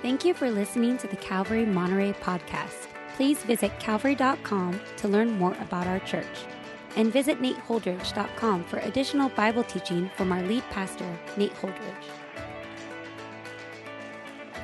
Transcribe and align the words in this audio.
Thank 0.00 0.24
you 0.24 0.32
for 0.32 0.48
listening 0.48 0.96
to 0.98 1.08
the 1.08 1.16
Calvary 1.16 1.66
Monterey 1.66 2.12
podcast. 2.12 2.86
Please 3.16 3.42
visit 3.42 3.72
calvary.com 3.80 4.80
to 4.98 5.08
learn 5.08 5.32
more 5.32 5.56
about 5.60 5.88
our 5.88 5.98
church. 6.00 6.46
And 6.94 7.12
visit 7.12 7.42
nateholdridge.com 7.42 8.62
for 8.64 8.78
additional 8.78 9.28
Bible 9.30 9.64
teaching 9.64 10.08
from 10.16 10.30
our 10.30 10.40
lead 10.42 10.62
pastor, 10.70 11.18
Nate 11.36 11.52
Holdridge. 11.54 11.74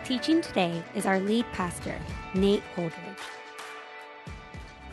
Teaching 0.04 0.40
today 0.40 0.80
is 0.94 1.04
our 1.04 1.18
lead 1.18 1.46
pastor, 1.53 1.98
Nate 2.35 2.62
Holdridge. 2.76 3.18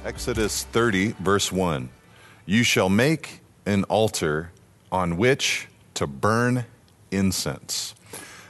Exodus 0.04 0.64
30, 0.64 1.12
verse 1.20 1.52
1. 1.52 1.88
You 2.48 2.64
shall 2.64 2.90
make 2.90 3.42
an 3.68 3.84
altar 3.84 4.52
on 4.92 5.18
which 5.18 5.68
to 5.94 6.08
burn 6.08 6.66
incense. 7.12 7.94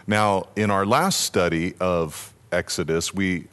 Now, 0.07 0.47
in 0.55 0.71
our 0.71 0.85
last 0.85 1.21
study 1.21 1.73
of 1.79 2.33
Exodus, 2.51 3.13
we 3.13 3.47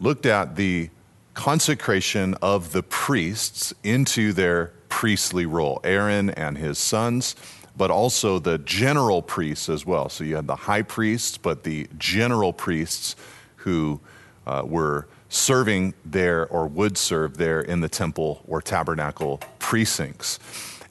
looked 0.00 0.26
at 0.26 0.56
the 0.56 0.90
consecration 1.34 2.34
of 2.42 2.72
the 2.72 2.82
priests 2.82 3.72
into 3.84 4.32
their 4.32 4.72
priestly 4.88 5.46
role 5.46 5.80
Aaron 5.84 6.30
and 6.30 6.58
his 6.58 6.78
sons, 6.78 7.36
but 7.76 7.90
also 7.90 8.38
the 8.38 8.58
general 8.58 9.22
priests 9.22 9.68
as 9.68 9.86
well. 9.86 10.08
So 10.08 10.24
you 10.24 10.36
had 10.36 10.46
the 10.46 10.56
high 10.56 10.82
priests, 10.82 11.38
but 11.38 11.62
the 11.62 11.86
general 11.96 12.52
priests 12.52 13.16
who 13.56 14.00
uh, 14.46 14.62
were 14.66 15.06
serving 15.28 15.94
there 16.04 16.46
or 16.48 16.66
would 16.66 16.98
serve 16.98 17.36
there 17.36 17.60
in 17.60 17.80
the 17.80 17.88
temple 17.88 18.42
or 18.48 18.60
tabernacle 18.60 19.40
precincts. 19.58 20.40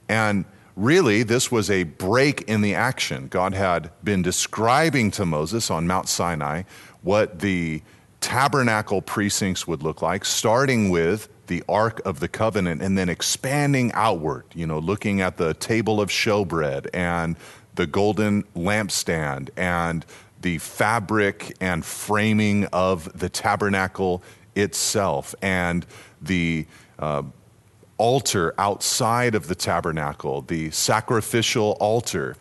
And 0.08 0.46
really, 0.80 1.24
this 1.24 1.52
was 1.52 1.70
a 1.70 1.84
break 1.84 2.42
in 2.44 2.62
the 2.62 2.74
action. 2.74 3.28
God 3.28 3.54
had 3.54 3.92
been 4.04 4.22
describing 4.22 5.12
to 5.12 5.26
Moses 5.26 5.70
on 5.70 5.86
Mount 5.88 6.08
Sinai 6.08 6.64
what 7.02 7.40
the 7.40 7.82
tabernacle 8.22 9.02
precincts 9.02 9.68
would 9.68 9.84
look 9.84 10.02
like, 10.02 10.26
starting 10.26 10.90
with 10.90 11.30
the 11.48 11.64
Ark 11.68 12.02
of 12.06 12.20
the 12.20 12.28
Covenant 12.28 12.82
and 12.82 12.98
then 12.98 13.10
expanding 13.10 13.92
outward, 13.94 14.46
you 14.54 14.66
know, 14.66 14.80
looking 14.80 15.22
at 15.22 15.38
the 15.38 15.54
table 15.56 16.00
of 16.00 16.10
showbread 16.10 16.88
and 16.94 17.36
the 17.76 17.88
golden 17.88 18.44
lampstand 18.56 19.50
and 19.58 20.06
the 20.42 20.58
fabric 20.60 21.56
and 21.60 21.84
framing 21.84 22.66
of 22.68 23.18
the 23.18 23.30
tabernacle 23.30 24.24
itself 24.56 25.36
and 25.42 25.86
the 26.22 26.66
uh, 27.00 27.24
altar 28.00 28.56
outside 28.58 29.36
of 29.36 29.48
the 29.48 29.54
tabernacle, 29.54 30.42
the 30.42 30.72
sacrificial 30.72 31.78
altar, 31.80 32.36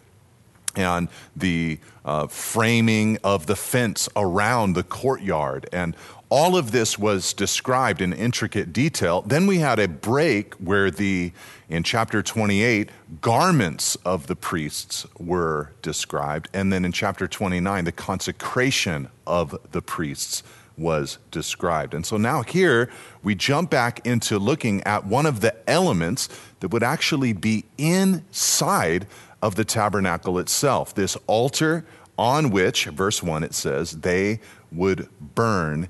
and 0.75 1.09
the 1.37 1.79
uh, 2.05 2.27
framing 2.29 3.19
of 3.25 3.47
the 3.47 3.57
fence 3.57 4.09
around 4.17 4.73
the 4.73 4.83
courtyard. 4.83 5.69
And 5.73 5.95
all 6.31 6.57
of 6.57 6.73
this 6.73 6.99
was 6.99 7.33
described 7.33 8.01
in 8.01 8.13
intricate 8.13 8.73
detail. 8.73 9.23
Then 9.23 9.47
we 9.47 9.59
had 9.59 9.79
a 9.79 9.89
break 9.89 10.55
where 10.55 10.91
the, 10.91 11.33
in 11.69 11.83
chapter 11.83 12.23
28, 12.23 12.91
garments 13.21 13.97
of 14.05 14.27
the 14.27 14.37
priests 14.37 15.07
were 15.19 15.73
described. 15.83 16.49
And 16.53 16.73
then 16.73 16.85
in 16.85 16.93
chapter 16.93 17.27
29, 17.27 17.85
the 17.85 17.93
consecration 17.93 19.09
of 19.27 19.59
the 19.73 19.83
priests 19.83 20.43
was 20.79 21.19
described. 21.31 21.93
And 21.93 22.07
so 22.07 22.17
now 22.17 22.43
here 22.43 22.91
we 23.23 23.35
jump 23.35 23.71
back 23.71 24.07
into 24.07 24.39
looking 24.39 24.83
at 24.85 25.07
one 25.07 25.27
of 25.27 25.41
the 25.41 25.55
elements 25.69 26.29
that 26.61 26.69
would 26.69 26.83
actually 26.83 27.33
be 27.33 27.65
inside 27.77 29.07
of 29.43 29.57
the 29.57 29.65
tabernacle 29.65 30.39
itself. 30.39 30.95
This 30.95 31.17
altar 31.27 31.85
on 32.17 32.51
which, 32.51 32.87
verse 32.87 33.23
1, 33.23 33.45
it 33.45 33.55
says, 33.55 33.93
they 34.01 34.41
would 34.73 35.09
burn 35.35 35.89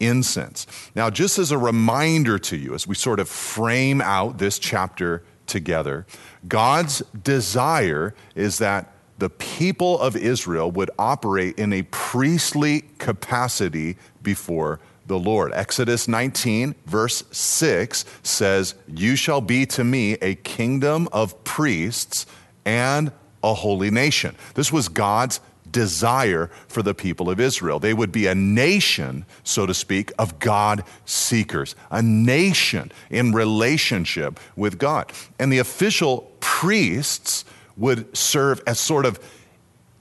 incense. 0.00 0.66
Now, 0.94 1.10
just 1.10 1.38
as 1.38 1.50
a 1.50 1.58
reminder 1.58 2.38
to 2.38 2.56
you, 2.56 2.74
as 2.74 2.86
we 2.86 2.94
sort 2.94 3.20
of 3.20 3.28
frame 3.28 4.00
out 4.00 4.38
this 4.38 4.58
chapter 4.58 5.22
together, 5.46 6.06
God's 6.48 7.00
desire 7.22 8.14
is 8.34 8.58
that 8.58 8.92
the 9.18 9.30
people 9.30 9.98
of 10.00 10.14
Israel 10.14 10.70
would 10.70 10.90
operate 10.98 11.58
in 11.58 11.72
a 11.72 11.82
priestly 11.84 12.84
capacity 12.98 13.96
before 14.26 14.80
the 15.06 15.18
Lord. 15.18 15.52
Exodus 15.54 16.08
19, 16.08 16.74
verse 16.84 17.22
6 17.30 18.04
says, 18.24 18.74
You 18.88 19.14
shall 19.14 19.40
be 19.40 19.64
to 19.66 19.84
me 19.84 20.14
a 20.14 20.34
kingdom 20.34 21.08
of 21.12 21.44
priests 21.44 22.26
and 22.64 23.12
a 23.44 23.54
holy 23.54 23.92
nation. 23.92 24.34
This 24.54 24.72
was 24.72 24.88
God's 24.88 25.38
desire 25.70 26.50
for 26.66 26.82
the 26.82 26.92
people 26.92 27.30
of 27.30 27.38
Israel. 27.38 27.78
They 27.78 27.94
would 27.94 28.10
be 28.10 28.26
a 28.26 28.34
nation, 28.34 29.26
so 29.44 29.64
to 29.64 29.74
speak, 29.74 30.10
of 30.18 30.40
God 30.40 30.82
seekers, 31.04 31.76
a 31.92 32.02
nation 32.02 32.90
in 33.08 33.30
relationship 33.30 34.40
with 34.56 34.76
God. 34.76 35.12
And 35.38 35.52
the 35.52 35.58
official 35.58 36.32
priests 36.40 37.44
would 37.76 38.16
serve 38.16 38.60
as 38.66 38.80
sort 38.80 39.06
of 39.06 39.20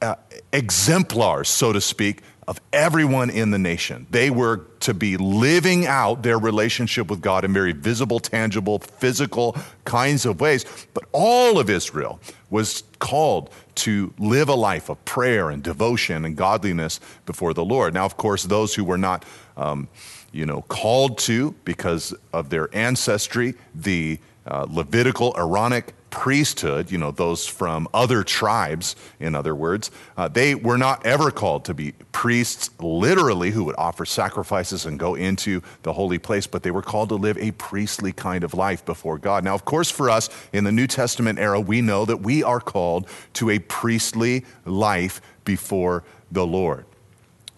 uh, 0.02 0.16
exemplars, 0.52 1.48
so 1.48 1.74
to 1.74 1.82
speak, 1.82 2.22
of 2.48 2.62
everyone 2.72 3.30
in 3.30 3.52
the 3.52 3.58
nation. 3.58 4.06
They 4.12 4.30
were 4.30 4.58
to 4.82 4.94
be 4.94 5.18
living 5.18 5.88
out 5.88 6.22
their 6.22 6.38
relationship 6.38 7.10
with 7.10 7.22
God 7.22 7.44
in 7.44 7.54
very 7.54 7.72
visible, 7.72 8.20
tangible, 8.20 8.80
physical 8.80 9.56
kinds 9.84 10.26
of 10.26 10.40
ways. 10.40 10.66
But 10.94 11.06
all 11.12 11.58
of 11.60 11.70
Israel 11.70 12.20
was 12.50 12.84
called 13.00 13.50
to 13.76 14.14
live 14.20 14.48
a 14.50 14.56
life 14.56 14.90
of 14.90 15.04
prayer 15.06 15.50
and 15.50 15.64
devotion 15.64 16.24
and 16.24 16.36
godliness 16.36 17.00
before 17.26 17.54
the 17.54 17.66
Lord. 17.66 17.94
Now, 17.94 18.06
of 18.06 18.16
course, 18.18 18.44
those 18.44 18.76
who 18.76 18.84
were 18.84 18.98
not, 18.98 19.26
um, 19.58 19.88
you 20.32 20.46
know, 20.46 20.62
called 20.64 21.18
to 21.20 21.56
because 21.66 22.14
of 22.32 22.50
their 22.50 22.70
ancestry, 22.76 23.56
the 23.74 24.20
uh, 24.46 24.68
Levitical, 24.70 25.34
Aaronic 25.36 25.94
priesthood, 26.16 26.90
you 26.90 26.98
know, 26.98 27.12
those 27.12 27.46
from 27.46 27.90
other 27.94 28.24
tribes, 28.24 28.96
in 29.20 29.36
other 29.36 29.54
words, 29.54 29.92
uh, 30.16 30.30
they 30.30 30.56
were 30.56 30.78
not 30.78 31.06
ever 31.06 31.30
called 31.30 31.66
to 31.66 31.74
be 31.74 31.92
priests 32.14 32.70
literally 32.80 33.52
who 33.52 33.66
would 33.66 33.76
offer 33.78 34.06
sacrifices 34.06 34.86
and 34.86 34.98
go 34.98 35.16
into 35.16 35.62
the 35.84 35.92
holy 35.92 36.18
place, 36.18 36.48
but 36.48 36.64
they 36.64 36.72
were 36.72 36.82
called 36.82 37.10
to 37.10 37.16
live 37.16 37.38
a 37.38 37.52
priestly 37.52 38.14
kind 38.14 38.46
of 38.46 38.54
life 38.54 38.86
before 38.86 39.18
God. 39.18 39.44
Now, 39.44 39.54
of 39.56 39.66
course, 39.66 39.92
for 39.92 40.10
us 40.10 40.30
in 40.54 40.64
the 40.64 40.72
New 40.72 40.88
Testament 40.88 41.38
era, 41.38 41.60
we 41.60 41.82
know 41.82 42.06
that 42.06 42.22
we 42.22 42.44
are 42.44 42.62
called 42.62 43.10
to 43.34 43.50
a 43.50 43.60
priestly 43.60 44.46
life 44.64 45.20
before 45.44 46.06
the 46.32 46.48
Lord. 46.48 46.86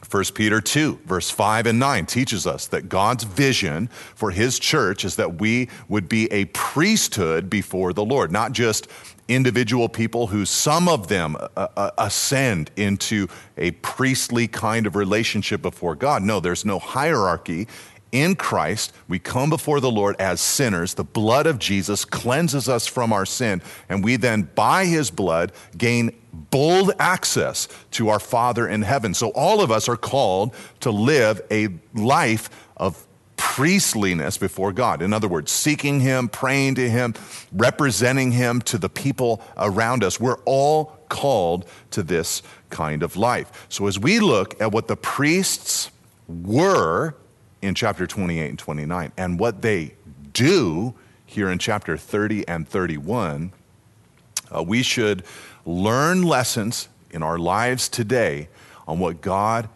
1 0.09 0.23
Peter 0.35 0.61
2, 0.61 1.01
verse 1.05 1.29
5 1.29 1.65
and 1.67 1.79
9 1.79 2.05
teaches 2.05 2.47
us 2.47 2.67
that 2.67 2.87
God's 2.87 3.25
vision 3.25 3.87
for 4.15 4.31
his 4.31 4.57
church 4.57 5.03
is 5.03 5.17
that 5.17 5.41
we 5.41 5.67
would 5.89 6.07
be 6.07 6.31
a 6.31 6.45
priesthood 6.45 7.49
before 7.49 7.91
the 7.91 8.05
Lord, 8.05 8.31
not 8.31 8.53
just 8.53 8.87
individual 9.27 9.89
people 9.89 10.27
who 10.27 10.45
some 10.45 10.87
of 10.87 11.09
them 11.09 11.35
uh, 11.35 11.67
uh, 11.75 11.91
ascend 11.97 12.71
into 12.77 13.27
a 13.57 13.71
priestly 13.71 14.47
kind 14.47 14.87
of 14.87 14.95
relationship 14.95 15.61
before 15.61 15.95
God. 15.95 16.23
No, 16.23 16.39
there's 16.39 16.63
no 16.63 16.79
hierarchy 16.79 17.67
in 18.11 18.35
Christ, 18.35 18.93
we 19.07 19.19
come 19.19 19.49
before 19.49 19.79
the 19.79 19.91
Lord 19.91 20.15
as 20.19 20.39
sinners. 20.39 20.93
The 20.93 21.03
blood 21.03 21.45
of 21.45 21.59
Jesus 21.59 22.05
cleanses 22.05 22.69
us 22.69 22.87
from 22.87 23.11
our 23.11 23.25
sin, 23.25 23.61
and 23.89 24.03
we 24.03 24.15
then, 24.15 24.49
by 24.55 24.85
his 24.85 25.11
blood, 25.11 25.51
gain 25.77 26.11
bold 26.31 26.91
access 26.99 27.67
to 27.91 28.09
our 28.09 28.19
Father 28.19 28.67
in 28.67 28.81
heaven. 28.81 29.13
So, 29.13 29.29
all 29.29 29.61
of 29.61 29.71
us 29.71 29.89
are 29.89 29.97
called 29.97 30.55
to 30.81 30.91
live 30.91 31.41
a 31.51 31.69
life 31.93 32.49
of 32.77 33.05
priestliness 33.35 34.37
before 34.37 34.71
God. 34.71 35.01
In 35.01 35.13
other 35.13 35.27
words, 35.27 35.51
seeking 35.51 35.99
him, 35.99 36.27
praying 36.27 36.75
to 36.75 36.89
him, 36.89 37.13
representing 37.51 38.31
him 38.31 38.61
to 38.63 38.77
the 38.77 38.89
people 38.89 39.41
around 39.57 40.03
us. 40.03 40.19
We're 40.19 40.39
all 40.45 40.97
called 41.09 41.65
to 41.91 42.03
this 42.03 42.41
kind 42.69 43.03
of 43.03 43.15
life. 43.15 43.67
So, 43.69 43.87
as 43.87 43.99
we 43.99 44.19
look 44.19 44.59
at 44.61 44.71
what 44.71 44.87
the 44.87 44.97
priests 44.97 45.91
were, 46.27 47.15
in 47.61 47.75
chapter 47.75 48.07
28 48.07 48.49
and 48.49 48.59
29. 48.59 49.11
And 49.17 49.39
what 49.39 49.61
they 49.61 49.93
do 50.33 50.93
here 51.25 51.49
in 51.49 51.59
chapter 51.59 51.97
30 51.97 52.47
and 52.47 52.67
31, 52.67 53.51
uh, 54.55 54.63
we 54.63 54.83
should 54.83 55.23
learn 55.65 56.23
lessons 56.23 56.87
in 57.11 57.23
our 57.23 57.37
lives 57.37 57.89
today 57.89 58.47
on 58.87 58.99
what 58.99 59.21
God 59.21 59.69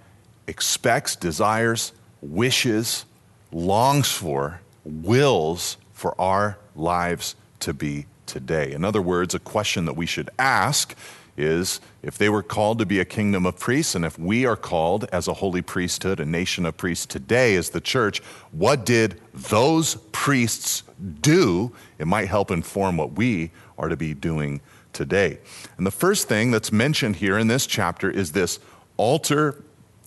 expects, 0.47 1.15
desires, 1.15 1.93
wishes, 2.21 3.05
longs 3.51 4.11
for, 4.11 4.61
wills 4.83 5.77
for 5.93 6.19
our 6.19 6.57
lives 6.75 7.35
to 7.59 7.73
be 7.73 8.05
today. 8.25 8.71
In 8.71 8.85
other 8.85 9.01
words, 9.01 9.35
a 9.35 9.39
question 9.39 9.85
that 9.85 9.95
we 9.95 10.05
should 10.05 10.29
ask 10.39 10.95
is 11.41 11.81
if 12.01 12.17
they 12.17 12.29
were 12.29 12.43
called 12.43 12.79
to 12.79 12.85
be 12.85 12.99
a 12.99 13.05
kingdom 13.05 13.45
of 13.45 13.59
priests, 13.59 13.95
and 13.95 14.05
if 14.05 14.17
we 14.17 14.45
are 14.45 14.55
called 14.55 15.05
as 15.11 15.27
a 15.27 15.33
holy 15.33 15.61
priesthood, 15.61 16.19
a 16.19 16.25
nation 16.25 16.65
of 16.65 16.77
priests 16.77 17.05
today 17.05 17.55
as 17.55 17.71
the 17.71 17.81
church, 17.81 18.19
what 18.51 18.85
did 18.85 19.19
those 19.33 19.95
priests 20.11 20.83
do? 21.21 21.71
It 21.97 22.07
might 22.07 22.27
help 22.27 22.51
inform 22.51 22.97
what 22.97 23.13
we 23.13 23.51
are 23.77 23.89
to 23.89 23.97
be 23.97 24.13
doing 24.13 24.61
today. 24.93 25.39
And 25.77 25.85
the 25.85 25.91
first 25.91 26.27
thing 26.27 26.51
that's 26.51 26.71
mentioned 26.71 27.17
here 27.17 27.38
in 27.38 27.47
this 27.47 27.65
chapter 27.65 28.09
is 28.09 28.31
this 28.31 28.59
altar 28.97 29.63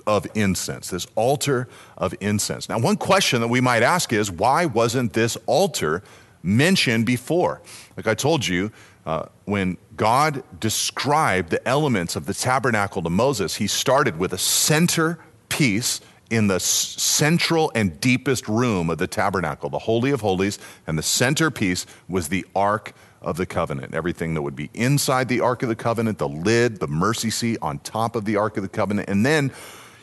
of 0.07 0.27
incense, 0.35 0.91
this 0.91 1.07
altar 1.15 1.69
of 1.97 2.15
incense. 2.21 2.69
Now, 2.69 2.79
one 2.79 2.97
question 2.97 3.41
that 3.41 3.49
we 3.49 3.61
might 3.61 3.83
ask 3.83 4.13
is 4.13 4.31
why 4.31 4.67
wasn't 4.67 5.13
this 5.13 5.37
altar 5.47 6.03
mentioned 6.43 7.07
before? 7.07 7.63
Like 7.97 8.07
I 8.07 8.15
told 8.15 8.47
you, 8.47 8.71
uh, 9.07 9.27
when 9.45 9.77
God 9.97 10.43
described 10.59 11.51
the 11.51 11.67
elements 11.69 12.17
of 12.17 12.27
the 12.27 12.35
tabernacle 12.35 13.03
to 13.03 13.11
Moses, 13.11 13.57
he 13.57 13.67
started 13.67 14.19
with 14.19 14.33
a 14.33 14.39
center 14.39 15.19
piece 15.49 16.01
in 16.31 16.47
the 16.47 16.59
central 16.59 17.71
and 17.75 18.01
deepest 18.01 18.49
room 18.49 18.91
of 18.91 18.99
the 18.99 19.07
tabernacle, 19.07 19.69
the 19.69 19.79
Holy 19.79 20.11
of 20.11 20.21
Holies, 20.21 20.59
and 20.87 20.99
the 20.99 21.03
centerpiece 21.03 21.87
was 22.09 22.29
the 22.29 22.47
Ark 22.57 22.95
of 23.21 23.37
the 23.37 23.47
Covenant. 23.47 23.95
Everything 23.95 24.35
that 24.35 24.43
would 24.43 24.57
be 24.57 24.71
inside 24.75 25.29
the 25.29 25.41
Ark 25.41 25.63
of 25.63 25.69
the 25.69 25.77
Covenant, 25.77 26.19
the 26.19 26.29
lid, 26.29 26.81
the 26.81 26.89
mercy 26.89 27.31
seat 27.31 27.59
on 27.63 27.79
top 27.81 28.17
of 28.17 28.25
the 28.25 28.37
Ark 28.37 28.57
of 28.57 28.63
the 28.63 28.69
Covenant, 28.69 29.09
and 29.09 29.25
then 29.25 29.53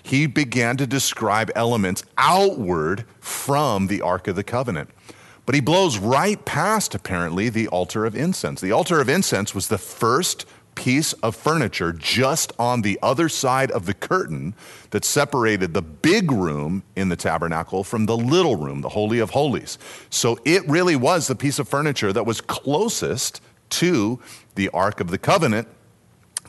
he 0.03 0.25
began 0.25 0.77
to 0.77 0.87
describe 0.87 1.51
elements 1.55 2.03
outward 2.17 3.05
from 3.19 3.87
the 3.87 4.01
Ark 4.01 4.27
of 4.27 4.35
the 4.35 4.43
Covenant. 4.43 4.89
But 5.51 5.55
he 5.55 5.59
blows 5.59 5.97
right 5.97 6.45
past, 6.45 6.95
apparently, 6.95 7.49
the 7.49 7.67
altar 7.67 8.05
of 8.05 8.15
incense. 8.15 8.61
The 8.61 8.71
altar 8.71 9.01
of 9.01 9.09
incense 9.09 9.53
was 9.53 9.67
the 9.67 9.77
first 9.77 10.45
piece 10.75 11.11
of 11.11 11.35
furniture 11.35 11.91
just 11.91 12.53
on 12.57 12.83
the 12.83 12.97
other 13.03 13.27
side 13.27 13.69
of 13.71 13.85
the 13.85 13.93
curtain 13.93 14.55
that 14.91 15.03
separated 15.03 15.73
the 15.73 15.81
big 15.81 16.31
room 16.31 16.83
in 16.95 17.09
the 17.09 17.17
tabernacle 17.17 17.83
from 17.83 18.05
the 18.05 18.15
little 18.15 18.55
room, 18.55 18.79
the 18.79 18.87
Holy 18.87 19.19
of 19.19 19.31
Holies. 19.31 19.77
So 20.09 20.39
it 20.45 20.65
really 20.69 20.95
was 20.95 21.27
the 21.27 21.35
piece 21.35 21.59
of 21.59 21.67
furniture 21.67 22.13
that 22.13 22.25
was 22.25 22.39
closest 22.39 23.41
to 23.71 24.21
the 24.55 24.69
Ark 24.69 25.01
of 25.01 25.09
the 25.09 25.17
Covenant, 25.17 25.67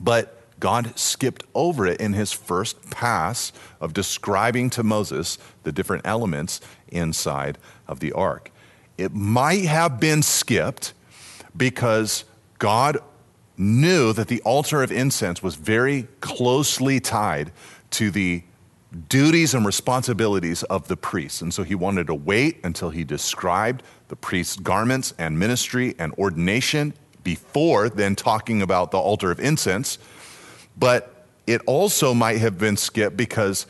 but 0.00 0.38
God 0.60 0.96
skipped 0.96 1.42
over 1.56 1.88
it 1.88 2.00
in 2.00 2.12
his 2.12 2.30
first 2.30 2.88
pass 2.90 3.52
of 3.80 3.94
describing 3.94 4.70
to 4.70 4.84
Moses 4.84 5.38
the 5.64 5.72
different 5.72 6.06
elements 6.06 6.60
inside 6.86 7.58
of 7.88 7.98
the 7.98 8.12
ark. 8.12 8.52
It 8.98 9.14
might 9.14 9.64
have 9.64 9.98
been 9.98 10.22
skipped 10.22 10.92
because 11.56 12.24
God 12.58 12.98
knew 13.56 14.12
that 14.12 14.28
the 14.28 14.40
altar 14.42 14.82
of 14.82 14.90
incense 14.90 15.42
was 15.42 15.54
very 15.54 16.08
closely 16.20 17.00
tied 17.00 17.52
to 17.90 18.10
the 18.10 18.42
duties 19.08 19.54
and 19.54 19.64
responsibilities 19.64 20.62
of 20.64 20.88
the 20.88 20.96
priests. 20.96 21.40
And 21.40 21.52
so 21.52 21.62
he 21.62 21.74
wanted 21.74 22.06
to 22.08 22.14
wait 22.14 22.58
until 22.64 22.90
he 22.90 23.04
described 23.04 23.82
the 24.08 24.16
priest's 24.16 24.56
garments 24.56 25.14
and 25.18 25.38
ministry 25.38 25.94
and 25.98 26.12
ordination 26.14 26.94
before 27.24 27.88
then 27.88 28.14
talking 28.14 28.62
about 28.62 28.90
the 28.90 28.98
altar 28.98 29.30
of 29.30 29.40
incense. 29.40 29.98
But 30.76 31.26
it 31.46 31.62
also 31.66 32.14
might 32.14 32.38
have 32.38 32.58
been 32.58 32.76
skipped 32.76 33.16
because 33.16 33.66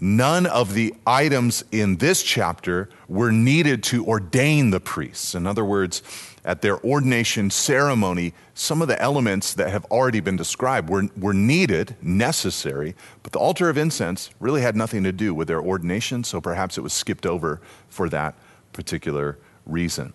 none 0.00 0.46
of 0.46 0.72
the 0.72 0.94
items 1.06 1.62
in 1.70 1.98
this 1.98 2.22
chapter 2.22 2.88
were 3.06 3.30
needed 3.30 3.82
to 3.82 4.06
ordain 4.06 4.70
the 4.70 4.80
priests. 4.80 5.34
In 5.34 5.46
other 5.46 5.64
words, 5.64 6.02
at 6.42 6.62
their 6.62 6.82
ordination 6.82 7.50
ceremony, 7.50 8.32
some 8.54 8.80
of 8.80 8.88
the 8.88 9.00
elements 9.00 9.52
that 9.54 9.70
have 9.70 9.84
already 9.86 10.20
been 10.20 10.36
described 10.36 10.88
were, 10.88 11.08
were 11.18 11.34
needed, 11.34 11.96
necessary, 12.00 12.94
but 13.22 13.32
the 13.32 13.38
altar 13.38 13.68
of 13.68 13.76
incense 13.76 14.30
really 14.40 14.62
had 14.62 14.74
nothing 14.74 15.04
to 15.04 15.12
do 15.12 15.34
with 15.34 15.48
their 15.48 15.60
ordination, 15.60 16.24
so 16.24 16.40
perhaps 16.40 16.78
it 16.78 16.80
was 16.80 16.94
skipped 16.94 17.26
over 17.26 17.60
for 17.90 18.08
that 18.08 18.34
particular 18.72 19.38
reason. 19.66 20.14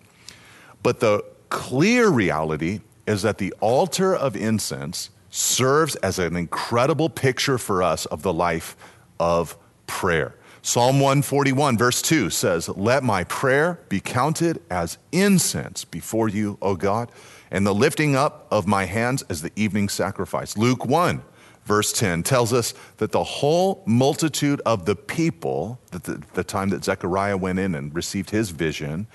But 0.82 0.98
the 0.98 1.24
clear 1.48 2.08
reality 2.08 2.80
is 3.06 3.22
that 3.22 3.38
the 3.38 3.54
altar 3.60 4.14
of 4.14 4.34
incense 4.34 5.10
serves 5.30 5.94
as 5.96 6.18
an 6.18 6.34
incredible 6.34 7.08
picture 7.08 7.58
for 7.58 7.84
us 7.84 8.04
of 8.06 8.22
the 8.22 8.32
life 8.32 8.76
of 9.20 9.56
prayer. 9.86 10.34
Psalm 10.62 10.98
141, 10.98 11.78
verse 11.78 12.02
2 12.02 12.28
says, 12.28 12.68
Let 12.68 13.04
my 13.04 13.22
prayer 13.24 13.78
be 13.88 14.00
counted 14.00 14.60
as 14.68 14.98
incense 15.12 15.84
before 15.84 16.28
you, 16.28 16.58
O 16.60 16.74
God, 16.74 17.12
and 17.52 17.64
the 17.64 17.74
lifting 17.74 18.16
up 18.16 18.48
of 18.50 18.66
my 18.66 18.84
hands 18.84 19.22
as 19.30 19.42
the 19.42 19.52
evening 19.54 19.88
sacrifice. 19.88 20.56
Luke 20.56 20.84
1, 20.84 21.22
verse 21.64 21.92
10 21.92 22.24
tells 22.24 22.52
us 22.52 22.74
that 22.96 23.12
the 23.12 23.22
whole 23.22 23.84
multitude 23.86 24.60
of 24.66 24.86
the 24.86 24.96
people, 24.96 25.78
at 25.92 26.02
the, 26.02 26.20
the 26.34 26.42
time 26.42 26.70
that 26.70 26.84
Zechariah 26.84 27.36
went 27.36 27.60
in 27.60 27.76
and 27.76 27.94
received 27.94 28.30
his 28.30 28.50
vision, 28.50 29.06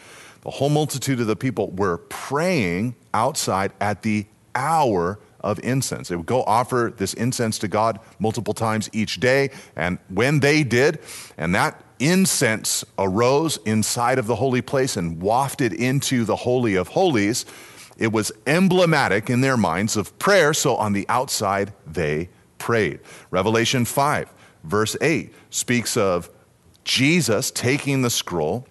the 0.43 0.51
whole 0.51 0.69
multitude 0.69 1.19
of 1.19 1.27
the 1.27 1.35
people 1.35 1.71
were 1.71 1.97
praying 1.97 2.95
outside 3.13 3.73
at 3.81 4.03
the 4.03 4.25
hour 4.55 5.19
of 5.41 5.59
incense. 5.63 6.07
They 6.07 6.15
would 6.15 6.25
go 6.25 6.43
offer 6.43 6.93
this 6.95 7.13
incense 7.13 7.59
to 7.59 7.67
God 7.67 7.99
multiple 8.19 8.53
times 8.53 8.89
each 8.93 9.19
day. 9.19 9.51
And 9.75 9.97
when 10.09 10.39
they 10.39 10.63
did, 10.63 10.99
and 11.37 11.53
that 11.55 11.83
incense 11.99 12.83
arose 12.97 13.57
inside 13.65 14.17
of 14.17 14.27
the 14.27 14.35
holy 14.35 14.61
place 14.61 14.97
and 14.97 15.21
wafted 15.21 15.73
into 15.73 16.23
the 16.23 16.35
Holy 16.35 16.75
of 16.75 16.89
Holies, 16.89 17.45
it 17.97 18.11
was 18.11 18.31
emblematic 18.47 19.29
in 19.29 19.41
their 19.41 19.57
minds 19.57 19.95
of 19.95 20.17
prayer. 20.17 20.53
So 20.53 20.75
on 20.75 20.93
the 20.93 21.05
outside, 21.09 21.73
they 21.85 22.29
prayed. 22.57 22.99
Revelation 23.29 23.85
5, 23.85 24.33
verse 24.63 24.95
8, 25.01 25.33
speaks 25.49 25.97
of 25.97 26.29
Jesus 26.83 27.51
taking 27.51 28.01
the 28.01 28.09
scroll 28.09 28.65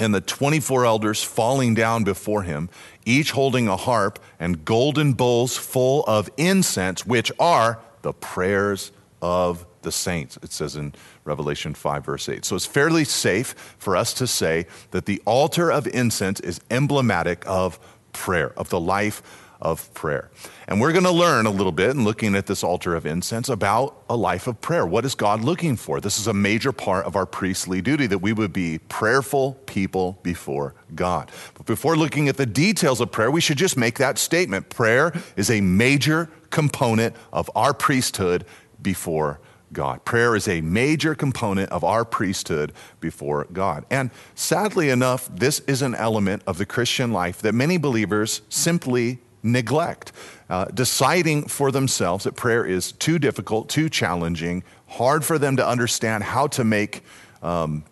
and 0.00 0.14
the 0.14 0.20
24 0.20 0.86
elders 0.86 1.22
falling 1.22 1.74
down 1.74 2.04
before 2.04 2.42
him, 2.42 2.70
each 3.04 3.32
holding 3.32 3.68
a 3.68 3.76
harp 3.76 4.18
and 4.38 4.64
golden 4.64 5.12
bowls 5.12 5.56
full 5.56 6.04
of 6.04 6.30
incense, 6.36 7.06
which 7.06 7.30
are 7.38 7.78
the 8.02 8.12
prayers 8.12 8.92
of 9.20 9.66
the 9.82 9.92
saints. 9.92 10.38
It 10.42 10.52
says 10.52 10.76
in 10.76 10.94
Revelation 11.24 11.74
5, 11.74 12.04
verse 12.04 12.28
8. 12.28 12.44
So 12.44 12.56
it's 12.56 12.66
fairly 12.66 13.04
safe 13.04 13.76
for 13.78 13.96
us 13.96 14.14
to 14.14 14.26
say 14.26 14.66
that 14.90 15.06
the 15.06 15.22
altar 15.24 15.70
of 15.70 15.86
incense 15.86 16.40
is 16.40 16.60
emblematic 16.70 17.44
of 17.46 17.78
prayer, 18.12 18.52
of 18.58 18.70
the 18.70 18.80
life 18.80 19.22
of 19.60 19.92
prayer. 19.94 20.30
And 20.68 20.80
we're 20.80 20.92
going 20.92 21.04
to 21.04 21.10
learn 21.10 21.46
a 21.46 21.50
little 21.50 21.72
bit 21.72 21.90
in 21.90 22.04
looking 22.04 22.34
at 22.34 22.46
this 22.46 22.62
altar 22.62 22.94
of 22.94 23.06
incense 23.06 23.48
about 23.48 24.02
a 24.08 24.16
life 24.16 24.46
of 24.46 24.60
prayer. 24.60 24.86
What 24.86 25.04
is 25.04 25.14
God 25.14 25.42
looking 25.42 25.76
for? 25.76 26.00
This 26.00 26.18
is 26.18 26.26
a 26.26 26.32
major 26.32 26.72
part 26.72 27.06
of 27.06 27.16
our 27.16 27.26
priestly 27.26 27.80
duty 27.80 28.06
that 28.06 28.18
we 28.18 28.32
would 28.32 28.52
be 28.52 28.78
prayerful 28.78 29.54
people 29.66 30.18
before 30.22 30.74
God. 30.94 31.30
But 31.54 31.66
before 31.66 31.96
looking 31.96 32.28
at 32.28 32.36
the 32.36 32.46
details 32.46 33.00
of 33.00 33.10
prayer, 33.10 33.30
we 33.30 33.40
should 33.40 33.58
just 33.58 33.76
make 33.76 33.98
that 33.98 34.18
statement. 34.18 34.68
Prayer 34.68 35.12
is 35.36 35.50
a 35.50 35.60
major 35.60 36.30
component 36.50 37.14
of 37.32 37.50
our 37.54 37.74
priesthood 37.74 38.44
before 38.80 39.40
God. 39.72 40.04
Prayer 40.04 40.34
is 40.34 40.48
a 40.48 40.60
major 40.60 41.14
component 41.14 41.70
of 41.70 41.84
our 41.84 42.04
priesthood 42.04 42.72
before 42.98 43.46
God. 43.52 43.84
And 43.90 44.10
sadly 44.34 44.90
enough, 44.90 45.30
this 45.32 45.60
is 45.60 45.82
an 45.82 45.94
element 45.94 46.42
of 46.46 46.58
the 46.58 46.66
Christian 46.66 47.12
life 47.12 47.40
that 47.42 47.54
many 47.54 47.76
believers 47.76 48.42
simply 48.48 49.20
neglect, 49.42 50.12
uh, 50.48 50.66
deciding 50.66 51.46
for 51.46 51.70
themselves 51.70 52.24
that 52.24 52.36
prayer 52.36 52.64
is 52.64 52.92
too 52.92 53.18
difficult, 53.18 53.68
too 53.68 53.88
challenging, 53.88 54.62
hard 54.86 55.24
for 55.24 55.38
them 55.38 55.56
to 55.56 55.66
understand 55.66 56.22
how 56.24 56.46
to 56.46 56.64
make 56.64 57.02
um, 57.42 57.84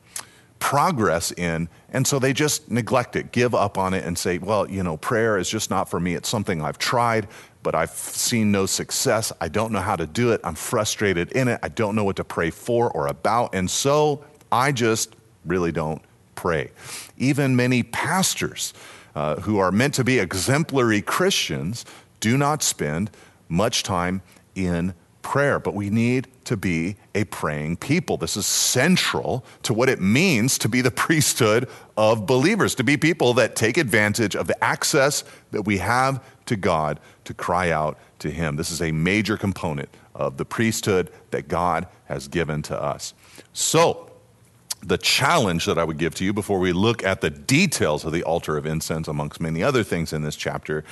progress 0.59 1.33
in. 1.33 1.69
And 1.91 2.07
so 2.07 2.19
they 2.19 2.33
just 2.33 2.71
neglect 2.71 3.17
it, 3.17 3.33
give 3.33 3.55
up 3.55 3.79
on 3.79 3.95
it, 3.95 4.05
and 4.05 4.19
say, 4.19 4.39
well, 4.39 4.69
you 4.69 4.83
know, 4.83 4.97
prayer 4.97 5.39
is 5.39 5.49
just 5.49 5.71
not 5.71 5.89
for 5.89 5.99
me. 5.99 6.15
It's 6.15 6.29
something 6.29 6.61
I've 6.61 6.79
tried, 6.79 7.29
but 7.63 7.75
I've 7.75 7.91
seen 7.91 8.53
no 8.53 8.67
success. 8.67 9.33
I 9.41 9.49
don't 9.49 9.73
know 9.73 9.81
how 9.81 9.97
to 9.97 10.07
do 10.07 10.33
it. 10.33 10.41
I'm 10.45 10.55
frustrated 10.55 11.33
in 11.33 11.49
it. 11.49 11.61
I 11.63 11.69
don't 11.69 11.95
know 11.95 12.05
what 12.05 12.17
to 12.17 12.25
pray 12.25 12.51
for 12.51 12.91
or 12.91 13.07
about. 13.07 13.55
And 13.55 13.71
so 13.71 14.25
I 14.53 14.73
just 14.73 15.15
really 15.47 15.73
don't 15.73 16.03
pray. 16.35 16.71
Even 17.17 17.57
many 17.57 17.83
pastors 17.83 18.75
uh, 19.19 19.41
who 19.41 19.59
are 19.59 19.73
meant 19.73 19.95
to 19.95 20.05
be 20.05 20.21
exemplary 20.21 21.03
Christians 21.03 21.85
do 22.21 22.39
not 22.39 22.63
spend 22.63 23.11
much 23.49 23.83
time 23.83 24.23
in 24.55 24.95
prayer, 25.23 25.59
but 25.59 25.75
we 25.75 25.91
need 25.91 26.29
to 26.45 26.57
be 26.57 26.95
a 27.17 27.25
praying 27.25 27.79
people. 27.79 28.17
This 28.17 28.37
is 28.37 28.47
central 28.47 29.45
to 29.65 29.75
what 29.75 29.89
it 29.89 30.01
means 30.01 30.57
to 30.59 30.69
be 30.69 30.83
the 30.83 30.93
priesthood 30.93 31.69
of 31.97 32.27
believers, 32.27 32.77
to 32.77 32.85
be 32.85 32.97
people 32.97 33.35
that 33.35 33.57
take 33.57 33.77
advantage 33.77 34.37
of 34.37 34.47
the 34.47 34.63
access 34.63 35.25
that 35.51 35.63
we 35.63 35.79
have 35.79 36.23
to 36.47 36.55
God 36.55 37.01
to 37.25 37.35
cry 37.35 37.73
out 37.73 37.99
to 38.21 38.31
Him. 38.31 38.55
This 38.55 38.71
is 38.71 38.81
a 38.81 38.93
major 38.93 39.37
component 39.37 39.89
of 40.15 40.37
the 40.37 40.45
priesthood 40.45 41.11
that 41.33 41.49
God 41.49 41.89
has 42.05 42.29
given 42.29 42.63
to 42.63 42.81
us. 42.81 43.15
So, 43.53 44.08
the 44.89 44.99
challenge 44.99 45.67
that 45.67 45.79
I 45.79 45.85
would 45.85 45.99
give 45.99 46.15
to 46.17 46.25
you 46.25 46.33
before 46.33 46.59
we 46.59 46.73
look 46.73 47.05
at 47.05 47.21
the 47.21 47.29
details 47.29 48.05
of 48.05 48.13
the 48.13 48.23
altar 48.23 48.57
of 48.57 48.65
incense, 48.65 49.07
amongst 49.07 49.41
many 49.41 49.63
other 49.63 49.85
things 49.85 50.13
in 50.15 50.23
this 50.23 50.35
chapter, 50.35 50.83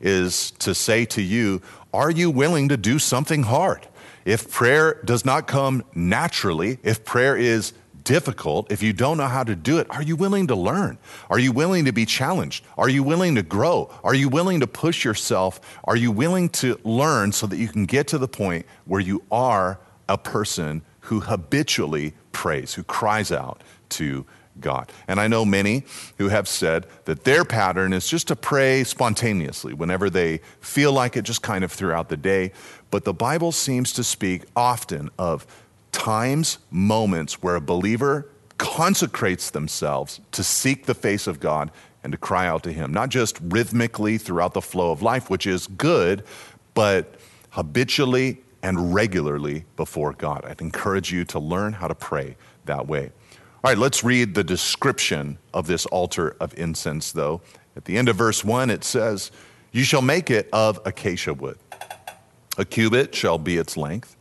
is 0.00 0.50
to 0.52 0.74
say 0.74 1.04
to 1.04 1.20
you, 1.20 1.60
are 1.92 2.10
you 2.10 2.30
willing 2.30 2.70
to 2.70 2.76
do 2.78 2.98
something 2.98 3.42
hard? 3.42 3.86
If 4.24 4.50
prayer 4.50 5.00
does 5.04 5.24
not 5.24 5.46
come 5.46 5.84
naturally, 5.94 6.78
if 6.82 7.04
prayer 7.04 7.36
is 7.36 7.74
difficult, 8.04 8.72
if 8.72 8.82
you 8.82 8.92
don't 8.94 9.18
know 9.18 9.26
how 9.26 9.44
to 9.44 9.54
do 9.54 9.78
it, 9.78 9.86
are 9.90 10.02
you 10.02 10.16
willing 10.16 10.46
to 10.46 10.56
learn? 10.56 10.98
Are 11.28 11.38
you 11.38 11.52
willing 11.52 11.84
to 11.84 11.92
be 11.92 12.06
challenged? 12.06 12.64
Are 12.78 12.88
you 12.88 13.02
willing 13.02 13.34
to 13.34 13.42
grow? 13.42 13.90
Are 14.02 14.14
you 14.14 14.28
willing 14.28 14.60
to 14.60 14.66
push 14.66 15.04
yourself? 15.04 15.60
Are 15.84 15.96
you 15.96 16.10
willing 16.10 16.48
to 16.50 16.80
learn 16.84 17.32
so 17.32 17.46
that 17.46 17.58
you 17.58 17.68
can 17.68 17.84
get 17.84 18.08
to 18.08 18.18
the 18.18 18.28
point 18.28 18.64
where 18.86 19.00
you 19.00 19.22
are 19.30 19.78
a 20.08 20.16
person 20.16 20.82
who 21.00 21.20
habitually 21.20 22.14
prays, 22.32 22.74
who 22.74 22.82
cries 22.82 23.30
out 23.30 23.62
to 23.90 24.26
God. 24.60 24.92
And 25.08 25.18
I 25.20 25.28
know 25.28 25.44
many 25.44 25.84
who 26.18 26.28
have 26.28 26.46
said 26.46 26.86
that 27.04 27.24
their 27.24 27.44
pattern 27.44 27.92
is 27.92 28.08
just 28.08 28.28
to 28.28 28.36
pray 28.36 28.84
spontaneously 28.84 29.72
whenever 29.72 30.10
they 30.10 30.38
feel 30.60 30.92
like 30.92 31.16
it, 31.16 31.22
just 31.22 31.42
kind 31.42 31.64
of 31.64 31.72
throughout 31.72 32.08
the 32.08 32.16
day. 32.16 32.52
But 32.90 33.04
the 33.04 33.14
Bible 33.14 33.52
seems 33.52 33.92
to 33.94 34.04
speak 34.04 34.44
often 34.54 35.10
of 35.18 35.46
times, 35.92 36.58
moments 36.70 37.42
where 37.42 37.56
a 37.56 37.60
believer 37.60 38.28
consecrates 38.58 39.50
themselves 39.50 40.20
to 40.32 40.42
seek 40.42 40.86
the 40.86 40.94
face 40.94 41.26
of 41.26 41.40
God 41.40 41.70
and 42.04 42.12
to 42.12 42.18
cry 42.18 42.46
out 42.46 42.62
to 42.64 42.72
Him, 42.72 42.92
not 42.92 43.08
just 43.08 43.38
rhythmically 43.40 44.18
throughout 44.18 44.54
the 44.54 44.60
flow 44.60 44.90
of 44.90 45.02
life, 45.02 45.30
which 45.30 45.46
is 45.46 45.66
good, 45.66 46.24
but 46.74 47.14
habitually 47.50 48.38
and 48.62 48.94
regularly 48.94 49.64
before 49.76 50.12
God. 50.12 50.44
I'd 50.44 50.60
encourage 50.60 51.12
you 51.12 51.24
to 51.26 51.38
learn 51.38 51.72
how 51.72 51.88
to 51.88 51.94
pray 51.94 52.36
that 52.64 52.86
way. 52.86 53.10
All 53.64 53.70
right, 53.70 53.78
let's 53.78 54.02
read 54.02 54.34
the 54.34 54.44
description 54.44 55.38
of 55.54 55.66
this 55.66 55.86
altar 55.86 56.36
of 56.40 56.54
incense, 56.58 57.12
though. 57.12 57.42
At 57.76 57.84
the 57.84 57.96
end 57.96 58.08
of 58.08 58.16
verse 58.16 58.44
1, 58.44 58.70
it 58.70 58.84
says, 58.84 59.30
You 59.72 59.84
shall 59.84 60.02
make 60.02 60.30
it 60.30 60.48
of 60.52 60.80
acacia 60.84 61.34
wood. 61.34 61.58
A 62.58 62.64
cubit 62.64 63.14
shall 63.14 63.38
be 63.38 63.56
its 63.56 63.76
length, 63.76 64.16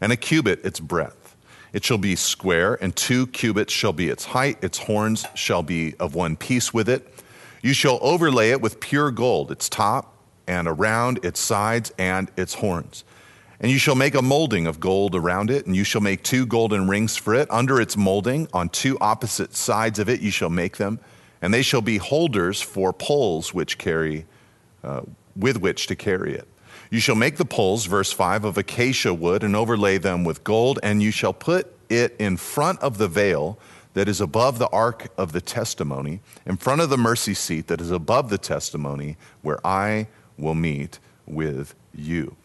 and 0.00 0.12
a 0.12 0.16
cubit 0.16 0.64
its 0.64 0.80
breadth. 0.80 1.36
It 1.72 1.84
shall 1.84 1.98
be 1.98 2.16
square, 2.16 2.78
and 2.80 2.94
two 2.94 3.26
cubits 3.26 3.72
shall 3.72 3.92
be 3.92 4.08
its 4.08 4.24
height. 4.24 4.62
Its 4.62 4.78
horns 4.78 5.26
shall 5.34 5.62
be 5.62 5.94
of 6.00 6.14
one 6.14 6.36
piece 6.36 6.72
with 6.72 6.88
it. 6.88 7.12
You 7.62 7.74
shall 7.74 7.98
overlay 8.00 8.50
it 8.50 8.60
with 8.60 8.80
pure 8.80 9.10
gold, 9.10 9.50
its 9.50 9.68
top 9.68 10.16
and 10.46 10.68
around 10.68 11.24
its 11.24 11.40
sides 11.40 11.92
and 11.98 12.30
its 12.36 12.54
horns. 12.54 13.04
And 13.60 13.70
you 13.70 13.78
shall 13.78 13.94
make 13.94 14.14
a 14.14 14.22
molding 14.22 14.66
of 14.66 14.80
gold 14.80 15.14
around 15.14 15.50
it, 15.50 15.66
and 15.66 15.74
you 15.74 15.84
shall 15.84 16.02
make 16.02 16.22
two 16.22 16.44
golden 16.44 16.88
rings 16.88 17.16
for 17.16 17.34
it. 17.34 17.50
Under 17.50 17.80
its 17.80 17.96
molding, 17.96 18.48
on 18.52 18.68
two 18.68 18.98
opposite 19.00 19.54
sides 19.54 19.98
of 19.98 20.08
it, 20.08 20.20
you 20.20 20.30
shall 20.30 20.50
make 20.50 20.76
them, 20.76 21.00
and 21.40 21.54
they 21.54 21.62
shall 21.62 21.80
be 21.80 21.96
holders 21.96 22.60
for 22.60 22.92
poles 22.92 23.54
which 23.54 23.78
carry, 23.78 24.26
uh, 24.84 25.02
with 25.34 25.58
which 25.58 25.86
to 25.86 25.96
carry 25.96 26.34
it. 26.34 26.46
You 26.90 27.00
shall 27.00 27.16
make 27.16 27.36
the 27.36 27.44
poles, 27.44 27.86
verse 27.86 28.12
5, 28.12 28.44
of 28.44 28.58
acacia 28.58 29.12
wood 29.12 29.42
and 29.42 29.56
overlay 29.56 29.98
them 29.98 30.24
with 30.24 30.44
gold, 30.44 30.78
and 30.82 31.02
you 31.02 31.10
shall 31.10 31.32
put 31.32 31.72
it 31.88 32.14
in 32.18 32.36
front 32.36 32.80
of 32.80 32.98
the 32.98 33.08
veil 33.08 33.58
that 33.94 34.08
is 34.08 34.20
above 34.20 34.58
the 34.58 34.68
ark 34.68 35.08
of 35.16 35.32
the 35.32 35.40
testimony, 35.40 36.20
in 36.44 36.56
front 36.58 36.82
of 36.82 36.90
the 36.90 36.98
mercy 36.98 37.32
seat 37.32 37.66
that 37.68 37.80
is 37.80 37.90
above 37.90 38.28
the 38.28 38.38
testimony, 38.38 39.16
where 39.40 39.64
I 39.66 40.08
will 40.36 40.54
meet 40.54 40.98
with 41.26 41.74
you. 41.94 42.36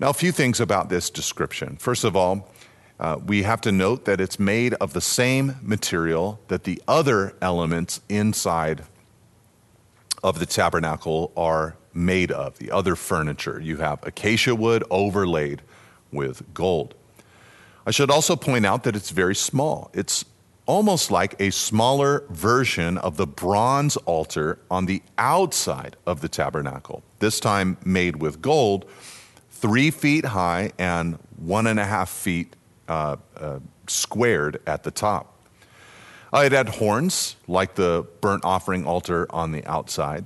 Now, 0.00 0.08
a 0.08 0.14
few 0.14 0.32
things 0.32 0.60
about 0.60 0.88
this 0.88 1.10
description. 1.10 1.76
First 1.76 2.04
of 2.04 2.16
all, 2.16 2.48
uh, 2.98 3.18
we 3.24 3.42
have 3.42 3.60
to 3.60 3.70
note 3.70 4.06
that 4.06 4.18
it's 4.18 4.38
made 4.38 4.72
of 4.74 4.94
the 4.94 5.00
same 5.02 5.56
material 5.60 6.40
that 6.48 6.64
the 6.64 6.82
other 6.88 7.34
elements 7.42 8.00
inside 8.08 8.84
of 10.22 10.38
the 10.38 10.46
tabernacle 10.46 11.32
are 11.36 11.76
made 11.92 12.32
of, 12.32 12.56
the 12.58 12.70
other 12.70 12.96
furniture. 12.96 13.60
You 13.60 13.76
have 13.76 14.02
acacia 14.02 14.54
wood 14.54 14.84
overlaid 14.90 15.60
with 16.10 16.54
gold. 16.54 16.94
I 17.86 17.90
should 17.90 18.10
also 18.10 18.36
point 18.36 18.64
out 18.64 18.84
that 18.84 18.96
it's 18.96 19.10
very 19.10 19.34
small. 19.34 19.90
It's 19.92 20.24
almost 20.64 21.10
like 21.10 21.38
a 21.38 21.50
smaller 21.50 22.24
version 22.30 22.96
of 22.96 23.18
the 23.18 23.26
bronze 23.26 23.98
altar 23.98 24.60
on 24.70 24.86
the 24.86 25.02
outside 25.18 25.96
of 26.06 26.22
the 26.22 26.28
tabernacle, 26.28 27.02
this 27.18 27.38
time 27.38 27.76
made 27.84 28.16
with 28.16 28.40
gold, 28.40 28.86
three 29.60 29.90
feet 29.90 30.24
high 30.24 30.72
and 30.78 31.18
one 31.36 31.66
and 31.66 31.78
a 31.78 31.84
half 31.84 32.08
feet 32.08 32.56
uh, 32.88 33.16
uh, 33.36 33.58
squared 33.86 34.60
at 34.66 34.82
the 34.82 34.90
top. 34.90 35.36
Uh, 36.32 36.42
it 36.46 36.52
had 36.52 36.68
horns, 36.68 37.36
like 37.46 37.74
the 37.74 38.06
burnt 38.20 38.44
offering 38.44 38.86
altar 38.86 39.26
on 39.30 39.52
the 39.52 39.64
outside. 39.66 40.24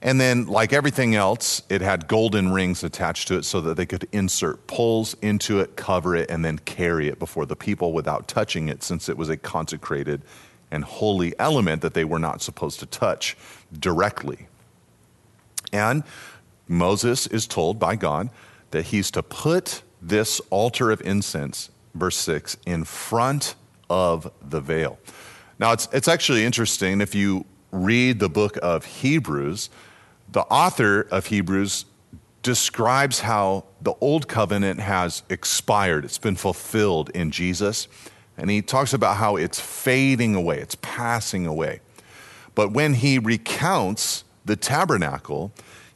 And 0.00 0.20
then, 0.20 0.46
like 0.46 0.72
everything 0.72 1.14
else, 1.14 1.62
it 1.68 1.80
had 1.80 2.08
golden 2.08 2.52
rings 2.52 2.82
attached 2.82 3.28
to 3.28 3.36
it 3.36 3.44
so 3.44 3.60
that 3.60 3.76
they 3.76 3.86
could 3.86 4.08
insert 4.10 4.66
poles 4.66 5.14
into 5.22 5.60
it, 5.60 5.76
cover 5.76 6.16
it, 6.16 6.28
and 6.28 6.44
then 6.44 6.58
carry 6.58 7.06
it 7.06 7.20
before 7.20 7.46
the 7.46 7.54
people 7.54 7.92
without 7.92 8.26
touching 8.26 8.68
it, 8.68 8.82
since 8.82 9.08
it 9.08 9.16
was 9.16 9.28
a 9.28 9.36
consecrated 9.36 10.22
and 10.72 10.82
holy 10.82 11.38
element 11.38 11.82
that 11.82 11.94
they 11.94 12.04
were 12.04 12.18
not 12.18 12.42
supposed 12.42 12.80
to 12.80 12.86
touch 12.86 13.36
directly. 13.78 14.48
And 15.72 16.02
Moses 16.66 17.28
is 17.28 17.46
told 17.46 17.78
by 17.78 17.94
God 17.94 18.28
that 18.72 18.86
he's 18.86 19.10
to 19.12 19.22
put 19.22 19.82
this 20.00 20.40
altar 20.50 20.90
of 20.90 21.00
incense, 21.02 21.70
verse 21.94 22.16
6, 22.16 22.56
in 22.66 22.84
front 22.84 23.54
of 23.88 24.30
the 24.42 24.60
veil. 24.60 24.98
Now, 25.58 25.72
it's, 25.72 25.88
it's 25.92 26.08
actually 26.08 26.44
interesting 26.44 27.00
if 27.00 27.14
you 27.14 27.46
read 27.70 28.18
the 28.18 28.28
book 28.28 28.58
of 28.62 28.84
Hebrews 28.84 29.70
the 30.32 30.42
author 30.42 31.02
of 31.10 31.26
Hebrews 31.26 31.84
describes 32.42 33.20
how 33.20 33.64
the 33.82 33.92
old 34.00 34.28
covenant 34.28 34.80
has 34.80 35.22
expired, 35.28 36.04
it's 36.04 36.18
been 36.18 36.36
fulfilled 36.36 37.10
in 37.10 37.30
Jesus. 37.30 37.86
And 38.38 38.50
he 38.50 38.62
talks 38.62 38.94
about 38.94 39.18
how 39.18 39.36
it's 39.36 39.60
fading 39.60 40.34
away, 40.34 40.58
it's 40.58 40.76
passing 40.80 41.46
away. 41.46 41.80
But 42.54 42.72
when 42.72 42.94
he 42.94 43.18
recounts 43.18 44.24
the 44.44 44.56
tabernacle, 44.56 45.52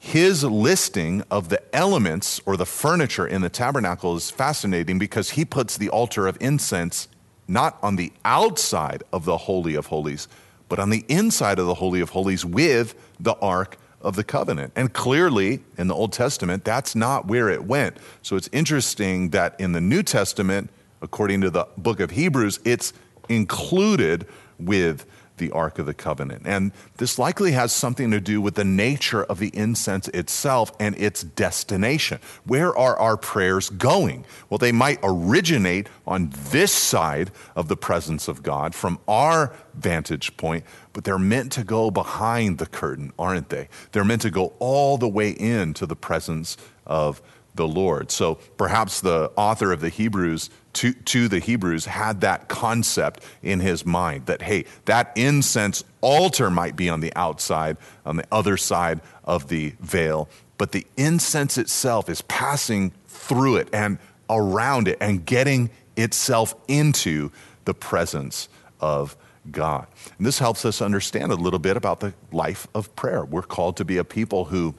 his 0.06 0.44
listing 0.44 1.24
of 1.32 1.48
the 1.48 1.60
elements 1.74 2.40
or 2.46 2.56
the 2.56 2.64
furniture 2.64 3.26
in 3.26 3.40
the 3.40 3.48
tabernacle 3.48 4.14
is 4.14 4.30
fascinating 4.30 5.00
because 5.00 5.30
he 5.30 5.44
puts 5.44 5.76
the 5.76 5.88
altar 5.88 6.28
of 6.28 6.38
incense 6.40 7.08
not 7.48 7.76
on 7.82 7.96
the 7.96 8.12
outside 8.24 9.02
of 9.12 9.24
the 9.24 9.36
Holy 9.36 9.74
of 9.74 9.86
Holies, 9.86 10.28
but 10.68 10.78
on 10.78 10.90
the 10.90 11.04
inside 11.08 11.58
of 11.58 11.66
the 11.66 11.74
Holy 11.74 12.00
of 12.00 12.10
Holies 12.10 12.44
with 12.44 12.94
the 13.18 13.34
Ark 13.42 13.78
of 14.00 14.14
the 14.14 14.22
covenant. 14.22 14.72
And 14.76 14.92
clearly, 14.92 15.64
in 15.76 15.88
the 15.88 15.94
Old 15.94 16.12
Testament, 16.12 16.64
that's 16.64 16.94
not 16.94 17.26
where 17.26 17.48
it 17.48 17.64
went. 17.64 17.96
So 18.22 18.36
it's 18.36 18.48
interesting 18.52 19.30
that 19.30 19.58
in 19.58 19.72
the 19.72 19.80
New 19.80 20.04
Testament, 20.04 20.70
according 21.02 21.40
to 21.40 21.50
the 21.50 21.66
book 21.78 21.98
of 21.98 22.12
Hebrews, 22.12 22.60
it's 22.64 22.92
included 23.28 24.24
with 24.60 25.04
the 25.38 25.50
Ark 25.50 25.78
of 25.78 25.86
the 25.86 25.94
Covenant. 25.94 26.42
And 26.44 26.72
this 26.96 27.18
likely 27.18 27.52
has 27.52 27.72
something 27.72 28.10
to 28.10 28.20
do 28.20 28.40
with 28.40 28.54
the 28.54 28.64
nature 28.64 29.24
of 29.24 29.38
the 29.38 29.50
incense 29.54 30.08
itself 30.08 30.72
and 30.80 30.96
its 30.98 31.22
destination. 31.22 32.20
Where 32.44 32.76
are 32.76 32.98
our 32.98 33.16
prayers 33.16 33.70
going? 33.70 34.24
Well, 34.48 34.58
they 34.58 34.72
might 34.72 34.98
originate 35.02 35.88
on 36.06 36.32
this 36.50 36.72
side 36.72 37.30
of 37.54 37.68
the 37.68 37.76
presence 37.76 38.28
of 38.28 38.42
God 38.42 38.74
from 38.74 38.98
our 39.08 39.52
vantage 39.74 40.36
point, 40.36 40.64
but 40.92 41.04
they're 41.04 41.18
meant 41.18 41.52
to 41.52 41.64
go 41.64 41.90
behind 41.90 42.58
the 42.58 42.66
curtain, 42.66 43.12
aren't 43.18 43.50
they? 43.50 43.68
They're 43.92 44.04
meant 44.04 44.22
to 44.22 44.30
go 44.30 44.54
all 44.58 44.98
the 44.98 45.08
way 45.08 45.30
into 45.30 45.86
the 45.86 45.96
presence 45.96 46.56
of 46.86 47.20
the 47.56 47.66
Lord. 47.66 48.10
So 48.10 48.36
perhaps 48.56 49.00
the 49.00 49.32
author 49.36 49.72
of 49.72 49.80
the 49.80 49.88
Hebrews 49.88 50.50
to, 50.74 50.92
to 50.92 51.28
the 51.28 51.38
Hebrews 51.38 51.86
had 51.86 52.20
that 52.20 52.48
concept 52.48 53.22
in 53.42 53.60
his 53.60 53.86
mind 53.86 54.26
that, 54.26 54.42
hey, 54.42 54.66
that 54.84 55.10
incense 55.16 55.82
altar 56.02 56.50
might 56.50 56.76
be 56.76 56.90
on 56.90 57.00
the 57.00 57.12
outside, 57.16 57.78
on 58.04 58.16
the 58.16 58.26
other 58.30 58.58
side 58.58 59.00
of 59.24 59.48
the 59.48 59.74
veil, 59.80 60.28
but 60.58 60.72
the 60.72 60.86
incense 60.98 61.56
itself 61.56 62.10
is 62.10 62.20
passing 62.22 62.92
through 63.08 63.56
it 63.56 63.68
and 63.72 63.98
around 64.28 64.86
it 64.86 64.98
and 65.00 65.24
getting 65.24 65.70
itself 65.96 66.54
into 66.68 67.30
the 67.64 67.72
presence 67.72 68.50
of 68.78 69.16
God. 69.50 69.86
And 70.18 70.26
this 70.26 70.38
helps 70.38 70.64
us 70.66 70.82
understand 70.82 71.32
a 71.32 71.36
little 71.36 71.58
bit 71.58 71.76
about 71.76 72.00
the 72.00 72.12
life 72.32 72.66
of 72.74 72.94
prayer. 72.96 73.24
We're 73.24 73.42
called 73.42 73.78
to 73.78 73.84
be 73.84 73.96
a 73.96 74.04
people 74.04 74.46
who, 74.46 74.74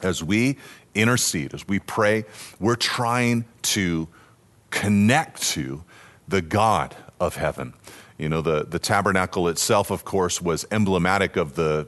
as 0.00 0.22
we 0.22 0.58
intercede, 0.98 1.54
as 1.54 1.66
we 1.66 1.78
pray, 1.78 2.24
we're 2.58 2.76
trying 2.76 3.44
to 3.62 4.08
connect 4.70 5.42
to 5.42 5.84
the 6.26 6.42
God 6.42 6.94
of 7.20 7.36
heaven. 7.36 7.72
You 8.18 8.28
know, 8.28 8.42
the, 8.42 8.64
the 8.64 8.78
tabernacle 8.78 9.48
itself, 9.48 9.90
of 9.90 10.04
course, 10.04 10.42
was 10.42 10.66
emblematic 10.70 11.36
of 11.36 11.54
the 11.54 11.86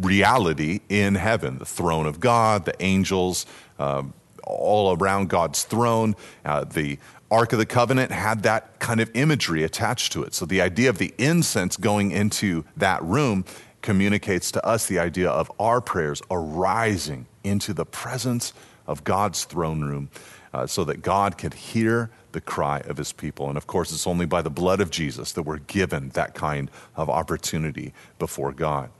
reality 0.00 0.80
in 0.88 1.14
heaven 1.14 1.58
the 1.58 1.64
throne 1.64 2.06
of 2.06 2.20
God, 2.20 2.64
the 2.64 2.80
angels, 2.82 3.46
uh, 3.78 4.02
all 4.44 4.96
around 4.96 5.28
God's 5.28 5.64
throne. 5.64 6.16
Uh, 6.44 6.64
the 6.64 6.98
Ark 7.30 7.52
of 7.52 7.58
the 7.58 7.66
Covenant 7.66 8.10
had 8.10 8.42
that 8.44 8.78
kind 8.78 9.00
of 9.00 9.10
imagery 9.14 9.62
attached 9.62 10.12
to 10.12 10.22
it. 10.22 10.32
So 10.34 10.46
the 10.46 10.62
idea 10.62 10.88
of 10.88 10.98
the 10.98 11.12
incense 11.18 11.76
going 11.76 12.10
into 12.10 12.64
that 12.76 13.02
room 13.02 13.44
communicates 13.88 14.50
to 14.50 14.62
us 14.66 14.86
the 14.86 14.98
idea 14.98 15.30
of 15.30 15.50
our 15.58 15.80
prayers 15.80 16.20
arising 16.30 17.24
into 17.42 17.72
the 17.72 17.86
presence 17.86 18.52
of 18.86 19.02
God's 19.02 19.46
throne 19.46 19.80
room 19.80 20.10
uh, 20.52 20.66
so 20.66 20.84
that 20.84 21.00
God 21.00 21.38
can 21.38 21.52
hear 21.52 22.10
the 22.32 22.40
cry 22.42 22.80
of 22.80 22.98
his 22.98 23.14
people. 23.14 23.48
And 23.48 23.56
of 23.56 23.66
course, 23.66 23.90
it's 23.90 24.06
only 24.06 24.26
by 24.26 24.42
the 24.42 24.50
blood 24.50 24.82
of 24.82 24.90
Jesus 24.90 25.32
that 25.32 25.44
we're 25.44 25.60
given 25.60 26.10
that 26.10 26.34
kind 26.34 26.70
of 26.96 27.08
opportunity 27.08 27.94
before 28.18 28.52
God. 28.52 28.90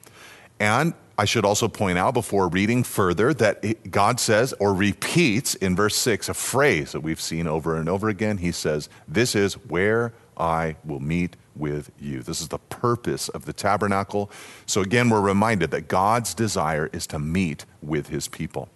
And 0.59 0.95
I 1.19 1.27
should 1.27 1.45
also 1.45 1.69
point 1.69 1.99
out 1.99 2.15
before 2.15 2.49
reading 2.49 2.83
further 2.83 3.35
that 3.35 3.91
God 3.91 4.19
says 4.19 4.55
or 4.59 4.73
repeats 4.73 5.55
in 5.55 5.77
verse 5.77 5.97
6 5.97 6.31
a 6.31 6.35
phrase 6.35 6.93
that 6.93 7.01
we've 7.01 7.21
seen 7.21 7.47
over 7.47 7.77
and 7.77 7.91
over 7.91 8.09
again. 8.09 8.39
He 8.39 8.53
says, 8.53 8.89
This 9.07 9.35
is 9.35 9.53
where 9.67 10.15
I 10.39 10.77
will 10.83 11.01
meet 11.01 11.37
with 11.59 11.91
you. 12.01 12.23
This 12.23 12.41
is 12.41 12.49
the 12.49 12.59
purpose 12.59 13.29
of 13.29 13.45
the 13.45 13.53
tabernacle. 13.53 14.31
So 14.67 14.81
again, 14.81 15.11
we're 15.11 15.21
reminded 15.21 15.71
that 15.73 15.89
God's 15.89 16.35
desire 16.35 16.89
is 16.93 17.07
to 17.09 17.19
meet 17.19 17.65
with 17.83 18.09
his 18.09 18.29
people. 18.29 18.69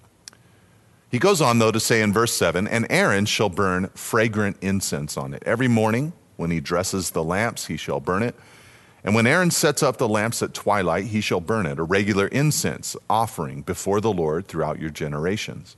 He 1.11 1.19
goes 1.19 1.43
on, 1.43 1.59
though, 1.59 1.71
to 1.71 1.81
say 1.81 2.01
in 2.01 2.13
verse 2.13 2.33
7 2.33 2.67
And 2.67 2.87
Aaron 2.89 3.27
shall 3.27 3.51
burn 3.51 3.89
fragrant 3.95 4.57
incense 4.63 5.17
on 5.17 5.35
it. 5.35 5.43
Every 5.45 5.69
morning 5.69 6.15
when 6.37 6.51
he 6.51 6.61
dresses 6.61 7.11
the 7.11 7.23
lamps, 7.23 7.67
he 7.67 7.77
shall 7.77 8.01
burn 8.01 8.23
it. 8.23 8.35
And 9.05 9.15
when 9.15 9.27
Aaron 9.27 9.51
sets 9.51 9.83
up 9.83 9.99
the 9.99 10.09
lamps 10.09 10.43
at 10.43 10.55
twilight, 10.55 11.07
he 11.07 11.21
shall 11.21 11.41
burn 11.41 11.67
it, 11.67 11.79
a 11.79 11.83
regular 11.83 12.29
incense 12.29 12.97
offering 13.11 13.63
before 13.63 14.01
the 14.01 14.13
Lord 14.13 14.47
throughout 14.47 14.79
your 14.79 14.91
generations. 14.91 15.77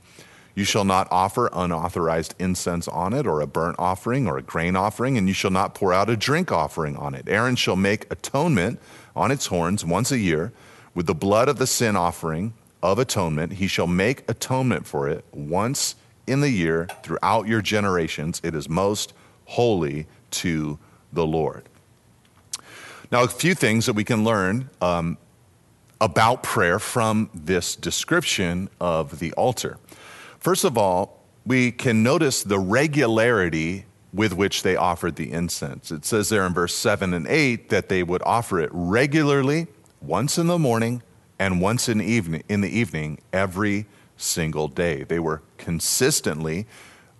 You 0.55 0.63
shall 0.63 0.85
not 0.85 1.09
offer 1.11 1.49
unauthorized 1.51 2.33
incense 2.39 2.87
on 2.87 3.13
it, 3.13 3.27
or 3.27 3.41
a 3.41 3.47
burnt 3.47 3.75
offering, 3.77 4.25
or 4.25 4.37
a 4.37 4.41
grain 4.41 4.77
offering, 4.77 5.17
and 5.17 5.27
you 5.27 5.33
shall 5.33 5.51
not 5.51 5.75
pour 5.75 5.91
out 5.91 6.09
a 6.09 6.15
drink 6.15 6.49
offering 6.49 6.95
on 6.95 7.13
it. 7.13 7.27
Aaron 7.27 7.57
shall 7.57 7.75
make 7.75 8.09
atonement 8.09 8.79
on 9.15 9.31
its 9.31 9.47
horns 9.47 9.83
once 9.83 10.13
a 10.13 10.17
year 10.17 10.53
with 10.93 11.07
the 11.07 11.13
blood 11.13 11.49
of 11.49 11.57
the 11.57 11.67
sin 11.67 11.97
offering 11.97 12.53
of 12.81 12.99
atonement. 12.99 13.53
He 13.53 13.67
shall 13.67 13.87
make 13.87 14.23
atonement 14.29 14.87
for 14.87 15.09
it 15.09 15.25
once 15.33 15.95
in 16.25 16.39
the 16.39 16.49
year 16.49 16.87
throughout 17.03 17.47
your 17.47 17.61
generations. 17.61 18.39
It 18.41 18.55
is 18.55 18.69
most 18.69 19.13
holy 19.45 20.07
to 20.31 20.79
the 21.11 21.25
Lord. 21.25 21.63
Now, 23.11 23.23
a 23.23 23.27
few 23.27 23.55
things 23.55 23.85
that 23.85 23.93
we 23.93 24.03
can 24.03 24.23
learn 24.23 24.69
um, 24.81 25.17
about 26.01 26.43
prayer 26.43 26.79
from 26.79 27.29
this 27.33 27.75
description 27.75 28.69
of 28.79 29.19
the 29.19 29.33
altar. 29.33 29.77
First 30.45 30.63
of 30.63 30.77
all, 30.77 31.23
we 31.43 31.71
can 31.71 32.03
notice 32.03 32.43
the 32.43 32.59
regularity 32.59 33.85
with 34.13 34.31
which 34.31 34.61
they 34.61 34.75
offered 34.75 35.15
the 35.15 35.31
incense. 35.31 35.89
It 35.89 36.05
says 36.05 36.29
there 36.29 36.45
in 36.45 36.53
verse 36.53 36.75
7 36.75 37.15
and 37.15 37.25
8 37.25 37.69
that 37.69 37.89
they 37.89 38.03
would 38.03 38.21
offer 38.21 38.59
it 38.59 38.69
regularly, 38.71 39.65
once 40.03 40.37
in 40.37 40.45
the 40.45 40.59
morning 40.59 41.01
and 41.39 41.59
once 41.59 41.89
in, 41.89 41.99
evening, 41.99 42.43
in 42.47 42.61
the 42.61 42.69
evening, 42.69 43.17
every 43.33 43.87
single 44.17 44.67
day. 44.67 45.03
They 45.03 45.17
were 45.17 45.41
consistently 45.57 46.67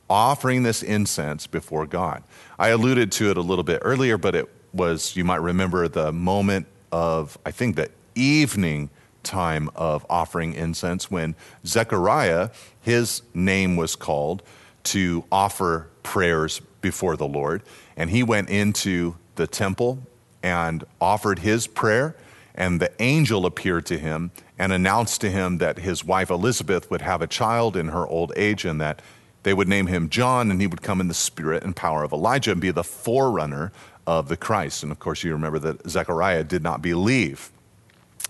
offering 0.08 0.62
this 0.62 0.84
incense 0.84 1.48
before 1.48 1.88
God. 1.88 2.22
I 2.60 2.67
alluded 2.67 3.12
to 3.13 3.32
it 3.32 3.38
a 3.38 3.41
little 3.41 3.63
bit 3.63 3.82
earlier, 3.84 4.20
but 4.20 4.36
it 4.36 4.48
was, 4.72 5.15
you 5.15 5.24
might 5.24 5.41
remember, 5.41 5.88
the 5.88 6.12
moment 6.12 6.67
of, 6.91 7.39
I 7.44 7.50
think, 7.50 7.75
the 7.75 7.89
evening 8.13 8.91
time 9.25 9.70
of 9.75 10.05
offering 10.10 10.53
incense 10.53 11.12
when 11.12 11.36
Zechariah, 11.65 12.50
his 12.79 13.22
name 13.34 13.75
was 13.75 13.96
called 13.96 14.44
to 14.84 15.25
offer 15.32 15.89
prayers 16.03 16.62
before 16.82 17.17
the 17.17 17.27
Lord. 17.27 17.63
And 17.98 18.10
he 18.10 18.24
went 18.24 18.50
into 18.50 19.15
the 19.36 19.48
temple 19.48 20.00
and 20.41 20.84
offered 21.01 21.39
his 21.39 21.67
prayer. 21.67 22.15
And 22.53 22.79
the 22.79 22.91
angel 23.01 23.46
appeared 23.46 23.86
to 23.88 23.98
him 23.98 24.32
and 24.58 24.72
announced 24.72 25.20
to 25.22 25.29
him 25.29 25.58
that 25.58 25.79
his 25.79 26.05
wife 26.05 26.29
Elizabeth 26.29 26.89
would 26.89 27.01
have 27.01 27.22
a 27.22 27.27
child 27.27 27.75
in 27.75 27.89
her 27.89 28.08
old 28.08 28.32
age 28.38 28.63
and 28.63 28.79
that 28.79 29.01
they 29.44 29.53
would 29.53 29.67
name 29.67 29.86
him 29.88 30.10
John, 30.10 30.50
and 30.50 30.60
he 30.60 30.65
would 30.65 30.82
come 30.82 31.00
in 31.00 31.08
the 31.08 31.13
spirit 31.13 31.63
and 31.63 31.75
power 31.75 32.03
of 32.03 32.12
Elijah 32.12 32.51
and 32.51 32.62
be 32.62 32.72
the 32.72 32.84
forerunner 32.84 33.72
of 34.08 34.27
the 34.27 34.38
Christ. 34.38 34.82
And 34.82 34.91
of 34.91 34.98
course, 34.98 35.24
you 35.24 35.34
remember 35.34 35.60
that 35.60 35.88
Zechariah 35.88 36.44
did 36.44 36.63
not 36.63 36.82
believe 36.82 37.51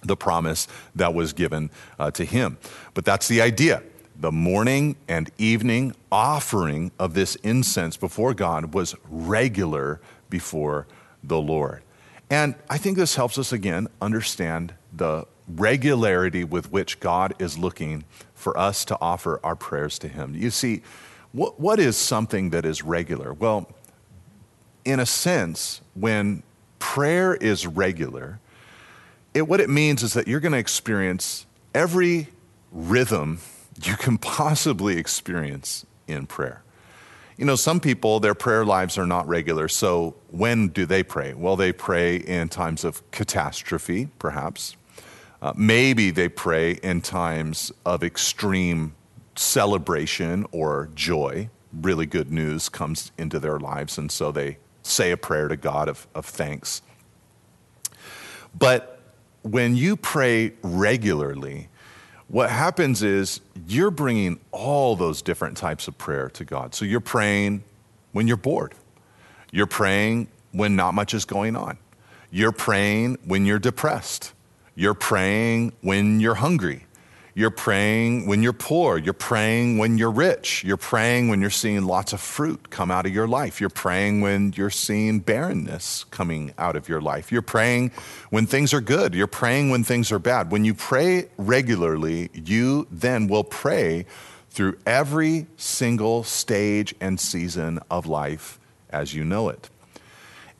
the 0.05 0.15
promise 0.15 0.67
that 0.95 1.13
was 1.13 1.33
given 1.33 1.69
uh, 1.99 2.11
to 2.11 2.25
him. 2.25 2.57
But 2.93 3.05
that's 3.05 3.27
the 3.27 3.41
idea. 3.41 3.83
The 4.17 4.31
morning 4.31 4.95
and 5.07 5.29
evening 5.37 5.93
offering 6.11 6.91
of 6.97 7.13
this 7.13 7.35
incense 7.37 7.97
before 7.97 8.33
God 8.33 8.73
was 8.73 8.95
regular 9.09 9.99
before 10.29 10.87
the 11.23 11.39
Lord. 11.39 11.81
And 12.29 12.55
I 12.69 12.77
think 12.77 12.97
this 12.97 13.15
helps 13.15 13.37
us 13.37 13.51
again 13.51 13.87
understand 14.01 14.73
the 14.93 15.25
regularity 15.47 16.43
with 16.43 16.71
which 16.71 16.99
God 16.99 17.33
is 17.39 17.57
looking 17.57 18.03
for 18.33 18.57
us 18.57 18.85
to 18.85 18.97
offer 18.99 19.39
our 19.43 19.55
prayers 19.55 19.99
to 19.99 20.07
Him. 20.07 20.33
You 20.35 20.49
see, 20.49 20.81
what, 21.33 21.59
what 21.59 21.79
is 21.79 21.97
something 21.97 22.49
that 22.51 22.65
is 22.65 22.81
regular? 22.81 23.33
Well, 23.33 23.69
in 24.85 24.99
a 24.99 25.05
sense, 25.05 25.81
when 25.93 26.43
prayer 26.79 27.35
is 27.35 27.67
regular, 27.67 28.39
it, 29.35 29.47
what 29.47 29.59
it 29.59 29.69
means 29.69 30.01
is 30.01 30.13
that 30.13 30.27
you're 30.27 30.39
going 30.39 30.53
to 30.53 30.57
experience 30.57 31.45
every 31.75 32.29
rhythm 32.71 33.39
you 33.83 33.95
can 33.97 34.17
possibly 34.17 34.97
experience 34.97 35.85
in 36.07 36.25
prayer. 36.25 36.63
You 37.37 37.43
know, 37.43 37.57
some 37.57 37.81
people, 37.81 38.21
their 38.21 38.33
prayer 38.33 38.63
lives 38.63 38.97
are 38.97 39.05
not 39.05 39.27
regular. 39.27 39.67
So 39.67 40.15
when 40.31 40.69
do 40.69 40.85
they 40.85 41.03
pray? 41.03 41.33
Well, 41.33 41.57
they 41.57 41.73
pray 41.73 42.15
in 42.15 42.47
times 42.47 42.85
of 42.85 43.09
catastrophe, 43.11 44.07
perhaps. 44.19 44.77
Uh, 45.41 45.51
maybe 45.57 46.11
they 46.11 46.29
pray 46.29 46.71
in 46.71 47.01
times 47.01 47.73
of 47.85 48.03
extreme 48.03 48.95
celebration 49.35 50.45
or 50.53 50.89
joy. 50.95 51.49
Really 51.73 52.05
good 52.05 52.31
news 52.31 52.69
comes 52.69 53.11
into 53.17 53.37
their 53.37 53.59
lives, 53.59 53.97
and 53.97 54.09
so 54.09 54.31
they 54.31 54.57
say 54.81 55.11
a 55.11 55.17
prayer 55.17 55.49
to 55.49 55.57
God 55.57 55.89
of, 55.89 56.07
of 56.15 56.25
thanks. 56.25 56.81
But 58.57 58.94
when 59.45 59.75
you 59.75 59.95
pray 59.95 60.53
regularly, 60.63 61.69
what 62.27 62.49
happens 62.49 63.03
is 63.03 63.41
you're 63.67 63.91
bringing 63.91 64.39
all 64.51 64.95
those 64.95 65.21
different 65.21 65.55
types 65.55 65.87
of 65.87 65.95
prayer 65.99 66.29
to 66.29 66.43
God. 66.43 66.73
So 66.73 66.83
you're 66.83 66.99
praying 66.99 67.63
when 68.11 68.27
you're 68.27 68.37
bored, 68.37 68.73
you're 69.51 69.67
praying 69.67 70.29
when 70.51 70.75
not 70.75 70.95
much 70.95 71.13
is 71.13 71.25
going 71.25 71.55
on, 71.55 71.77
you're 72.31 72.51
praying 72.51 73.19
when 73.23 73.45
you're 73.45 73.59
depressed, 73.59 74.33
you're 74.73 74.95
praying 74.95 75.73
when 75.81 76.19
you're 76.19 76.35
hungry, 76.35 76.84
you're 77.37 77.51
praying 77.51 78.27
when 78.27 78.41
you're 78.41 78.53
poor. 78.53 78.97
You're 78.97 79.13
praying 79.13 79.77
when 79.77 79.97
you're 79.97 80.09
rich. 80.09 80.63
You're 80.63 80.77
praying 80.77 81.27
when 81.27 81.41
you're 81.41 81.49
seeing 81.49 81.83
lots 81.83 82.13
of 82.13 82.21
fruit 82.21 82.69
come 82.69 82.89
out 82.89 83.05
of 83.05 83.13
your 83.13 83.27
life. 83.27 83.59
You're 83.59 83.69
praying 83.69 84.21
when 84.21 84.53
you're 84.55 84.69
seeing 84.69 85.19
barrenness 85.19 86.05
coming 86.05 86.53
out 86.57 86.77
of 86.77 86.87
your 86.87 87.01
life. 87.01 87.33
You're 87.33 87.41
praying 87.41 87.91
when 88.29 88.45
things 88.45 88.73
are 88.73 88.79
good. 88.79 89.13
You're 89.13 89.27
praying 89.27 89.69
when 89.69 89.83
things 89.83 90.13
are 90.13 90.19
bad. 90.19 90.49
When 90.49 90.63
you 90.63 90.73
pray 90.73 91.27
regularly, 91.37 92.29
you 92.33 92.87
then 92.89 93.27
will 93.27 93.43
pray 93.43 94.05
through 94.49 94.77
every 94.85 95.47
single 95.57 96.23
stage 96.23 96.95
and 97.01 97.19
season 97.19 97.81
of 97.91 98.05
life 98.05 98.57
as 98.91 99.13
you 99.13 99.25
know 99.25 99.49
it. 99.49 99.69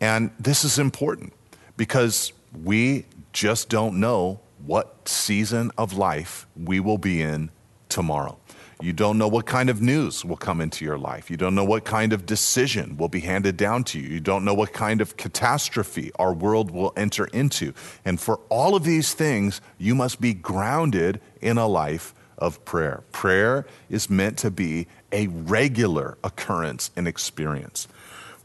And 0.02 0.30
this 0.38 0.66
is 0.66 0.78
important 0.78 1.32
because 1.78 2.34
we 2.66 3.06
just 3.32 3.70
don't 3.70 4.02
know 4.02 4.42
what 4.65 5.08
season 5.08 5.71
of 5.78 5.93
life 5.93 6.47
we 6.56 6.80
will 6.80 6.97
be 6.97 7.21
in 7.21 7.51
tomorrow. 7.89 8.38
You 8.82 8.91
don't 8.91 9.17
know 9.17 9.28
what 9.28 9.45
kind 9.45 9.69
of 9.69 9.82
news 9.82 10.25
will 10.25 10.36
come 10.36 10.60
into 10.60 10.84
your 10.84 10.97
life. 10.97 11.32
You 11.32 11.38
don't 11.38 11.56
know 11.56 11.63
what 11.63 11.86
kind 11.86 12.12
of 12.12 12.25
decision 12.25 12.97
will 12.97 13.08
be 13.08 13.21
handed 13.21 13.56
down 13.56 13.86
to 13.86 13.99
you. 13.99 14.10
You 14.10 14.19
don't 14.19 14.43
know 14.43 14.54
what 14.54 14.73
kind 14.73 14.99
of 14.99 15.15
catastrophe 15.15 16.12
our 16.19 16.34
world 16.34 16.71
will 16.71 16.91
enter 16.97 17.25
into. 17.28 17.73
And 18.04 18.19
for 18.19 18.41
all 18.49 18.75
of 18.75 18.84
these 18.84 19.13
things, 19.13 19.62
you 19.78 19.95
must 19.95 20.19
be 20.19 20.34
grounded 20.34 21.21
in 21.41 21.58
a 21.58 21.67
life 21.67 22.13
of 22.38 22.63
prayer. 22.65 23.04
Prayer 23.13 23.65
is 23.89 24.10
meant 24.10 24.38
to 24.39 24.51
be 24.51 24.88
a 25.12 25.28
regular 25.28 26.17
occurrence 26.23 26.91
and 26.97 27.08
experience. 27.08 27.88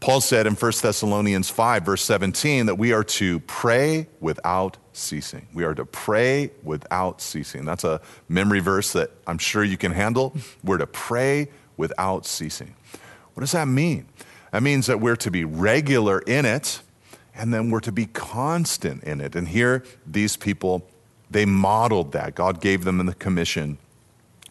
Paul 0.01 0.23
said 0.23 0.47
in 0.47 0.55
1 0.55 0.73
Thessalonians 0.81 1.51
5, 1.51 1.85
verse 1.85 2.03
17, 2.03 2.67
that 2.67 2.77
we 2.77 2.93
are 2.93 3.05
to 3.05 3.41
pray 3.41 4.07
without 4.19 4.79
ceasing. 4.95 5.47
We 5.53 5.65
are 5.65 5.75
to 5.75 5.85
pray 5.85 6.53
without 6.63 7.21
ceasing. 7.21 7.67
That's 7.67 7.85
a 7.85 8.01
memory 8.27 8.61
verse 8.61 8.95
that 8.95 9.11
I'm 9.27 9.37
sure 9.37 9.63
you 9.63 9.77
can 9.77 9.93
handle. 9.93 10.35
We're 10.65 10.79
to 10.79 10.87
pray 10.87 11.51
without 11.77 12.25
ceasing. 12.25 12.75
What 13.35 13.43
does 13.43 13.53
that 13.53 13.69
mean? 13.69 14.07
That 14.53 14.63
means 14.63 14.87
that 14.87 15.01
we're 15.01 15.17
to 15.17 15.31
be 15.31 15.45
regular 15.45 16.21
in 16.21 16.47
it, 16.47 16.81
and 17.35 17.53
then 17.53 17.71
we're 17.71 17.81
to 17.81 17.93
be 17.93 18.07
constant 18.07 19.05
in 19.05 19.21
it. 19.21 19.37
And 19.37 19.49
here, 19.49 19.85
these 20.07 20.35
people, 20.35 20.89
they 21.31 21.45
modeled 21.45 22.13
that. 22.13 22.35
God 22.35 22.63
gave 22.63 22.85
them 22.85 23.05
the 23.05 23.15
commission 23.15 23.77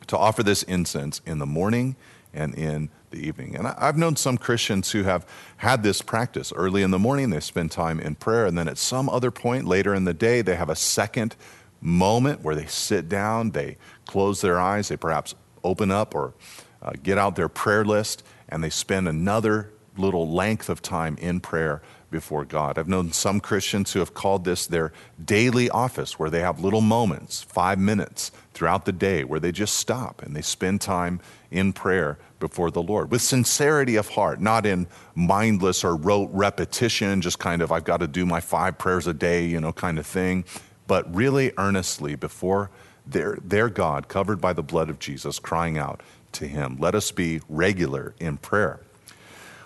to 0.06 0.18
offer 0.18 0.44
this 0.44 0.62
incense 0.64 1.22
in 1.26 1.40
the 1.40 1.46
morning 1.48 1.96
and 2.34 2.54
in 2.54 2.90
the 3.12 3.18
evening. 3.18 3.56
And 3.56 3.68
I've 3.68 3.98
known 3.98 4.16
some 4.16 4.38
Christians 4.38 4.92
who 4.92 5.04
have 5.04 5.26
had 5.58 5.84
this 5.84 6.02
practice. 6.02 6.54
Early 6.56 6.84
in 6.84 6.92
the 6.92 7.00
morning, 7.00 7.30
they 7.30 7.40
spend 7.40 7.72
time 7.72 8.00
in 8.00 8.16
prayer, 8.16 8.46
and 8.46 8.58
then 8.58 8.68
at 8.68 8.78
some 8.78 9.10
other 9.10 9.32
point 9.32 9.66
later 9.66 9.94
in 9.94 10.06
the 10.06 10.14
day, 10.14 10.42
they 10.42 10.56
have 10.56 10.70
a 10.70 10.76
second 10.76 11.36
moment 11.82 12.42
where 12.42 12.56
they 12.56 12.66
sit 12.66 13.10
down, 13.10 13.52
they 13.52 13.78
close 14.06 14.42
their 14.42 14.60
eyes, 14.60 14.90
they 14.90 14.98
perhaps 14.98 15.36
open 15.64 15.92
up 15.92 16.14
or 16.16 16.34
uh, 16.82 16.92
get 17.04 17.18
out 17.18 17.36
their 17.36 17.50
prayer 17.50 17.86
list, 17.86 18.24
and 18.48 18.64
they 18.64 18.70
spend 18.70 19.08
another 19.08 19.72
little 19.98 20.30
length 20.30 20.70
of 20.70 20.82
time 20.82 21.18
in 21.18 21.40
prayer 21.40 21.82
before 22.12 22.46
God. 22.46 22.78
I've 22.78 22.88
known 22.88 23.12
some 23.12 23.40
Christians 23.40 23.94
who 23.94 24.00
have 24.00 24.14
called 24.14 24.46
this 24.46 24.66
their 24.66 24.92
daily 25.24 25.70
office, 25.70 26.18
where 26.18 26.30
they 26.30 26.40
have 26.42 26.60
little 26.60 26.82
moments, 26.82 27.44
five 27.44 27.78
minutes 27.78 28.32
throughout 28.54 28.86
the 28.86 28.92
day, 28.92 29.24
where 29.24 29.40
they 29.40 29.52
just 29.52 29.76
stop 29.76 30.22
and 30.22 30.36
they 30.36 30.42
spend 30.42 30.82
time 30.82 31.20
in 31.52 31.74
prayer 31.74 32.18
before 32.40 32.72
the 32.72 32.82
Lord 32.82 33.12
with 33.12 33.22
sincerity 33.22 33.96
of 33.96 34.10
heart, 34.10 34.40
not 34.40 34.66
in 34.66 34.88
mindless 35.16 35.84
or 35.84 35.96
rote 35.96 36.30
repetition, 36.32 37.22
just 37.22 37.40
kind 37.40 37.62
of, 37.62 37.72
I've 37.72 37.84
got 37.84 37.98
to 37.98 38.08
do 38.08 38.26
my 38.26 38.40
five 38.40 38.78
prayers 38.78 39.08
a 39.08 39.14
day, 39.14 39.46
you 39.46 39.60
know, 39.60 39.72
kind 39.72 40.00
of 40.00 40.06
thing, 40.06 40.46
but 40.88 41.14
really 41.14 41.52
earnestly 41.58 42.16
before 42.16 42.70
their, 43.06 43.38
their 43.44 43.70
God, 43.70 44.08
covered 44.08 44.40
by 44.40 44.54
the 44.54 44.64
blood 44.64 44.90
of 44.90 45.00
Jesus, 45.00 45.40
crying 45.40 45.78
out 45.78 46.02
to 46.34 46.48
Him. 46.48 46.78
Let 46.80 46.96
us 46.96 47.12
be 47.12 47.42
regular 47.50 48.14
in 48.20 48.38
prayer. 48.38 48.80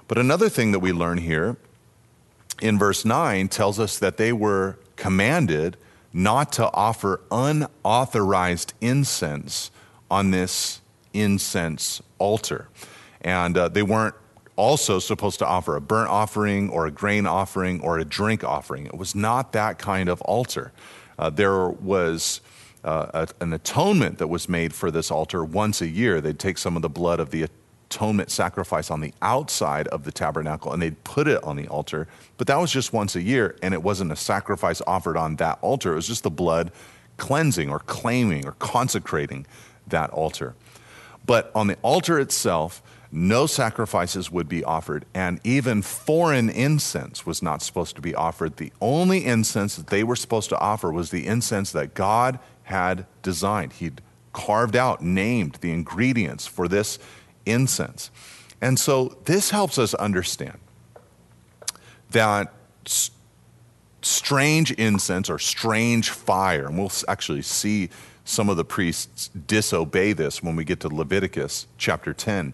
But 0.08 0.18
another 0.18 0.50
thing 0.50 0.72
that 0.72 0.80
we 0.80 0.92
learn 0.92 1.18
here 1.18 1.58
in 2.62 2.78
verse 2.78 3.06
9 3.06 3.48
tells 3.50 3.80
us 3.80 4.00
that 4.00 4.18
they 4.18 4.32
were 4.32 4.78
commanded 4.96 5.78
not 6.14 6.52
to 6.54 6.72
offer 6.74 7.22
unauthorized 7.32 8.74
incense 8.80 9.72
on 10.12 10.32
this 10.32 10.80
incense 11.14 12.02
altar. 12.20 12.68
And 13.22 13.58
uh, 13.58 13.70
they 13.70 13.84
weren't 13.84 14.16
also 14.56 15.00
supposed 15.00 15.40
to 15.40 15.48
offer 15.48 15.76
a 15.76 15.82
burnt 15.82 16.10
offering 16.10 16.70
or 16.70 16.86
a 16.86 16.92
grain 16.92 17.26
offering 17.26 17.82
or 17.82 17.98
a 17.98 18.06
drink 18.06 18.44
offering. 18.44 18.86
It 18.86 18.98
was 18.98 19.16
not 19.16 19.54
that 19.54 19.80
kind 19.80 20.10
of 20.10 20.22
altar. 20.22 20.72
Uh, 21.18 21.30
there 21.30 21.70
was 21.70 22.42
uh, 22.84 23.26
a, 23.40 23.44
an 23.44 23.54
atonement 23.54 24.18
that 24.18 24.28
was 24.28 24.50
made 24.50 24.74
for 24.74 24.92
this 24.92 25.10
altar 25.10 25.44
once 25.44 25.82
a 25.82 25.88
year. 25.88 26.22
They'd 26.22 26.40
take 26.40 26.58
some 26.58 26.76
of 26.76 26.82
the 26.82 26.90
blood 26.90 27.20
of 27.20 27.32
the 27.32 27.48
atonement 27.94 28.30
sacrifice 28.32 28.92
on 28.92 29.02
the 29.02 29.14
outside 29.22 29.88
of 29.90 30.04
the 30.04 30.12
tabernacle 30.12 30.72
and 30.72 30.82
they'd 30.82 31.04
put 31.04 31.28
it 31.28 31.44
on 31.44 31.56
the 31.56 31.68
altar. 31.68 32.08
But 32.38 32.48
that 32.48 32.58
was 32.58 32.72
just 32.72 32.94
once 32.94 33.16
a 33.16 33.22
year, 33.22 33.56
and 33.62 33.74
it 33.74 33.82
wasn't 33.82 34.12
a 34.12 34.16
sacrifice 34.16 34.82
offered 34.86 35.18
on 35.18 35.36
that 35.38 35.60
altar. 35.62 35.94
It 35.94 35.96
was 35.96 36.08
just 36.08 36.24
the 36.24 36.32
blood 36.32 36.72
cleansing 37.18 37.70
or 37.70 37.80
claiming 37.80 38.46
or 38.46 38.54
consecrating 38.54 39.46
that 39.88 40.10
altar. 40.10 40.56
But 41.26 41.52
on 41.56 41.68
the 41.68 41.78
altar 41.82 42.20
itself, 42.20 42.82
no 43.12 43.46
sacrifices 43.46 44.32
would 44.32 44.50
be 44.50 44.64
offered, 44.64 45.06
and 45.14 45.40
even 45.44 45.84
foreign 45.84 46.50
incense 46.50 47.26
was 47.26 47.44
not 47.44 47.62
supposed 47.62 47.96
to 47.96 48.02
be 48.02 48.16
offered. 48.16 48.58
The 48.58 48.74
only 48.82 49.26
incense 49.26 49.76
that 49.76 49.88
they 49.88 50.04
were 50.04 50.16
supposed 50.16 50.50
to 50.50 50.58
offer 50.58 50.92
was 50.92 51.12
the 51.12 51.28
incense 51.28 51.72
that 51.74 51.94
God 51.94 52.40
had 52.64 53.06
designed. 53.22 53.74
He'd 53.74 54.02
carved 54.34 54.76
out, 54.76 55.02
named 55.04 55.60
the 55.62 55.72
ingredients 55.72 56.48
for 56.48 56.68
this 56.68 56.98
incense. 57.46 58.10
And 58.60 58.80
so 58.80 59.18
this 59.26 59.52
helps 59.52 59.78
us 59.78 59.94
understand 59.94 60.58
that 62.12 62.52
strange 64.02 64.72
incense 64.72 65.30
or 65.30 65.38
strange 65.38 66.10
fire, 66.10 66.66
and 66.66 66.78
we'll 66.78 66.92
actually 67.08 67.42
see 67.44 67.90
some 68.26 68.50
of 68.50 68.58
the 68.58 68.66
priests 68.66 69.30
disobey 69.48 70.14
this 70.14 70.42
when 70.42 70.56
we 70.56 70.64
get 70.64 70.80
to 70.82 70.88
Leviticus 70.88 71.68
chapter 71.78 72.14
10. 72.14 72.54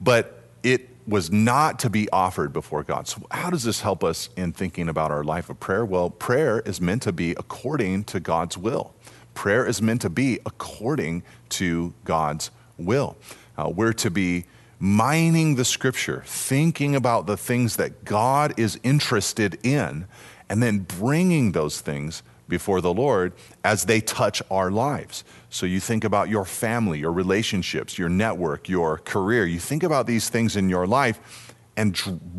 But 0.00 0.42
it 0.62 0.88
was 1.06 1.30
not 1.30 1.78
to 1.80 1.90
be 1.90 2.08
offered 2.10 2.52
before 2.52 2.82
God. 2.82 3.08
So, 3.08 3.22
how 3.30 3.50
does 3.50 3.64
this 3.64 3.80
help 3.80 4.04
us 4.04 4.28
in 4.36 4.52
thinking 4.52 4.88
about 4.88 5.10
our 5.10 5.24
life 5.24 5.48
of 5.48 5.58
prayer? 5.58 5.84
Well, 5.84 6.10
prayer 6.10 6.60
is 6.60 6.80
meant 6.80 7.02
to 7.02 7.12
be 7.12 7.30
according 7.32 8.04
to 8.04 8.20
God's 8.20 8.58
will. 8.58 8.94
Prayer 9.32 9.66
is 9.66 9.80
meant 9.80 10.02
to 10.02 10.10
be 10.10 10.38
according 10.44 11.22
to 11.50 11.94
God's 12.04 12.50
will. 12.76 13.16
Uh, 13.56 13.70
we're 13.74 13.94
to 13.94 14.10
be 14.10 14.44
mining 14.78 15.54
the 15.54 15.64
scripture, 15.64 16.22
thinking 16.26 16.94
about 16.94 17.26
the 17.26 17.36
things 17.36 17.76
that 17.76 18.04
God 18.04 18.54
is 18.58 18.78
interested 18.82 19.58
in, 19.64 20.06
and 20.48 20.62
then 20.62 20.80
bringing 20.80 21.52
those 21.52 21.80
things 21.80 22.22
before 22.48 22.80
the 22.80 22.92
Lord 22.92 23.32
as 23.62 23.84
they 23.84 24.00
touch 24.00 24.42
our 24.50 24.70
lives. 24.70 25.24
So 25.50 25.66
you 25.66 25.80
think 25.80 26.04
about 26.04 26.28
your 26.28 26.44
family, 26.44 26.98
your 26.98 27.12
relationships, 27.12 27.98
your 27.98 28.08
network, 28.08 28.68
your 28.68 28.98
career. 28.98 29.46
You 29.46 29.60
think 29.60 29.82
about 29.82 30.06
these 30.06 30.28
things 30.28 30.56
in 30.56 30.68
your 30.68 30.86
life 30.86 31.54
and 31.76 31.94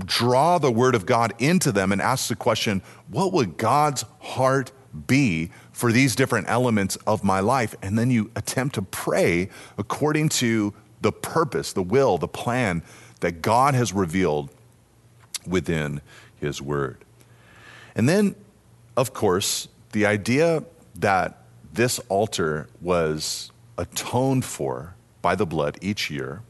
draw 0.05 0.57
the 0.57 0.71
Word 0.71 0.95
of 0.95 1.05
God 1.05 1.33
into 1.39 1.71
them 1.71 1.91
and 1.91 2.01
ask 2.01 2.27
the 2.27 2.35
question 2.35 2.81
what 3.07 3.31
would 3.31 3.57
God's 3.57 4.03
heart 4.19 4.71
be 5.07 5.51
for 5.71 5.91
these 5.91 6.15
different 6.15 6.49
elements 6.49 6.97
of 7.07 7.23
my 7.23 7.39
life? 7.39 7.75
And 7.81 7.97
then 7.97 8.11
you 8.11 8.31
attempt 8.35 8.75
to 8.75 8.81
pray 8.81 9.49
according 9.77 10.29
to 10.29 10.73
the 11.01 11.11
purpose, 11.11 11.71
the 11.71 11.83
will, 11.83 12.17
the 12.17 12.27
plan 12.27 12.83
that 13.21 13.41
God 13.41 13.75
has 13.75 13.93
revealed 13.93 14.49
within 15.47 16.01
His 16.35 16.61
Word. 16.61 17.05
And 17.95 18.09
then, 18.09 18.35
of 18.97 19.13
course, 19.13 19.67
the 19.91 20.05
idea 20.05 20.63
that 20.95 21.43
this 21.73 21.99
altar 22.09 22.67
was 22.81 23.51
atoned 23.77 24.45
for 24.45 24.95
by 25.21 25.35
the 25.35 25.45
blood 25.45 25.77
each 25.81 26.09
year 26.09 26.41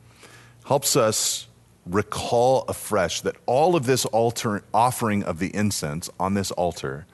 helps 0.65 0.95
us 0.95 1.47
recall 1.85 2.63
afresh 2.67 3.21
that 3.21 3.35
all 3.45 3.75
of 3.75 3.85
this 3.85 4.05
altar 4.05 4.63
offering 4.73 5.23
of 5.23 5.39
the 5.39 5.53
incense 5.55 6.09
on 6.19 6.33
this 6.33 6.51
altar 6.51 7.05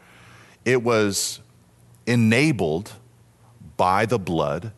it 0.66 0.82
was 0.84 1.40
enabled 2.08 2.94
by 3.78 4.06
the 4.06 4.20
blood 4.20 4.72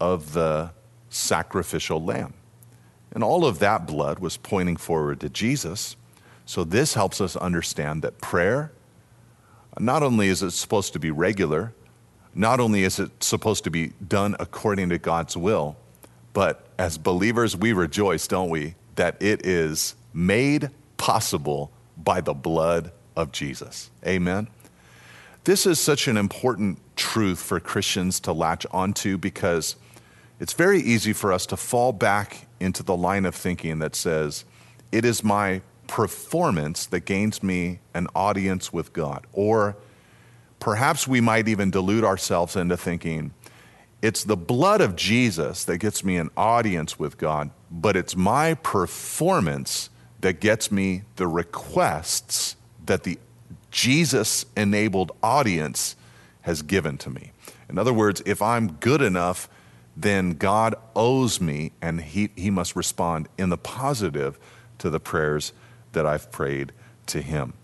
of 0.00 0.32
the 0.32 0.70
sacrificial 1.08 2.02
lamb. 2.02 2.34
And 3.12 3.24
all 3.24 3.44
of 3.44 3.58
that 3.60 3.86
blood 3.86 4.18
was 4.18 4.36
pointing 4.36 4.76
forward 4.76 5.20
to 5.20 5.28
Jesus. 5.28 5.96
So 6.44 6.64
this 6.64 6.94
helps 6.94 7.20
us 7.20 7.36
understand 7.36 8.02
that 8.02 8.20
prayer, 8.20 8.72
not 9.80 10.02
only 10.02 10.28
is 10.28 10.42
it 10.42 10.52
supposed 10.52 10.92
to 10.92 10.98
be 10.98 11.10
regular, 11.10 11.72
not 12.34 12.60
only 12.60 12.84
is 12.84 12.98
it 12.98 13.22
supposed 13.22 13.64
to 13.64 13.70
be 13.70 13.92
done 14.06 14.36
according 14.38 14.88
to 14.90 14.98
God's 14.98 15.36
will, 15.36 15.76
but 16.32 16.66
as 16.78 16.98
believers, 16.98 17.56
we 17.56 17.72
rejoice, 17.72 18.26
don't 18.26 18.50
we, 18.50 18.74
that 18.94 19.20
it 19.20 19.44
is 19.44 19.94
made 20.12 20.70
possible 20.96 21.72
by 21.96 22.20
the 22.20 22.34
blood 22.34 22.92
of 23.16 23.32
Jesus. 23.32 23.90
Amen. 24.06 24.48
This 25.44 25.66
is 25.66 25.80
such 25.80 26.08
an 26.08 26.16
important 26.16 26.78
truth 26.94 27.40
for 27.40 27.58
Christians 27.58 28.20
to 28.20 28.32
latch 28.32 28.66
onto 28.70 29.18
because 29.18 29.76
it's 30.40 30.52
very 30.52 30.80
easy 30.80 31.12
for 31.12 31.32
us 31.32 31.46
to 31.46 31.56
fall 31.56 31.92
back 31.92 32.46
into 32.60 32.82
the 32.82 32.96
line 32.96 33.24
of 33.24 33.34
thinking 33.34 33.78
that 33.78 33.96
says, 33.96 34.44
it 34.92 35.04
is 35.04 35.24
my 35.24 35.62
performance 35.88 36.86
that 36.86 37.00
gains 37.00 37.42
me 37.42 37.80
an 37.94 38.06
audience 38.14 38.72
with 38.72 38.92
God. 38.92 39.26
Or 39.32 39.76
perhaps 40.60 41.08
we 41.08 41.20
might 41.20 41.48
even 41.48 41.72
delude 41.72 42.04
ourselves 42.04 42.54
into 42.54 42.76
thinking, 42.76 43.32
it's 44.00 44.22
the 44.22 44.36
blood 44.36 44.80
of 44.80 44.94
Jesus 44.94 45.64
that 45.64 45.78
gets 45.78 46.04
me 46.04 46.16
an 46.16 46.30
audience 46.36 47.00
with 47.00 47.18
God, 47.18 47.50
but 47.68 47.96
it's 47.96 48.14
my 48.14 48.54
performance 48.54 49.90
that 50.20 50.40
gets 50.40 50.70
me 50.70 51.02
the 51.16 51.26
requests 51.26 52.54
that 52.86 53.02
the 53.02 53.18
Jesus 53.72 54.46
enabled 54.56 55.12
audience 55.22 55.96
has 56.42 56.62
given 56.62 56.96
to 56.98 57.10
me. 57.10 57.32
In 57.68 57.76
other 57.76 57.92
words, 57.92 58.22
if 58.24 58.40
I'm 58.40 58.72
good 58.74 59.02
enough, 59.02 59.48
then 59.96 60.32
God 60.32 60.76
owes 60.94 61.40
me 61.40 61.72
and 61.82 62.00
he, 62.00 62.30
he 62.36 62.50
must 62.50 62.76
respond 62.76 63.28
in 63.36 63.48
the 63.48 63.58
positive 63.58 64.38
to 64.78 64.90
the 64.90 65.00
prayers 65.00 65.52
that 65.92 66.06
I've 66.06 66.30
prayed 66.30 66.72
to 67.06 67.20
him. 67.20 67.54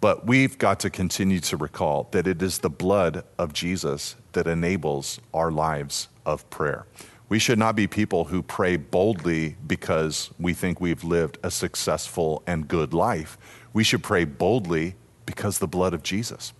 But 0.00 0.26
we've 0.26 0.58
got 0.58 0.80
to 0.80 0.90
continue 0.90 1.38
to 1.40 1.56
recall 1.56 2.08
that 2.10 2.26
it 2.26 2.42
is 2.42 2.58
the 2.58 2.70
blood 2.70 3.24
of 3.38 3.52
Jesus 3.52 4.16
that 4.32 4.46
enables 4.46 5.20
our 5.32 5.50
lives 5.50 6.08
of 6.26 6.48
prayer. 6.50 6.86
We 7.28 7.38
should 7.38 7.58
not 7.58 7.76
be 7.76 7.86
people 7.86 8.24
who 8.24 8.42
pray 8.42 8.76
boldly 8.76 9.56
because 9.66 10.30
we 10.38 10.52
think 10.54 10.80
we've 10.80 11.04
lived 11.04 11.38
a 11.42 11.50
successful 11.50 12.42
and 12.46 12.68
good 12.68 12.92
life. 12.92 13.38
We 13.72 13.84
should 13.84 14.02
pray 14.02 14.24
boldly 14.24 14.96
because 15.24 15.58
the 15.58 15.68
blood 15.68 15.94
of 15.94 16.02
Jesus. 16.02 16.52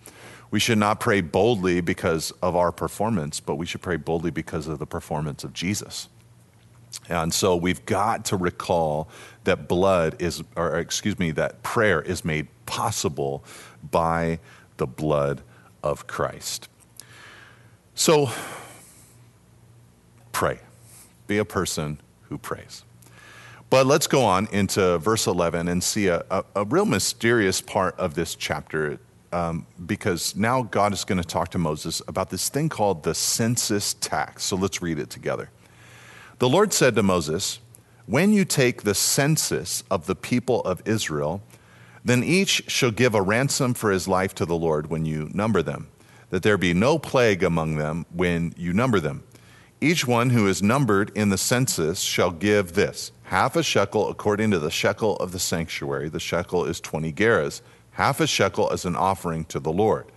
We 0.49 0.59
should 0.59 0.77
not 0.77 0.99
pray 0.99 1.21
boldly 1.21 1.81
because 1.81 2.31
of 2.41 2.55
our 2.55 2.71
performance, 2.71 3.39
but 3.39 3.55
we 3.55 3.65
should 3.65 3.81
pray 3.81 3.97
boldly 3.97 4.31
because 4.31 4.67
of 4.67 4.79
the 4.79 4.85
performance 4.85 5.43
of 5.43 5.53
Jesus. 5.53 6.09
And 7.09 7.33
so 7.33 7.55
we've 7.55 7.85
got 7.85 8.25
to 8.25 8.37
recall 8.37 9.09
that 9.43 9.67
blood 9.67 10.15
is, 10.19 10.43
or 10.55 10.79
excuse 10.79 11.19
me, 11.19 11.31
that 11.31 11.63
prayer 11.63 12.01
is 12.01 12.23
made 12.23 12.47
possible 12.65 13.43
by 13.91 14.39
the 14.77 14.87
blood 14.87 15.41
of 15.83 16.07
Christ. 16.07 16.69
So 17.95 18.29
pray. 20.31 20.59
Be 21.27 21.37
a 21.37 21.45
person 21.45 21.99
who 22.23 22.37
prays. 22.37 22.83
But 23.69 23.85
let's 23.87 24.07
go 24.07 24.23
on 24.23 24.47
into 24.51 24.99
verse 24.99 25.25
11 25.25 25.67
and 25.67 25.83
see 25.83 26.07
a, 26.07 26.23
a, 26.29 26.43
a 26.55 26.65
real 26.65 26.85
mysterious 26.85 27.59
part 27.59 27.97
of 27.97 28.13
this 28.13 28.35
chapter 28.35 28.99
um, 29.31 29.65
because 29.85 30.35
now 30.35 30.61
God 30.61 30.93
is 30.93 31.03
going 31.03 31.19
to 31.19 31.27
talk 31.27 31.49
to 31.49 31.57
Moses 31.57 32.01
about 32.07 32.29
this 32.29 32.49
thing 32.49 32.69
called 32.69 33.03
the 33.03 33.15
census 33.15 33.95
tax. 33.95 34.43
So 34.43 34.55
let's 34.55 34.81
read 34.81 34.99
it 34.99 35.09
together. 35.09 35.49
The 36.39 36.49
Lord 36.49 36.73
said 36.73 36.95
to 36.95 37.03
Moses, 37.03 37.59
when 38.05 38.33
you 38.33 38.43
take 38.43 38.83
the 38.83 38.95
census 38.95 39.83
of 39.89 40.07
the 40.07 40.15
people 40.15 40.61
of 40.61 40.81
Israel, 40.85 41.41
then 42.03 42.23
each 42.23 42.63
shall 42.67 42.91
give 42.91 43.15
a 43.15 43.21
ransom 43.21 43.73
for 43.73 43.91
his 43.91 44.07
life 44.07 44.35
to 44.35 44.45
the 44.45 44.57
Lord 44.57 44.89
when 44.89 45.05
you 45.05 45.29
number 45.33 45.61
them, 45.61 45.87
that 46.31 46.43
there 46.43 46.57
be 46.57 46.73
no 46.73 46.99
plague 46.99 47.43
among 47.43 47.77
them 47.77 48.05
when 48.11 48.53
you 48.57 48.73
number 48.73 48.99
them. 48.99 49.23
Each 49.79 50.07
one 50.07 50.31
who 50.31 50.47
is 50.47 50.63
numbered 50.63 51.11
in 51.15 51.29
the 51.29 51.37
census 51.37 51.99
shall 51.99 52.31
give 52.31 52.73
this 52.73 53.11
half 53.23 53.55
a 53.55 53.63
shekel 53.63 54.09
according 54.09 54.51
to 54.51 54.59
the 54.59 54.71
shekel 54.71 55.15
of 55.17 55.31
the 55.31 55.39
sanctuary. 55.39 56.09
The 56.09 56.19
shekel 56.19 56.65
is 56.65 56.79
20 56.79 57.11
gerahs, 57.13 57.61
half 57.91 58.19
a 58.19 58.27
shekel 58.27 58.71
as 58.71 58.85
an 58.85 58.95
offering 58.95 59.45
to 59.45 59.59
the 59.59 59.71
Lord. 59.71 60.07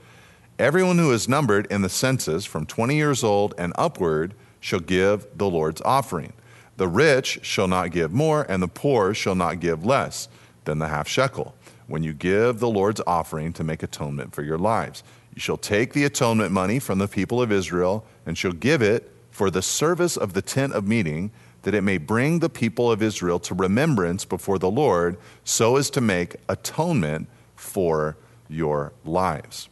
Everyone 0.58 0.98
who 0.98 1.12
is 1.12 1.28
numbered 1.28 1.66
in 1.66 1.82
the 1.82 1.88
census 1.88 2.44
from 2.44 2.66
20 2.66 2.96
years 2.96 3.22
old 3.22 3.54
and 3.58 3.72
upward 3.76 4.34
shall 4.66 4.80
give 4.80 5.28
the 5.36 5.48
Lord's 5.48 5.80
offering. 5.82 6.32
The 6.76 6.88
rich 6.88 7.38
shall 7.42 7.68
not 7.68 7.92
give 7.92 8.12
more, 8.12 8.44
and 8.48 8.60
the 8.60 8.66
poor 8.66 9.14
shall 9.14 9.36
not 9.36 9.60
give 9.60 9.86
less 9.86 10.28
than 10.64 10.80
the 10.80 10.88
half 10.88 11.06
shekel 11.06 11.54
when 11.86 12.02
you 12.02 12.12
give 12.12 12.58
the 12.58 12.68
Lord's 12.68 13.00
offering 13.06 13.52
to 13.52 13.62
make 13.62 13.84
atonement 13.84 14.34
for 14.34 14.42
your 14.42 14.58
lives. 14.58 15.04
You 15.32 15.40
shall 15.40 15.56
take 15.56 15.92
the 15.92 16.02
atonement 16.02 16.50
money 16.50 16.80
from 16.80 16.98
the 16.98 17.06
people 17.06 17.40
of 17.40 17.52
Israel 17.52 18.04
and 18.26 18.36
shall 18.36 18.50
give 18.50 18.82
it 18.82 19.08
for 19.30 19.52
the 19.52 19.62
service 19.62 20.16
of 20.16 20.32
the 20.32 20.42
tent 20.42 20.72
of 20.72 20.88
meeting, 20.88 21.30
that 21.62 21.72
it 21.72 21.82
may 21.82 21.98
bring 21.98 22.40
the 22.40 22.50
people 22.50 22.90
of 22.90 23.04
Israel 23.04 23.38
to 23.38 23.54
remembrance 23.54 24.24
before 24.24 24.58
the 24.58 24.70
Lord, 24.70 25.16
so 25.44 25.76
as 25.76 25.90
to 25.90 26.00
make 26.00 26.34
atonement 26.48 27.28
for 27.54 28.16
your 28.48 28.92
lives. 29.04 29.68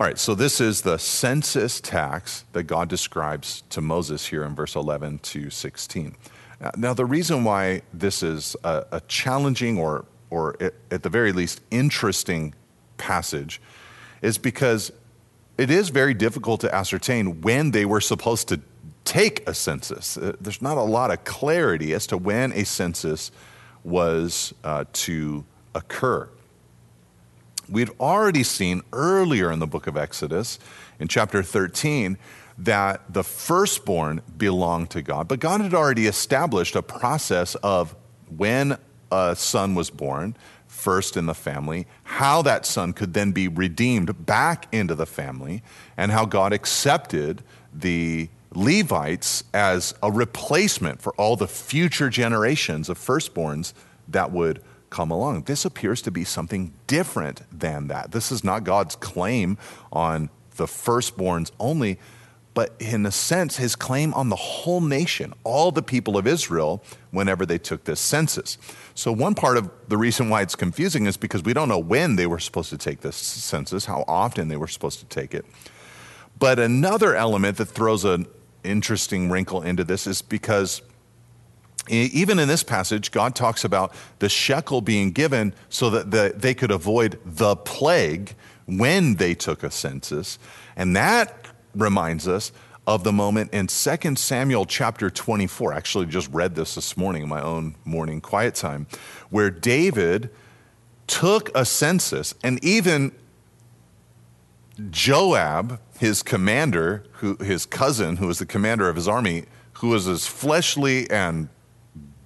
All 0.00 0.06
right, 0.06 0.18
so 0.18 0.34
this 0.34 0.62
is 0.62 0.80
the 0.80 0.96
census 0.96 1.78
tax 1.78 2.46
that 2.54 2.62
God 2.62 2.88
describes 2.88 3.64
to 3.68 3.82
Moses 3.82 4.24
here 4.24 4.44
in 4.44 4.54
verse 4.54 4.74
11 4.74 5.18
to 5.18 5.50
16. 5.50 6.16
Now, 6.78 6.94
the 6.94 7.04
reason 7.04 7.44
why 7.44 7.82
this 7.92 8.22
is 8.22 8.56
a, 8.64 8.86
a 8.92 9.02
challenging 9.08 9.76
or, 9.76 10.06
or 10.30 10.56
at 10.90 11.02
the 11.02 11.10
very 11.10 11.32
least 11.32 11.60
interesting 11.70 12.54
passage 12.96 13.60
is 14.22 14.38
because 14.38 14.90
it 15.58 15.70
is 15.70 15.90
very 15.90 16.14
difficult 16.14 16.62
to 16.62 16.74
ascertain 16.74 17.42
when 17.42 17.72
they 17.72 17.84
were 17.84 18.00
supposed 18.00 18.48
to 18.48 18.60
take 19.04 19.46
a 19.46 19.52
census. 19.52 20.16
Uh, 20.16 20.34
there's 20.40 20.62
not 20.62 20.78
a 20.78 20.82
lot 20.82 21.10
of 21.10 21.24
clarity 21.24 21.92
as 21.92 22.06
to 22.06 22.16
when 22.16 22.52
a 22.52 22.64
census 22.64 23.30
was 23.84 24.54
uh, 24.64 24.86
to 24.94 25.44
occur. 25.74 26.26
We'd 27.70 27.90
already 28.00 28.42
seen 28.42 28.82
earlier 28.92 29.52
in 29.52 29.60
the 29.60 29.66
book 29.66 29.86
of 29.86 29.96
Exodus, 29.96 30.58
in 30.98 31.06
chapter 31.06 31.42
13, 31.42 32.18
that 32.58 33.00
the 33.08 33.22
firstborn 33.22 34.22
belonged 34.36 34.90
to 34.90 35.02
God, 35.02 35.28
but 35.28 35.38
God 35.38 35.60
had 35.60 35.72
already 35.72 36.06
established 36.06 36.74
a 36.74 36.82
process 36.82 37.54
of 37.56 37.94
when 38.36 38.76
a 39.12 39.36
son 39.36 39.74
was 39.74 39.88
born, 39.88 40.36
first 40.66 41.16
in 41.16 41.26
the 41.26 41.34
family, 41.34 41.86
how 42.02 42.42
that 42.42 42.66
son 42.66 42.92
could 42.92 43.14
then 43.14 43.32
be 43.32 43.46
redeemed 43.46 44.26
back 44.26 44.66
into 44.72 44.94
the 44.94 45.06
family, 45.06 45.62
and 45.96 46.10
how 46.10 46.24
God 46.24 46.52
accepted 46.52 47.42
the 47.72 48.28
Levites 48.52 49.44
as 49.54 49.94
a 50.02 50.10
replacement 50.10 51.00
for 51.00 51.12
all 51.14 51.36
the 51.36 51.46
future 51.46 52.10
generations 52.10 52.88
of 52.88 52.98
firstborns 52.98 53.72
that 54.08 54.32
would 54.32 54.60
come 54.90 55.10
along. 55.10 55.44
This 55.44 55.64
appears 55.64 56.02
to 56.02 56.10
be 56.10 56.24
something 56.24 56.72
different 56.86 57.42
than 57.56 57.88
that. 57.88 58.10
This 58.10 58.30
is 58.30 58.44
not 58.44 58.64
God's 58.64 58.96
claim 58.96 59.56
on 59.92 60.28
the 60.56 60.66
firstborns 60.66 61.50
only, 61.58 61.98
but 62.52 62.74
in 62.80 63.06
a 63.06 63.12
sense, 63.12 63.56
his 63.56 63.76
claim 63.76 64.12
on 64.14 64.28
the 64.28 64.36
whole 64.36 64.80
nation, 64.80 65.32
all 65.44 65.70
the 65.70 65.82
people 65.82 66.18
of 66.18 66.26
Israel, 66.26 66.82
whenever 67.12 67.46
they 67.46 67.58
took 67.58 67.84
this 67.84 68.00
census. 68.00 68.58
So, 68.94 69.12
one 69.12 69.34
part 69.34 69.56
of 69.56 69.70
the 69.88 69.96
reason 69.96 70.28
why 70.28 70.42
it's 70.42 70.56
confusing 70.56 71.06
is 71.06 71.16
because 71.16 71.44
we 71.44 71.54
don't 71.54 71.68
know 71.68 71.78
when 71.78 72.16
they 72.16 72.26
were 72.26 72.40
supposed 72.40 72.70
to 72.70 72.76
take 72.76 73.00
this 73.00 73.16
census, 73.16 73.86
how 73.86 74.04
often 74.08 74.48
they 74.48 74.56
were 74.56 74.68
supposed 74.68 74.98
to 74.98 75.06
take 75.06 75.32
it. 75.32 75.46
But 76.38 76.58
another 76.58 77.14
element 77.14 77.56
that 77.58 77.66
throws 77.66 78.04
an 78.04 78.26
interesting 78.64 79.30
wrinkle 79.30 79.62
into 79.62 79.84
this 79.84 80.06
is 80.06 80.20
because 80.20 80.82
even 81.88 82.38
in 82.38 82.48
this 82.48 82.62
passage, 82.62 83.10
God 83.10 83.34
talks 83.34 83.64
about 83.64 83.94
the 84.18 84.28
shekel 84.28 84.80
being 84.80 85.10
given 85.10 85.54
so 85.68 85.90
that 85.90 86.10
the, 86.10 86.32
they 86.36 86.54
could 86.54 86.70
avoid 86.70 87.18
the 87.24 87.56
plague 87.56 88.34
when 88.66 89.16
they 89.16 89.34
took 89.34 89.62
a 89.62 89.70
census. 89.70 90.38
And 90.76 90.94
that 90.94 91.46
reminds 91.74 92.28
us 92.28 92.52
of 92.86 93.04
the 93.04 93.12
moment 93.12 93.52
in 93.52 93.66
2 93.66 94.16
Samuel 94.16 94.66
chapter 94.66 95.10
24. 95.10 95.72
I 95.72 95.76
actually 95.76 96.06
just 96.06 96.30
read 96.32 96.54
this 96.54 96.74
this 96.74 96.96
morning 96.96 97.22
in 97.22 97.28
my 97.28 97.40
own 97.40 97.74
morning 97.84 98.20
quiet 98.20 98.54
time, 98.54 98.86
where 99.30 99.50
David 99.50 100.30
took 101.06 101.50
a 101.56 101.64
census 101.64 102.34
and 102.42 102.62
even 102.64 103.12
Joab, 104.90 105.80
his 105.98 106.22
commander, 106.22 107.04
who, 107.14 107.36
his 107.36 107.66
cousin, 107.66 108.16
who 108.16 108.26
was 108.26 108.38
the 108.38 108.46
commander 108.46 108.88
of 108.88 108.96
his 108.96 109.06
army, 109.06 109.44
who 109.74 109.88
was 109.88 110.08
as 110.08 110.26
fleshly 110.26 111.10
and 111.10 111.48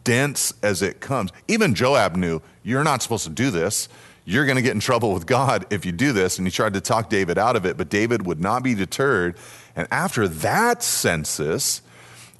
dense 0.04 0.52
as 0.62 0.82
it 0.82 1.00
comes. 1.00 1.30
Even 1.48 1.74
Joab 1.74 2.16
knew, 2.16 2.40
you're 2.62 2.84
not 2.84 3.02
supposed 3.02 3.24
to 3.24 3.30
do 3.30 3.50
this. 3.50 3.88
You're 4.26 4.46
going 4.46 4.56
to 4.56 4.62
get 4.62 4.72
in 4.72 4.80
trouble 4.80 5.12
with 5.12 5.26
God 5.26 5.66
if 5.70 5.84
you 5.84 5.92
do 5.92 6.12
this. 6.12 6.38
And 6.38 6.46
he 6.46 6.50
tried 6.50 6.74
to 6.74 6.80
talk 6.80 7.10
David 7.10 7.36
out 7.36 7.56
of 7.56 7.66
it, 7.66 7.76
but 7.76 7.88
David 7.88 8.26
would 8.26 8.40
not 8.40 8.62
be 8.62 8.74
deterred. 8.74 9.36
And 9.76 9.86
after 9.90 10.28
that 10.28 10.82
census, 10.82 11.82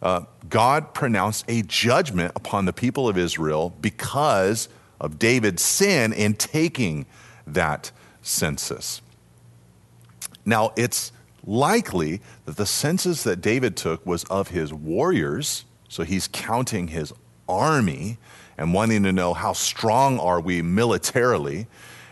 uh, 0.00 0.22
God 0.48 0.94
pronounced 0.94 1.44
a 1.48 1.62
judgment 1.62 2.32
upon 2.36 2.64
the 2.64 2.72
people 2.72 3.08
of 3.08 3.18
Israel 3.18 3.74
because 3.80 4.68
of 5.00 5.18
David's 5.18 5.62
sin 5.62 6.12
in 6.12 6.34
taking 6.34 7.06
that 7.46 7.90
census. 8.22 9.02
Now, 10.46 10.72
it's 10.76 11.12
likely 11.46 12.20
that 12.44 12.56
the 12.56 12.66
census 12.66 13.22
that 13.24 13.40
David 13.40 13.76
took 13.76 14.04
was 14.06 14.24
of 14.24 14.48
his 14.48 14.72
warriors, 14.72 15.64
so 15.88 16.02
he's 16.02 16.28
counting 16.28 16.88
his 16.88 17.12
army 17.48 18.18
and 18.56 18.72
wanting 18.72 19.02
to 19.02 19.12
know 19.12 19.34
how 19.34 19.52
strong 19.52 20.18
are 20.18 20.40
we 20.40 20.62
militarily. 20.62 21.66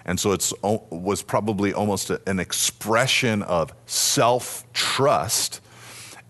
And 0.05 0.18
so 0.18 0.33
it 0.33 0.53
was 0.90 1.23
probably 1.23 1.73
almost 1.73 2.11
an 2.11 2.40
expression 2.40 3.42
of 3.42 3.73
self 3.87 4.64
trust. 4.73 5.61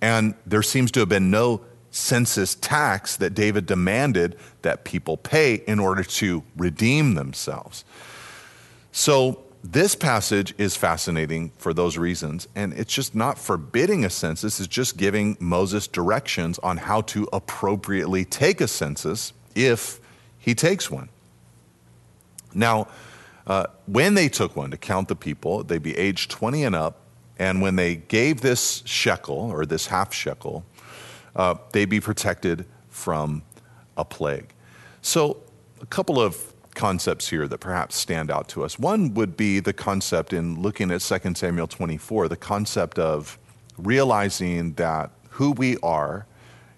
And 0.00 0.34
there 0.44 0.62
seems 0.62 0.90
to 0.92 1.00
have 1.00 1.08
been 1.08 1.30
no 1.30 1.62
census 1.90 2.54
tax 2.54 3.16
that 3.16 3.34
David 3.34 3.66
demanded 3.66 4.36
that 4.62 4.84
people 4.84 5.16
pay 5.16 5.56
in 5.66 5.78
order 5.78 6.02
to 6.02 6.42
redeem 6.56 7.14
themselves. 7.14 7.84
So 8.92 9.42
this 9.64 9.94
passage 9.94 10.54
is 10.58 10.76
fascinating 10.76 11.52
for 11.56 11.72
those 11.72 11.96
reasons, 11.96 12.48
and 12.56 12.72
it's 12.72 12.92
just 12.92 13.14
not 13.14 13.38
forbidding 13.38 14.04
a 14.04 14.10
census, 14.10 14.58
it's 14.58 14.68
just 14.68 14.96
giving 14.96 15.36
Moses 15.38 15.86
directions 15.86 16.58
on 16.60 16.78
how 16.78 17.02
to 17.02 17.28
appropriately 17.32 18.24
take 18.24 18.60
a 18.60 18.66
census 18.66 19.32
if 19.54 20.00
he 20.38 20.54
takes 20.54 20.90
one. 20.90 21.08
Now, 22.52 22.88
uh, 23.46 23.66
when 23.86 24.14
they 24.14 24.28
took 24.28 24.56
one 24.56 24.72
to 24.72 24.76
count 24.76 25.06
the 25.06 25.14
people, 25.14 25.62
they'd 25.62 25.82
be 25.82 25.96
aged 25.96 26.30
20 26.32 26.64
and 26.64 26.74
up, 26.74 26.98
and 27.38 27.62
when 27.62 27.76
they 27.76 27.96
gave 27.96 28.40
this 28.40 28.82
shekel 28.84 29.36
or 29.36 29.64
this 29.64 29.86
half 29.86 30.12
shekel, 30.12 30.64
uh, 31.36 31.54
they'd 31.70 31.88
be 31.88 32.00
protected 32.00 32.66
from 32.88 33.42
a 33.96 34.04
plague. 34.04 34.52
So, 35.02 35.38
a 35.80 35.86
couple 35.86 36.20
of 36.20 36.51
concepts 36.74 37.28
here 37.28 37.46
that 37.48 37.58
perhaps 37.58 37.96
stand 37.96 38.30
out 38.30 38.48
to 38.48 38.64
us. 38.64 38.78
One 38.78 39.14
would 39.14 39.36
be 39.36 39.60
the 39.60 39.72
concept 39.72 40.32
in 40.32 40.60
looking 40.60 40.90
at 40.90 41.00
2 41.00 41.34
Samuel 41.34 41.66
24, 41.66 42.28
the 42.28 42.36
concept 42.36 42.98
of 42.98 43.38
realizing 43.76 44.74
that 44.74 45.10
who 45.30 45.52
we 45.52 45.76
are, 45.82 46.26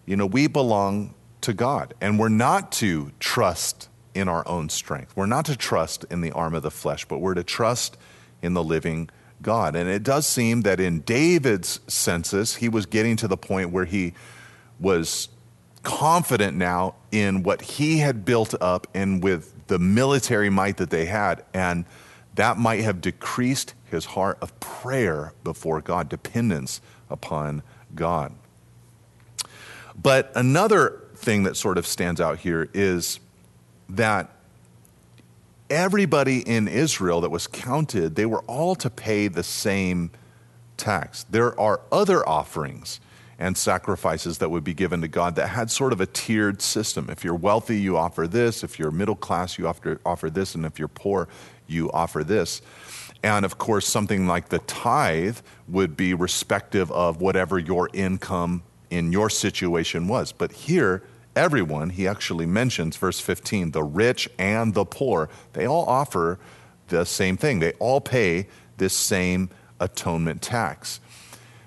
you 0.07 0.17
know, 0.17 0.27
we 0.27 0.47
belong 0.47 1.15
to 1.43 1.53
God, 1.53 1.95
and 2.01 2.19
we're 2.19 2.29
not 2.29 2.73
to 2.73 3.13
trust 3.21 3.89
in 4.15 4.29
our 4.29 4.47
own 4.49 4.69
strength. 4.69 5.17
We're 5.17 5.27
not 5.27 5.45
to 5.47 5.57
trust 5.57 6.05
in 6.11 6.21
the 6.21 6.33
arm 6.33 6.55
of 6.55 6.63
the 6.63 6.71
flesh, 6.71 7.05
but 7.05 7.19
we're 7.19 7.35
to 7.35 7.45
trust 7.45 7.97
in 8.43 8.55
the 8.55 8.63
living 8.63 9.11
God. 9.43 9.77
And 9.77 9.89
it 9.89 10.03
does 10.03 10.27
seem 10.27 10.63
that 10.63 10.81
in 10.81 11.01
David's 11.01 11.81
census, 11.87 12.57
he 12.57 12.69
was 12.69 12.87
getting 12.87 13.17
to 13.17 13.29
the 13.29 13.37
point 13.37 13.71
where 13.71 13.85
he 13.85 14.15
was 14.79 15.29
confident 15.83 16.57
now 16.57 16.95
in 17.13 17.43
what 17.43 17.61
he 17.61 17.99
had 17.99 18.25
built 18.25 18.55
up 18.61 18.87
and 18.95 19.23
with 19.23 19.54
the 19.67 19.79
military 19.79 20.51
might 20.51 20.77
that 20.77 20.91
they 20.91 21.07
had. 21.07 21.45
And 21.53 21.85
that 22.35 22.59
might 22.59 22.83
have 22.83 23.01
decreased 23.01 23.75
his 23.85 24.07
heart 24.07 24.39
of 24.41 24.59
prayer 24.61 25.33
before 25.45 25.81
God, 25.81 26.09
dependence 26.09 26.81
upon 27.09 27.63
God. 27.95 28.33
But 30.01 30.33
another 30.35 31.03
thing 31.15 31.45
that 31.45 31.57
sort 31.57 31.79
of 31.79 31.87
stands 31.87 32.21
out 32.21 32.41
here 32.41 32.69
is 32.75 33.21
that 33.89 34.31
everybody 35.71 36.41
in 36.41 36.69
Israel 36.69 37.21
that 37.21 37.31
was 37.31 37.47
counted, 37.47 38.17
they 38.17 38.27
were 38.27 38.43
all 38.43 38.75
to 38.77 38.91
pay 38.91 39.29
the 39.29 39.43
same 39.43 40.11
tax. 40.77 41.25
There 41.25 41.59
are 41.59 41.81
other 41.93 42.29
offerings 42.29 43.01
and 43.39 43.57
sacrifices 43.57 44.39
that 44.39 44.51
would 44.51 44.65
be 44.65 44.75
given 44.75 45.01
to 45.01 45.09
God 45.09 45.37
that 45.37 45.49
had 45.49 45.71
sort 45.71 45.93
of 45.93 46.01
a 46.01 46.07
tiered 46.07 46.63
system. 46.63 47.09
If 47.11 47.25
you're 47.25 47.35
wealthy, 47.35 47.81
you 47.81 47.97
offer 47.97 48.27
this. 48.27 48.63
If 48.63 48.79
you're 48.79 48.91
middle 48.91 49.17
class, 49.17 49.59
you 49.59 49.67
offer, 49.67 50.01
offer 50.05 50.31
this. 50.31 50.55
And 50.55 50.65
if 50.65 50.79
you're 50.79 50.89
poor, 50.89 51.29
you 51.67 51.91
offer 51.93 52.23
this. 52.23 52.63
And 53.23 53.45
of 53.45 53.59
course, 53.59 53.87
something 53.87 54.27
like 54.27 54.51
the 54.51 54.59
tithe 54.61 55.39
would 55.67 55.97
be 55.97 56.15
respective 56.15 56.93
of 56.93 57.21
whatever 57.21 57.59
your 57.59 57.89
income 57.93 58.63
in 58.91 59.13
your 59.13 59.31
situation 59.31 60.09
was. 60.09 60.31
But 60.31 60.53
here, 60.53 61.03
everyone, 61.35 61.91
he 61.91 62.07
actually 62.07 62.47
mentions, 62.47 62.97
verse 62.97 63.21
15, 63.21 63.71
the 63.71 63.83
rich 63.83 64.29
and 64.39 64.75
the 64.75 64.85
poor, 64.85 65.29
they 65.55 65.67
all 65.67 65.87
offer 65.87 66.39
the 66.89 67.05
same 67.05 67.37
thing. 67.37 67.61
They 67.61 67.73
all 67.75 68.01
pay 68.01 68.47
this 68.77 68.93
same 68.93 69.51
atonement 69.81 70.43
tax. 70.43 71.01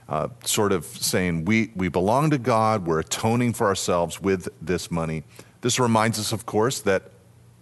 Uh, 0.10 0.30
sort 0.46 0.72
of 0.72 0.86
saying, 0.86 1.44
we, 1.44 1.70
we 1.76 1.90
belong 1.90 2.30
to 2.30 2.38
God, 2.38 2.88
we're 2.88 3.00
atoning 3.00 3.54
for 3.54 3.68
ourselves 3.68 4.22
with 4.22 4.48
this 4.62 4.90
money. 4.90 5.24
This 5.60 5.80
reminds 5.80 6.18
us, 6.18 6.32
of 6.32 6.46
course, 6.46 6.80
that 6.82 7.12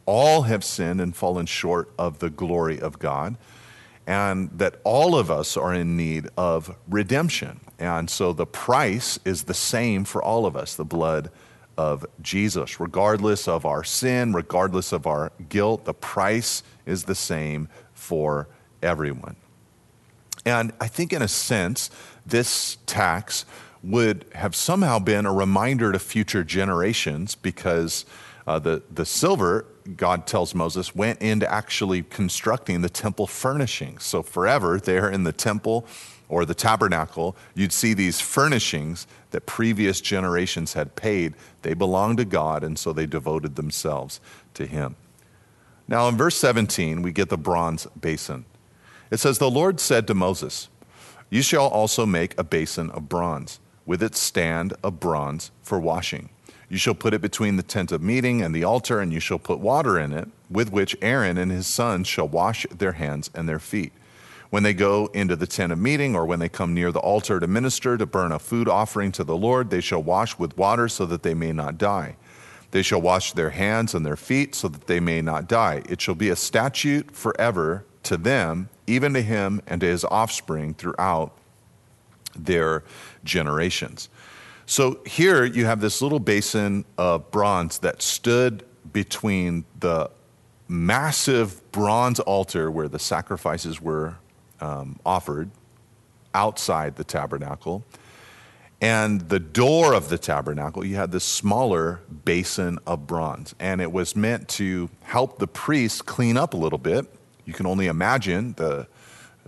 all 0.05 0.43
have 0.43 0.63
sinned 0.63 1.01
and 1.01 1.15
fallen 1.15 1.47
short 1.47 1.91
of 1.97 2.19
the 2.19 2.29
glory 2.29 2.79
of 2.79 2.99
God, 2.99 3.35
and 4.05 4.51
that 4.51 4.79
all 4.83 5.15
of 5.15 5.31
us 5.31 5.57
are 5.57 5.73
in 5.73 5.97
need 5.97 6.27
of 6.37 6.75
redemption. 6.87 7.59
And 7.79 8.09
so 8.09 8.31
the 8.31 8.45
price 8.45 9.17
is 9.25 9.43
the 9.43 9.55
same 9.55 10.05
for 10.05 10.21
all 10.21 10.45
of 10.45 10.55
us 10.55 10.75
the 10.75 10.85
blood 10.85 11.31
of 11.77 12.05
Jesus. 12.21 12.79
Regardless 12.79 13.47
of 13.47 13.65
our 13.65 13.83
sin, 13.83 14.33
regardless 14.33 14.91
of 14.91 15.07
our 15.07 15.31
guilt, 15.49 15.85
the 15.85 15.93
price 15.95 16.61
is 16.85 17.05
the 17.05 17.15
same 17.15 17.67
for 17.93 18.47
everyone. 18.83 19.35
And 20.45 20.73
I 20.79 20.87
think, 20.87 21.11
in 21.11 21.23
a 21.23 21.27
sense, 21.27 21.89
this 22.25 22.77
tax 22.85 23.45
would 23.83 24.25
have 24.33 24.55
somehow 24.55 24.99
been 24.99 25.25
a 25.25 25.33
reminder 25.33 25.91
to 25.91 25.99
future 25.99 26.43
generations 26.43 27.35
because 27.35 28.05
uh, 28.47 28.59
the, 28.59 28.81
the 28.91 29.05
silver, 29.05 29.65
God 29.95 30.27
tells 30.27 30.55
Moses, 30.55 30.95
went 30.95 31.21
into 31.21 31.51
actually 31.51 32.03
constructing 32.03 32.81
the 32.81 32.89
temple 32.89 33.27
furnishings. 33.27 34.03
So, 34.03 34.21
forever, 34.23 34.79
there 34.79 35.09
in 35.09 35.23
the 35.23 35.31
temple 35.31 35.85
or 36.29 36.45
the 36.45 36.55
tabernacle, 36.55 37.35
you'd 37.53 37.73
see 37.73 37.93
these 37.93 38.19
furnishings 38.19 39.05
that 39.31 39.45
previous 39.45 40.01
generations 40.01 40.73
had 40.73 40.95
paid. 40.95 41.33
They 41.61 41.73
belonged 41.73 42.17
to 42.17 42.25
God, 42.25 42.63
and 42.63 42.77
so 42.77 42.93
they 42.93 43.05
devoted 43.05 43.55
themselves 43.55 44.19
to 44.55 44.65
Him. 44.65 44.95
Now, 45.87 46.07
in 46.07 46.17
verse 46.17 46.35
17, 46.37 47.01
we 47.01 47.11
get 47.11 47.29
the 47.29 47.37
bronze 47.37 47.85
basin. 47.99 48.45
It 49.11 49.19
says, 49.19 49.37
The 49.37 49.51
Lord 49.51 49.79
said 49.79 50.07
to 50.07 50.15
Moses, 50.15 50.69
You 51.29 51.41
shall 51.41 51.67
also 51.67 52.05
make 52.05 52.37
a 52.37 52.43
basin 52.43 52.91
of 52.91 53.09
bronze, 53.09 53.59
with 53.85 54.03
its 54.03 54.19
stand 54.19 54.73
of 54.83 54.99
bronze 54.99 55.51
for 55.61 55.79
washing. 55.79 56.29
You 56.69 56.77
shall 56.77 56.95
put 56.95 57.13
it 57.13 57.21
between 57.21 57.57
the 57.57 57.63
tent 57.63 57.91
of 57.91 58.01
meeting 58.01 58.41
and 58.41 58.53
the 58.53 58.63
altar, 58.63 58.99
and 58.99 59.13
you 59.13 59.19
shall 59.19 59.39
put 59.39 59.59
water 59.59 59.99
in 59.99 60.11
it, 60.11 60.27
with 60.49 60.71
which 60.71 60.95
Aaron 61.01 61.37
and 61.37 61.51
his 61.51 61.67
sons 61.67 62.07
shall 62.07 62.27
wash 62.27 62.65
their 62.75 62.93
hands 62.93 63.29
and 63.33 63.47
their 63.47 63.59
feet. 63.59 63.93
When 64.49 64.63
they 64.63 64.73
go 64.73 65.07
into 65.07 65.35
the 65.35 65.47
tent 65.47 65.71
of 65.73 65.79
meeting, 65.79 66.15
or 66.15 66.25
when 66.25 66.39
they 66.39 66.49
come 66.49 66.73
near 66.73 66.91
the 66.91 66.99
altar 66.99 67.39
to 67.39 67.47
minister, 67.47 67.97
to 67.97 68.05
burn 68.05 68.31
a 68.31 68.39
food 68.39 68.69
offering 68.69 69.11
to 69.13 69.23
the 69.23 69.35
Lord, 69.35 69.69
they 69.69 69.81
shall 69.81 70.01
wash 70.01 70.37
with 70.37 70.57
water 70.57 70.87
so 70.87 71.05
that 71.07 71.23
they 71.23 71.33
may 71.33 71.51
not 71.51 71.77
die. 71.77 72.15
They 72.71 72.81
shall 72.81 73.01
wash 73.01 73.33
their 73.33 73.51
hands 73.51 73.93
and 73.93 74.05
their 74.05 74.15
feet 74.15 74.53
so 74.55 74.67
that 74.67 74.87
they 74.87 74.99
may 74.99 75.21
not 75.21 75.47
die. 75.47 75.81
It 75.89 76.01
shall 76.01 76.15
be 76.15 76.29
a 76.29 76.35
statute 76.35 77.11
forever 77.11 77.85
to 78.05 78.17
them, 78.17 78.69
even 78.87 79.13
to 79.13 79.21
him 79.21 79.61
and 79.67 79.81
to 79.81 79.87
his 79.87 80.03
offspring 80.05 80.73
throughout 80.73 81.37
their 82.35 82.83
generations. 83.23 84.09
So 84.65 84.99
here 85.05 85.45
you 85.45 85.65
have 85.65 85.79
this 85.79 86.01
little 86.01 86.19
basin 86.19 86.85
of 86.97 87.29
bronze 87.31 87.79
that 87.79 88.01
stood 88.01 88.63
between 88.91 89.65
the 89.79 90.09
massive 90.67 91.71
bronze 91.71 92.19
altar 92.21 92.71
where 92.71 92.87
the 92.87 92.99
sacrifices 92.99 93.79
were 93.79 94.15
um, 94.59 94.99
offered 95.05 95.51
outside 96.33 96.95
the 96.95 97.03
tabernacle. 97.03 97.83
And 98.81 99.21
the 99.29 99.39
door 99.39 99.93
of 99.93 100.09
the 100.09 100.17
tabernacle, 100.17 100.85
you 100.85 100.95
had 100.95 101.11
this 101.11 101.23
smaller 101.23 102.01
basin 102.25 102.77
of 102.85 103.07
bronze. 103.07 103.55
And 103.59 103.81
it 103.81 103.91
was 103.91 104.15
meant 104.15 104.47
to 104.49 104.89
help 105.01 105.39
the 105.39 105.47
priests 105.47 106.01
clean 106.01 106.37
up 106.37 106.53
a 106.53 106.57
little 106.57 106.77
bit. 106.79 107.11
You 107.45 107.53
can 107.53 107.65
only 107.65 107.87
imagine 107.87 108.53
the 108.53 108.87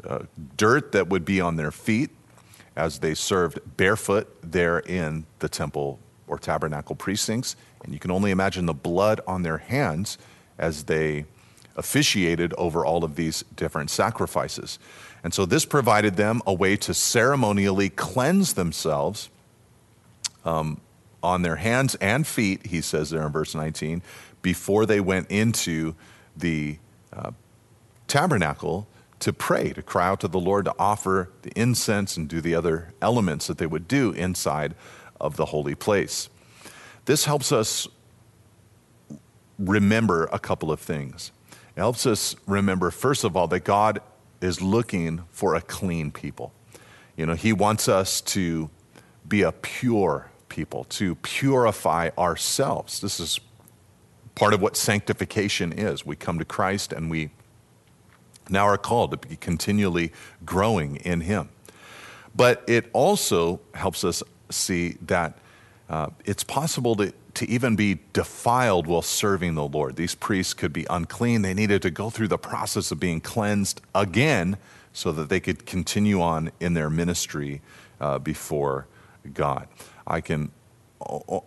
uh, 0.04 0.20
dirt 0.56 0.92
that 0.92 1.10
would 1.10 1.26
be 1.26 1.42
on 1.42 1.56
their 1.56 1.72
feet 1.72 2.12
as 2.76 3.00
they 3.00 3.16
served 3.16 3.60
barefoot 3.78 4.28
there 4.44 4.80
in 4.80 5.26
the 5.40 5.50
temple 5.50 6.00
or 6.28 6.38
tabernacle 6.38 6.96
precincts. 6.96 7.56
And 7.84 7.94
you 7.94 8.00
can 8.00 8.12
only 8.12 8.32
imagine 8.32 8.68
the 8.68 8.74
blood 8.74 9.22
on 9.28 9.44
their 9.44 9.58
hands 9.58 10.18
as 10.58 10.84
they 10.84 11.26
officiated 11.76 12.54
over 12.58 12.86
all 12.86 13.04
of 13.04 13.16
these 13.16 13.44
different 13.56 13.90
sacrifices. 13.90 14.80
And 15.24 15.34
so 15.34 15.46
this 15.46 15.66
provided 15.66 16.16
them 16.16 16.42
a 16.46 16.54
way 16.54 16.76
to 16.78 16.94
ceremonially 16.94 17.90
cleanse 17.90 18.54
themselves 18.54 19.30
um, 20.46 20.82
on 21.22 21.42
their 21.42 21.58
hands 21.58 21.96
and 21.96 22.26
feet, 22.26 22.68
he 22.68 22.82
says 22.82 23.10
there 23.10 23.26
in 23.26 23.32
verse 23.32 23.54
19, 23.54 24.02
before 24.42 24.86
they 24.86 25.00
went 25.00 25.30
into 25.30 25.96
the 26.36 26.78
uh, 27.12 27.32
tabernacle 28.08 28.88
to 29.20 29.34
pray, 29.34 29.74
to 29.74 29.82
cry 29.82 30.08
out 30.08 30.20
to 30.22 30.28
the 30.28 30.40
Lord, 30.40 30.66
to 30.66 30.76
offer 30.78 31.30
the 31.42 31.52
incense 31.60 32.18
and 32.18 32.28
do 32.28 32.42
the 32.42 32.56
other 32.56 32.94
elements 33.02 33.48
that 33.48 33.58
they 33.58 33.66
would 33.66 33.88
do 33.88 34.12
inside 34.12 34.76
of 35.20 35.38
the 35.38 35.46
holy 35.46 35.76
place. 35.76 36.30
This 37.06 37.26
helps 37.26 37.52
us 37.52 37.88
remember 39.58 40.30
a 40.32 40.40
couple 40.40 40.72
of 40.72 40.80
things. 40.80 41.32
It 41.76 41.80
helps 41.80 42.06
us 42.06 42.36
remember, 42.46 42.92
first 42.92 43.24
of 43.24 43.36
all, 43.36 43.48
that 43.48 43.62
God 43.62 44.02
is 44.42 44.62
looking 44.62 45.24
for 45.32 45.56
a 45.56 45.62
clean 45.62 46.12
people. 46.12 46.54
You 47.16 47.26
know, 47.26 47.34
He 47.34 47.54
wants 47.54 47.88
us 47.88 48.22
to 48.22 48.70
be 49.28 49.42
a 49.42 49.52
pure 49.52 50.30
people, 50.50 50.84
to 50.86 51.16
purify 51.16 52.10
ourselves. 52.18 53.00
This 53.00 53.20
is 53.20 53.40
part 54.36 54.54
of 54.54 54.62
what 54.62 54.78
sanctification 54.78 55.74
is. 55.74 56.06
We 56.06 56.16
come 56.16 56.38
to 56.40 56.46
Christ 56.46 56.94
and 56.94 57.10
we 57.10 57.32
now 58.50 58.66
are 58.66 58.78
called 58.78 59.12
to 59.12 59.18
be 59.18 59.36
continually 59.36 60.12
growing 60.46 60.98
in 60.98 61.22
Him. 61.22 61.50
But 62.36 62.64
it 62.68 62.90
also 62.94 63.60
helps 63.74 64.04
us 64.04 64.22
see 64.50 64.98
that 65.08 65.38
uh, 65.90 66.10
it's 66.26 66.44
possible 66.44 66.96
to, 66.98 67.14
to 67.36 67.50
even 67.50 67.76
be 67.76 68.00
defiled 68.14 68.88
while 68.88 69.02
serving 69.02 69.56
the 69.56 69.68
Lord. 69.68 69.96
These 69.96 70.16
priests 70.16 70.54
could 70.54 70.74
be 70.74 70.86
unclean. 70.90 71.42
They 71.42 71.54
needed 71.54 71.82
to 71.84 71.92
go 71.92 72.10
through 72.10 72.28
the 72.28 72.38
process 72.38 72.92
of 72.92 73.00
being 73.00 73.22
cleansed 73.22 73.82
again 73.96 74.58
so 74.94 75.12
that 75.12 75.30
they 75.30 75.40
could 75.40 75.66
continue 75.66 76.22
on 76.22 76.52
in 76.60 76.74
their 76.74 76.90
ministry 76.90 77.62
uh, 78.02 78.20
before 78.20 78.88
God. 79.34 79.68
I, 80.06 80.22
can, 80.22 80.52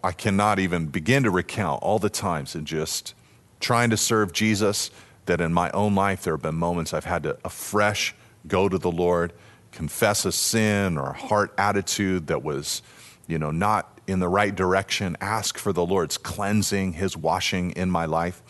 I 0.02 0.12
cannot 0.12 0.58
even 0.58 0.86
begin 0.86 1.24
to 1.24 1.30
recount 1.30 1.82
all 1.82 1.98
the 1.98 2.10
times 2.10 2.54
in 2.54 2.64
just 2.64 3.14
trying 3.58 3.90
to 3.90 3.96
serve 3.96 4.32
Jesus 4.32 4.90
that 5.30 5.40
in 5.40 5.52
my 5.52 5.70
own 5.70 5.94
life 5.94 6.24
there 6.24 6.34
have 6.34 6.42
been 6.42 6.56
moments 6.56 6.92
I've 6.92 7.04
had 7.04 7.22
to 7.22 7.38
afresh 7.44 8.16
go 8.48 8.68
to 8.68 8.78
the 8.78 8.90
Lord, 8.90 9.32
confess 9.70 10.24
a 10.24 10.32
sin 10.32 10.98
or 10.98 11.10
a 11.10 11.12
heart 11.12 11.54
attitude 11.56 12.26
that 12.26 12.42
was, 12.42 12.82
you 13.28 13.38
know, 13.38 13.52
not 13.52 14.00
in 14.08 14.18
the 14.18 14.28
right 14.28 14.52
direction, 14.52 15.16
ask 15.20 15.56
for 15.56 15.72
the 15.72 15.86
Lord's 15.86 16.18
cleansing, 16.18 16.94
his 16.94 17.16
washing 17.16 17.70
in 17.72 17.90
my 17.90 18.06
life. 18.06 18.42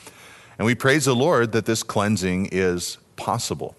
And 0.59 0.65
we 0.65 0.75
praise 0.75 1.05
the 1.05 1.15
Lord 1.15 1.53
that 1.53 1.67
this 1.67 1.83
cleansing 1.83 2.49
is 2.51 2.97
possible. 3.17 3.77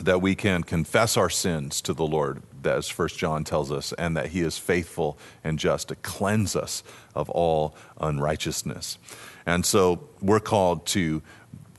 That 0.00 0.20
we 0.20 0.34
can 0.34 0.64
confess 0.64 1.16
our 1.16 1.30
sins 1.30 1.80
to 1.82 1.94
the 1.94 2.06
Lord, 2.06 2.42
as 2.64 2.88
First 2.88 3.16
John 3.16 3.44
tells 3.44 3.70
us, 3.70 3.92
and 3.92 4.16
that 4.16 4.30
He 4.30 4.40
is 4.40 4.58
faithful 4.58 5.16
and 5.42 5.58
just 5.58 5.88
to 5.88 5.94
cleanse 5.96 6.56
us 6.56 6.82
of 7.14 7.30
all 7.30 7.76
unrighteousness. 8.00 8.98
And 9.46 9.64
so 9.64 10.08
we're 10.20 10.40
called 10.40 10.84
to 10.86 11.22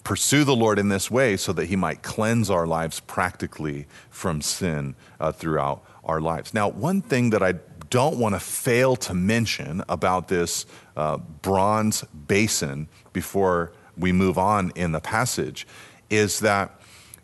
pursue 0.08 0.46
the 0.46 0.56
Lord 0.56 0.80
in 0.80 0.88
this 0.88 1.12
way 1.12 1.36
so 1.36 1.52
that 1.52 1.66
He 1.66 1.76
might 1.76 2.02
cleanse 2.02 2.50
our 2.50 2.66
lives 2.66 3.02
practically 3.02 3.88
from 4.10 4.42
sin 4.42 4.96
uh, 5.20 5.34
throughout 5.34 5.84
our 6.06 6.22
lives. 6.22 6.54
Now, 6.54 6.70
one 6.70 7.02
thing 7.02 7.32
that 7.32 7.44
I 7.44 7.56
don't 7.90 8.18
want 8.18 8.34
to 8.34 8.40
fail 8.40 8.96
to 8.96 9.14
mention 9.14 9.84
about 9.90 10.30
this 10.30 10.66
uh, 10.96 11.18
bronze 11.18 12.06
basin 12.26 12.88
before 13.12 13.74
we 13.98 14.14
move 14.14 14.38
on 14.38 14.72
in 14.76 14.94
the 14.94 15.02
passage 15.02 15.68
is 16.10 16.40
that 16.40 16.77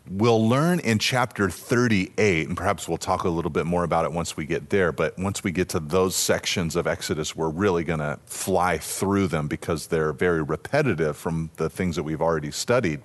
we'll 0.08 0.46
learn 0.46 0.80
in 0.80 0.98
chapter 0.98 1.48
38, 1.48 2.48
and 2.48 2.56
perhaps 2.56 2.88
we'll 2.88 2.98
talk 2.98 3.24
a 3.24 3.28
little 3.28 3.50
bit 3.50 3.66
more 3.66 3.84
about 3.84 4.04
it 4.04 4.12
once 4.12 4.36
we 4.36 4.44
get 4.44 4.70
there, 4.70 4.92
but 4.92 5.18
once 5.18 5.42
we 5.42 5.50
get 5.50 5.70
to 5.70 5.80
those 5.80 6.14
sections 6.14 6.76
of 6.76 6.86
Exodus, 6.86 7.34
we're 7.34 7.48
really 7.48 7.84
going 7.84 8.00
to 8.00 8.18
fly 8.26 8.76
through 8.78 9.28
them 9.28 9.48
because 9.48 9.86
they're 9.86 10.12
very 10.12 10.42
repetitive 10.42 11.16
from 11.16 11.50
the 11.56 11.70
things 11.70 11.96
that 11.96 12.02
we've 12.02 12.20
already 12.20 12.50
studied. 12.50 13.00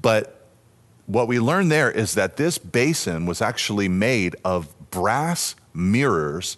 But 0.00 0.46
what 1.06 1.28
we 1.28 1.38
learn 1.38 1.68
there 1.68 1.90
is 1.90 2.14
that 2.14 2.36
this 2.36 2.56
basin 2.56 3.26
was 3.26 3.42
actually 3.42 3.88
made 3.88 4.34
of 4.44 4.74
brass 4.90 5.54
mirrors 5.74 6.56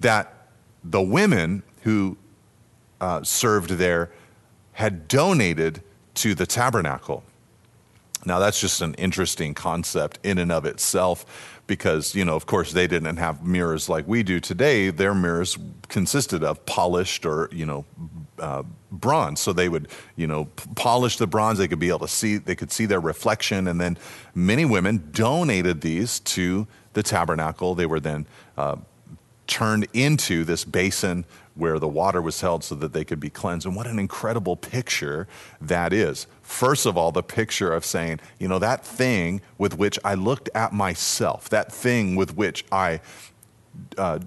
that 0.00 0.48
the 0.84 1.00
women 1.00 1.62
who 1.82 2.18
uh, 3.00 3.22
served 3.22 3.70
there 3.70 4.10
had 4.72 5.08
donated 5.08 5.82
to 6.14 6.34
the 6.34 6.44
tabernacle. 6.44 7.24
Now, 8.26 8.40
that's 8.40 8.60
just 8.60 8.82
an 8.82 8.94
interesting 8.94 9.54
concept 9.54 10.18
in 10.24 10.38
and 10.38 10.50
of 10.50 10.66
itself 10.66 11.60
because, 11.68 12.14
you 12.14 12.24
know, 12.24 12.34
of 12.34 12.46
course, 12.46 12.72
they 12.72 12.86
didn't 12.86 13.16
have 13.16 13.44
mirrors 13.44 13.88
like 13.88 14.06
we 14.06 14.24
do 14.24 14.40
today. 14.40 14.90
Their 14.90 15.14
mirrors 15.14 15.56
consisted 15.88 16.42
of 16.42 16.66
polished 16.66 17.24
or, 17.24 17.48
you 17.52 17.64
know, 17.64 17.84
uh, 18.40 18.64
bronze. 18.90 19.40
So 19.40 19.52
they 19.52 19.68
would, 19.68 19.88
you 20.16 20.26
know, 20.26 20.46
polish 20.74 21.16
the 21.18 21.26
bronze. 21.26 21.58
They 21.58 21.68
could 21.68 21.78
be 21.78 21.88
able 21.88 22.00
to 22.00 22.08
see, 22.08 22.36
they 22.36 22.56
could 22.56 22.72
see 22.72 22.86
their 22.86 23.00
reflection. 23.00 23.68
And 23.68 23.80
then 23.80 23.96
many 24.34 24.64
women 24.64 25.08
donated 25.12 25.80
these 25.80 26.18
to 26.20 26.66
the 26.94 27.02
tabernacle. 27.02 27.74
They 27.74 27.86
were 27.86 28.00
then 28.00 28.26
uh, 28.56 28.76
turned 29.46 29.86
into 29.92 30.44
this 30.44 30.64
basin 30.64 31.24
where 31.54 31.78
the 31.78 31.88
water 31.88 32.20
was 32.20 32.40
held 32.40 32.62
so 32.62 32.74
that 32.74 32.92
they 32.92 33.04
could 33.04 33.20
be 33.20 33.30
cleansed. 33.30 33.66
And 33.66 33.74
what 33.74 33.86
an 33.86 33.98
incredible 33.98 34.56
picture 34.56 35.26
that 35.60 35.92
is. 35.92 36.26
First 36.46 36.86
of 36.86 36.96
all, 36.96 37.10
the 37.10 37.24
picture 37.24 37.72
of 37.72 37.84
saying, 37.84 38.20
you 38.38 38.46
know, 38.46 38.60
that 38.60 38.86
thing 38.86 39.42
with 39.58 39.76
which 39.76 39.98
I 40.04 40.14
looked 40.14 40.48
at 40.54 40.72
myself, 40.72 41.48
that 41.48 41.72
thing 41.72 42.14
with 42.14 42.36
which 42.36 42.64
I 42.70 43.00
uh, 43.98 44.20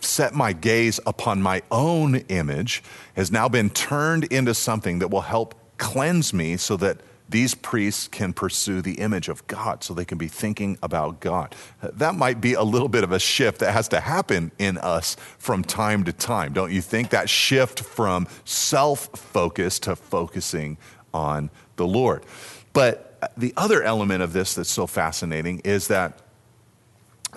set 0.00 0.34
my 0.34 0.52
gaze 0.52 1.00
upon 1.04 1.42
my 1.42 1.62
own 1.72 2.14
image, 2.28 2.82
has 3.16 3.32
now 3.32 3.48
been 3.48 3.70
turned 3.70 4.24
into 4.24 4.54
something 4.54 5.00
that 5.00 5.08
will 5.08 5.22
help 5.22 5.56
cleanse 5.76 6.32
me 6.32 6.56
so 6.56 6.76
that 6.76 7.00
these 7.28 7.56
priests 7.56 8.06
can 8.06 8.32
pursue 8.32 8.80
the 8.80 8.94
image 8.94 9.28
of 9.28 9.44
God 9.48 9.82
so 9.82 9.92
they 9.94 10.04
can 10.04 10.16
be 10.16 10.28
thinking 10.28 10.78
about 10.80 11.18
God. 11.18 11.56
That 11.82 12.14
might 12.14 12.40
be 12.40 12.54
a 12.54 12.62
little 12.62 12.88
bit 12.88 13.02
of 13.02 13.10
a 13.10 13.18
shift 13.18 13.58
that 13.58 13.72
has 13.72 13.88
to 13.88 13.98
happen 13.98 14.52
in 14.60 14.78
us 14.78 15.16
from 15.38 15.64
time 15.64 16.04
to 16.04 16.12
time, 16.12 16.52
don't 16.52 16.70
you 16.70 16.80
think? 16.80 17.10
That 17.10 17.28
shift 17.28 17.80
from 17.80 18.28
self 18.44 19.08
focus 19.18 19.80
to 19.80 19.96
focusing 19.96 20.78
on 21.14 21.48
the 21.76 21.86
Lord. 21.86 22.24
But 22.72 23.32
the 23.36 23.52
other 23.56 23.82
element 23.82 24.22
of 24.22 24.32
this 24.32 24.54
that's 24.54 24.70
so 24.70 24.86
fascinating 24.86 25.60
is 25.64 25.88
that 25.88 26.18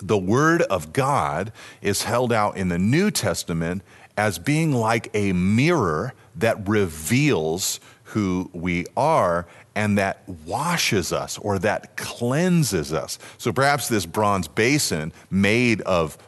the 0.00 0.18
Word 0.18 0.62
of 0.62 0.92
God 0.92 1.52
is 1.82 2.02
held 2.02 2.32
out 2.32 2.56
in 2.56 2.68
the 2.68 2.78
New 2.78 3.10
Testament 3.10 3.82
as 4.16 4.38
being 4.38 4.72
like 4.72 5.10
a 5.14 5.32
mirror 5.32 6.12
that 6.36 6.68
reveals 6.68 7.80
who 8.04 8.50
we 8.52 8.86
are 8.96 9.46
and 9.74 9.96
that 9.98 10.28
washes 10.44 11.12
us 11.12 11.38
or 11.38 11.58
that 11.60 11.96
cleanses 11.96 12.92
us. 12.92 13.18
So 13.38 13.52
perhaps 13.52 13.88
this 13.88 14.06
bronze 14.06 14.48
basin 14.48 15.12
made 15.30 15.82
of 15.82 16.18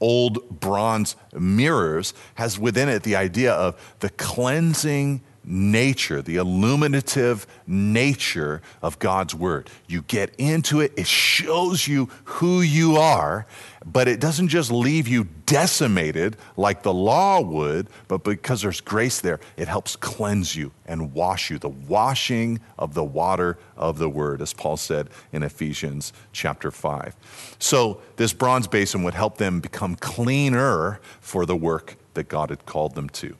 old 0.00 0.60
bronze 0.60 1.14
mirrors 1.32 2.14
has 2.34 2.58
within 2.58 2.88
it 2.88 3.04
the 3.04 3.14
idea 3.14 3.52
of 3.52 3.94
the 4.00 4.10
cleansing 4.10 5.20
nature, 5.46 6.20
the 6.20 6.36
illuminative 6.36 7.46
nature 7.66 8.60
of 8.82 8.98
God's 8.98 9.34
Word. 9.34 9.70
You 9.86 10.02
get 10.02 10.34
into 10.36 10.80
it, 10.80 10.92
it 10.96 11.06
shows 11.06 11.86
you 11.86 12.10
who 12.24 12.60
you 12.60 12.96
are, 12.96 13.46
but 13.84 14.08
it 14.08 14.20
doesn't 14.20 14.48
just 14.48 14.70
leave 14.70 15.06
you 15.06 15.28
decimated 15.46 16.36
like 16.56 16.82
the 16.82 16.92
law 16.92 17.40
would, 17.40 17.86
but 18.08 18.24
because 18.24 18.62
there's 18.62 18.80
grace 18.80 19.20
there, 19.20 19.38
it 19.56 19.68
helps 19.68 19.94
cleanse 19.94 20.56
you 20.56 20.72
and 20.86 21.14
wash 21.14 21.50
you. 21.50 21.58
The 21.58 21.68
washing 21.68 22.60
of 22.78 22.94
the 22.94 23.04
water 23.04 23.56
of 23.76 23.98
the 23.98 24.08
Word, 24.08 24.42
as 24.42 24.52
Paul 24.52 24.76
said 24.76 25.08
in 25.32 25.44
Ephesians 25.44 26.12
chapter 26.32 26.70
5. 26.70 27.14
So, 27.58 28.00
this 28.16 28.32
bronze 28.32 28.66
basin 28.66 29.04
would 29.04 29.14
help 29.14 29.38
them 29.38 29.60
become 29.60 29.94
cleaner 29.94 31.00
for 31.20 31.46
the 31.46 31.56
work 31.56 31.96
that 32.14 32.28
God 32.28 32.50
had 32.50 32.66
called 32.66 32.94
them 32.94 33.08
to. 33.10 33.36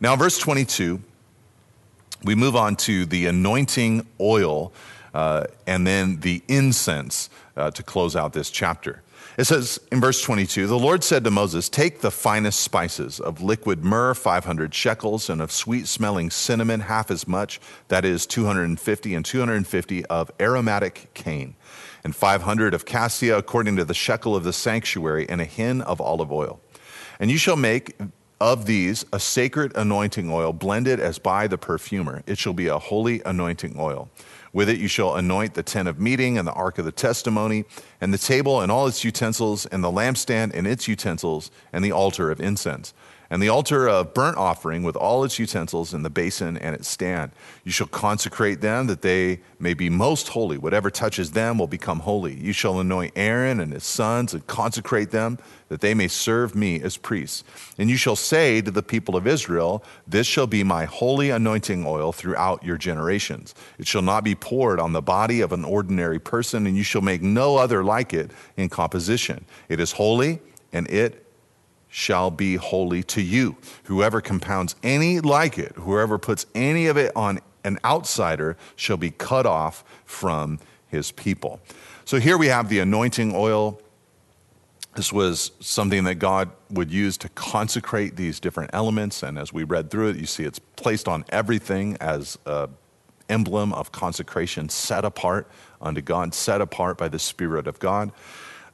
Now, 0.00 0.16
verse 0.16 0.38
22 0.38 1.02
we 2.24 2.34
move 2.34 2.56
on 2.56 2.76
to 2.76 3.06
the 3.06 3.26
anointing 3.26 4.06
oil 4.20 4.72
uh, 5.14 5.44
and 5.66 5.86
then 5.86 6.20
the 6.20 6.42
incense 6.48 7.30
uh, 7.56 7.70
to 7.70 7.82
close 7.82 8.14
out 8.14 8.32
this 8.32 8.50
chapter. 8.50 9.02
It 9.36 9.44
says 9.44 9.80
in 9.90 10.00
verse 10.00 10.20
22 10.22 10.66
The 10.66 10.78
Lord 10.78 11.02
said 11.02 11.24
to 11.24 11.30
Moses, 11.30 11.68
Take 11.68 12.00
the 12.00 12.10
finest 12.10 12.60
spices 12.60 13.20
of 13.20 13.40
liquid 13.40 13.84
myrrh, 13.84 14.14
500 14.14 14.74
shekels, 14.74 15.30
and 15.30 15.40
of 15.40 15.50
sweet 15.50 15.86
smelling 15.86 16.30
cinnamon, 16.30 16.80
half 16.80 17.10
as 17.10 17.26
much, 17.26 17.60
that 17.88 18.04
is 18.04 18.26
250, 18.26 19.14
and 19.14 19.24
250 19.24 20.04
of 20.06 20.30
aromatic 20.40 21.10
cane, 21.14 21.54
and 22.04 22.14
500 22.14 22.74
of 22.74 22.84
cassia, 22.84 23.38
according 23.38 23.76
to 23.76 23.84
the 23.84 23.94
shekel 23.94 24.36
of 24.36 24.44
the 24.44 24.52
sanctuary, 24.52 25.28
and 25.28 25.40
a 25.40 25.46
hin 25.46 25.80
of 25.82 26.00
olive 26.00 26.32
oil. 26.32 26.60
And 27.18 27.30
you 27.30 27.38
shall 27.38 27.56
make 27.56 27.96
of 28.40 28.66
these 28.66 29.04
a 29.12 29.20
sacred 29.20 29.76
anointing 29.76 30.30
oil 30.30 30.52
blended 30.52 30.98
as 30.98 31.18
by 31.18 31.46
the 31.46 31.58
perfumer. 31.58 32.22
It 32.26 32.38
shall 32.38 32.54
be 32.54 32.68
a 32.68 32.78
holy 32.78 33.20
anointing 33.24 33.76
oil. 33.78 34.08
With 34.52 34.68
it 34.68 34.78
you 34.78 34.88
shall 34.88 35.16
anoint 35.16 35.54
the 35.54 35.62
tent 35.62 35.88
of 35.88 36.00
meeting 36.00 36.38
and 36.38 36.48
the 36.48 36.52
ark 36.52 36.78
of 36.78 36.84
the 36.84 36.92
testimony, 36.92 37.64
and 38.00 38.12
the 38.12 38.18
table 38.18 38.60
and 38.60 38.72
all 38.72 38.86
its 38.86 39.04
utensils, 39.04 39.66
and 39.66 39.84
the 39.84 39.92
lampstand 39.92 40.52
and 40.54 40.66
its 40.66 40.88
utensils, 40.88 41.50
and 41.72 41.84
the 41.84 41.92
altar 41.92 42.30
of 42.30 42.40
incense 42.40 42.92
and 43.30 43.40
the 43.40 43.48
altar 43.48 43.88
of 43.88 44.12
burnt 44.12 44.36
offering 44.36 44.82
with 44.82 44.96
all 44.96 45.22
its 45.22 45.38
utensils 45.38 45.94
and 45.94 46.04
the 46.04 46.10
basin 46.10 46.56
and 46.56 46.74
its 46.74 46.88
stand. 46.88 47.30
You 47.62 47.70
shall 47.70 47.86
consecrate 47.86 48.60
them 48.60 48.88
that 48.88 49.02
they 49.02 49.40
may 49.60 49.72
be 49.72 49.88
most 49.88 50.28
holy. 50.28 50.58
Whatever 50.58 50.90
touches 50.90 51.30
them 51.30 51.56
will 51.56 51.68
become 51.68 52.00
holy. 52.00 52.34
You 52.34 52.52
shall 52.52 52.80
anoint 52.80 53.12
Aaron 53.14 53.60
and 53.60 53.72
his 53.72 53.84
sons 53.84 54.34
and 54.34 54.44
consecrate 54.48 55.12
them 55.12 55.38
that 55.68 55.80
they 55.80 55.94
may 55.94 56.08
serve 56.08 56.56
me 56.56 56.82
as 56.82 56.96
priests. 56.96 57.44
And 57.78 57.88
you 57.88 57.96
shall 57.96 58.16
say 58.16 58.60
to 58.60 58.70
the 58.72 58.82
people 58.82 59.14
of 59.14 59.28
Israel, 59.28 59.84
This 60.08 60.26
shall 60.26 60.48
be 60.48 60.64
my 60.64 60.84
holy 60.84 61.30
anointing 61.30 61.86
oil 61.86 62.10
throughout 62.10 62.64
your 62.64 62.76
generations. 62.76 63.54
It 63.78 63.86
shall 63.86 64.02
not 64.02 64.24
be 64.24 64.34
poured 64.34 64.80
on 64.80 64.92
the 64.92 65.02
body 65.02 65.40
of 65.40 65.52
an 65.52 65.64
ordinary 65.64 66.18
person, 66.18 66.66
and 66.66 66.76
you 66.76 66.82
shall 66.82 67.02
make 67.02 67.22
no 67.22 67.56
other 67.56 67.84
like 67.84 68.12
it 68.12 68.32
in 68.56 68.68
composition. 68.68 69.44
It 69.68 69.78
is 69.78 69.92
holy, 69.92 70.40
and 70.72 70.88
it 70.90 71.29
shall 71.90 72.30
be 72.30 72.54
holy 72.54 73.02
to 73.02 73.20
you. 73.20 73.56
Whoever 73.84 74.20
compounds 74.20 74.76
any 74.82 75.20
like 75.20 75.58
it, 75.58 75.72
whoever 75.76 76.18
puts 76.18 76.46
any 76.54 76.86
of 76.86 76.96
it 76.96 77.12
on 77.16 77.40
an 77.64 77.78
outsider, 77.84 78.56
shall 78.76 78.96
be 78.96 79.10
cut 79.10 79.44
off 79.44 79.84
from 80.04 80.60
his 80.86 81.10
people. 81.12 81.60
So 82.04 82.18
here 82.18 82.38
we 82.38 82.46
have 82.46 82.68
the 82.68 82.78
anointing 82.78 83.34
oil. 83.34 83.80
This 84.96 85.12
was 85.12 85.52
something 85.60 86.04
that 86.04 86.16
God 86.16 86.50
would 86.70 86.90
use 86.90 87.16
to 87.18 87.28
consecrate 87.30 88.16
these 88.16 88.40
different 88.40 88.70
elements. 88.72 89.22
And 89.22 89.38
as 89.38 89.52
we 89.52 89.64
read 89.64 89.90
through 89.90 90.10
it, 90.10 90.16
you 90.16 90.26
see 90.26 90.44
it's 90.44 90.58
placed 90.58 91.06
on 91.06 91.24
everything 91.28 91.96
as 92.00 92.38
an 92.46 92.70
emblem 93.28 93.72
of 93.72 93.92
consecration, 93.92 94.68
set 94.68 95.04
apart 95.04 95.48
unto 95.80 96.00
God, 96.00 96.34
set 96.34 96.60
apart 96.60 96.98
by 96.98 97.08
the 97.08 97.18
Spirit 97.18 97.66
of 97.66 97.78
God. 97.78 98.10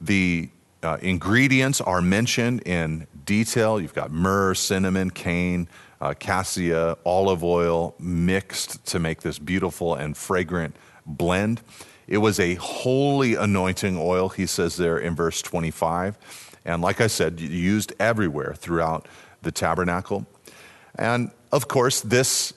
The 0.00 0.50
uh, 0.86 0.96
ingredients 1.02 1.80
are 1.80 2.00
mentioned 2.00 2.62
in 2.62 3.08
detail. 3.24 3.80
You've 3.80 3.92
got 3.92 4.12
myrrh, 4.12 4.54
cinnamon, 4.54 5.10
cane, 5.10 5.68
uh, 6.00 6.14
cassia, 6.14 6.96
olive 7.04 7.42
oil 7.42 7.96
mixed 7.98 8.86
to 8.86 9.00
make 9.00 9.22
this 9.22 9.38
beautiful 9.40 9.94
and 9.94 10.16
fragrant 10.16 10.76
blend. 11.04 11.60
It 12.06 12.18
was 12.18 12.38
a 12.38 12.54
holy 12.54 13.34
anointing 13.34 13.98
oil, 13.98 14.28
he 14.28 14.46
says 14.46 14.76
there 14.76 14.96
in 14.96 15.16
verse 15.16 15.42
25. 15.42 16.16
And 16.64 16.82
like 16.82 17.00
I 17.00 17.08
said, 17.08 17.40
used 17.40 17.92
everywhere 17.98 18.54
throughout 18.56 19.08
the 19.42 19.50
tabernacle. 19.50 20.24
And 20.94 21.32
of 21.50 21.66
course, 21.66 22.00
this 22.00 22.52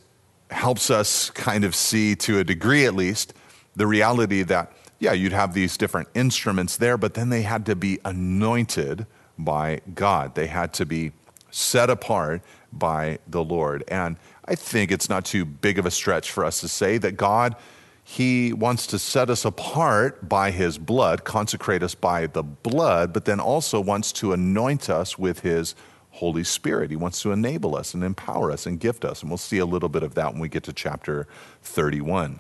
helps 0.51 0.91
us 0.91 1.32
kind 1.32 1.63
of 1.63 1.73
see, 1.73 2.15
to 2.15 2.39
a 2.39 2.43
degree 2.43 2.86
at 2.86 2.93
least, 2.93 3.34
the 3.75 3.88
reality 3.88 4.43
that 4.43 4.71
yeah, 5.00 5.14
you'd 5.14 5.32
have 5.32 5.54
these 5.54 5.78
different 5.78 6.10
instruments 6.14 6.78
there, 6.78 6.97
but 6.97 7.14
then 7.14 7.30
they 7.30 7.43
had 7.43 7.66
to 7.68 7.76
be 7.76 8.00
anointed 8.04 9.08
by 9.38 9.80
God. 9.95 10.36
They 10.36 10.47
had 10.47 10.74
to 10.74 10.86
be 10.86 11.14
set 11.50 11.89
apart 11.89 12.41
by 12.72 13.20
the 13.28 13.43
Lord. 13.43 13.84
And 13.88 14.18
I 14.45 14.56
think 14.56 14.91
it's 14.91 15.10
not 15.10 15.26
too 15.26 15.45
big 15.45 15.80
of 15.80 15.86
a 15.86 15.91
stretch 15.91 16.32
for 16.32 16.43
us 16.43 16.60
to 16.60 16.68
say 16.68 16.97
that 16.97 17.14
God, 17.14 17.56
He 18.04 18.52
wants 18.52 18.86
to 18.88 19.00
set 19.00 19.30
us 19.30 19.45
apart 19.45 20.28
by 20.28 20.52
His 20.52 20.78
blood, 20.78 21.24
consecrate 21.24 21.82
us 21.82 21.95
by 21.95 22.28
the 22.28 22.43
blood, 22.43 23.14
but 23.14 23.26
then 23.26 23.39
also 23.39 23.80
wants 23.80 24.12
to 24.14 24.34
anoint 24.34 24.89
us 24.89 25.18
with 25.18 25.39
His 25.39 25.76
Holy 26.12 26.43
Spirit. 26.43 26.89
He 26.89 26.97
wants 26.97 27.22
to 27.22 27.32
enable 27.32 27.76
us 27.76 27.93
and 27.93 28.04
empower 28.04 28.52
us 28.52 28.66
and 28.66 28.80
gift 28.80 29.06
us. 29.06 29.22
And 29.22 29.32
we'll 29.32 29.38
see 29.38 29.60
a 29.60 29.66
little 29.66 29.89
bit 29.89 30.04
of 30.04 30.16
that 30.16 30.34
when 30.34 30.41
we 30.41 30.50
get 30.50 30.64
to 30.64 30.74
chapter 30.74 31.28
31. 31.62 32.39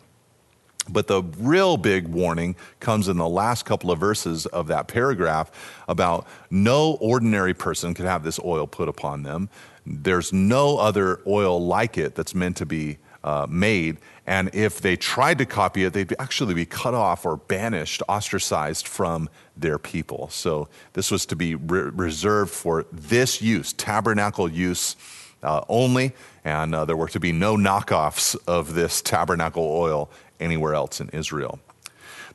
But 0.89 1.07
the 1.07 1.23
real 1.37 1.77
big 1.77 2.07
warning 2.07 2.55
comes 2.79 3.07
in 3.07 3.17
the 3.17 3.29
last 3.29 3.65
couple 3.65 3.91
of 3.91 3.99
verses 3.99 4.45
of 4.47 4.67
that 4.67 4.87
paragraph 4.87 5.51
about 5.87 6.27
no 6.49 6.97
ordinary 6.99 7.53
person 7.53 7.93
could 7.93 8.05
have 8.05 8.23
this 8.23 8.39
oil 8.43 8.67
put 8.67 8.89
upon 8.89 9.23
them. 9.23 9.49
There's 9.85 10.33
no 10.33 10.77
other 10.77 11.21
oil 11.25 11.63
like 11.63 11.97
it 11.97 12.15
that's 12.15 12.35
meant 12.35 12.57
to 12.57 12.65
be 12.65 12.97
uh, 13.23 13.47
made. 13.49 13.97
And 14.25 14.53
if 14.53 14.81
they 14.81 14.95
tried 14.95 15.39
to 15.39 15.45
copy 15.45 15.83
it, 15.83 15.93
they'd 15.93 16.13
actually 16.19 16.53
be 16.53 16.65
cut 16.65 16.93
off 16.93 17.25
or 17.25 17.37
banished, 17.37 18.01
ostracized 18.07 18.87
from 18.87 19.29
their 19.57 19.77
people. 19.77 20.29
So 20.29 20.69
this 20.93 21.11
was 21.11 21.25
to 21.27 21.35
be 21.35 21.55
re- 21.55 21.89
reserved 21.93 22.51
for 22.51 22.85
this 22.91 23.41
use, 23.41 23.73
tabernacle 23.73 24.49
use 24.49 24.95
uh, 25.43 25.61
only. 25.69 26.13
And 26.45 26.73
uh, 26.73 26.85
there 26.85 26.97
were 26.97 27.09
to 27.09 27.19
be 27.19 27.31
no 27.31 27.55
knockoffs 27.55 28.35
of 28.47 28.73
this 28.73 29.01
tabernacle 29.01 29.63
oil 29.63 30.09
anywhere 30.39 30.73
else 30.73 31.01
in 31.01 31.09
Israel. 31.09 31.59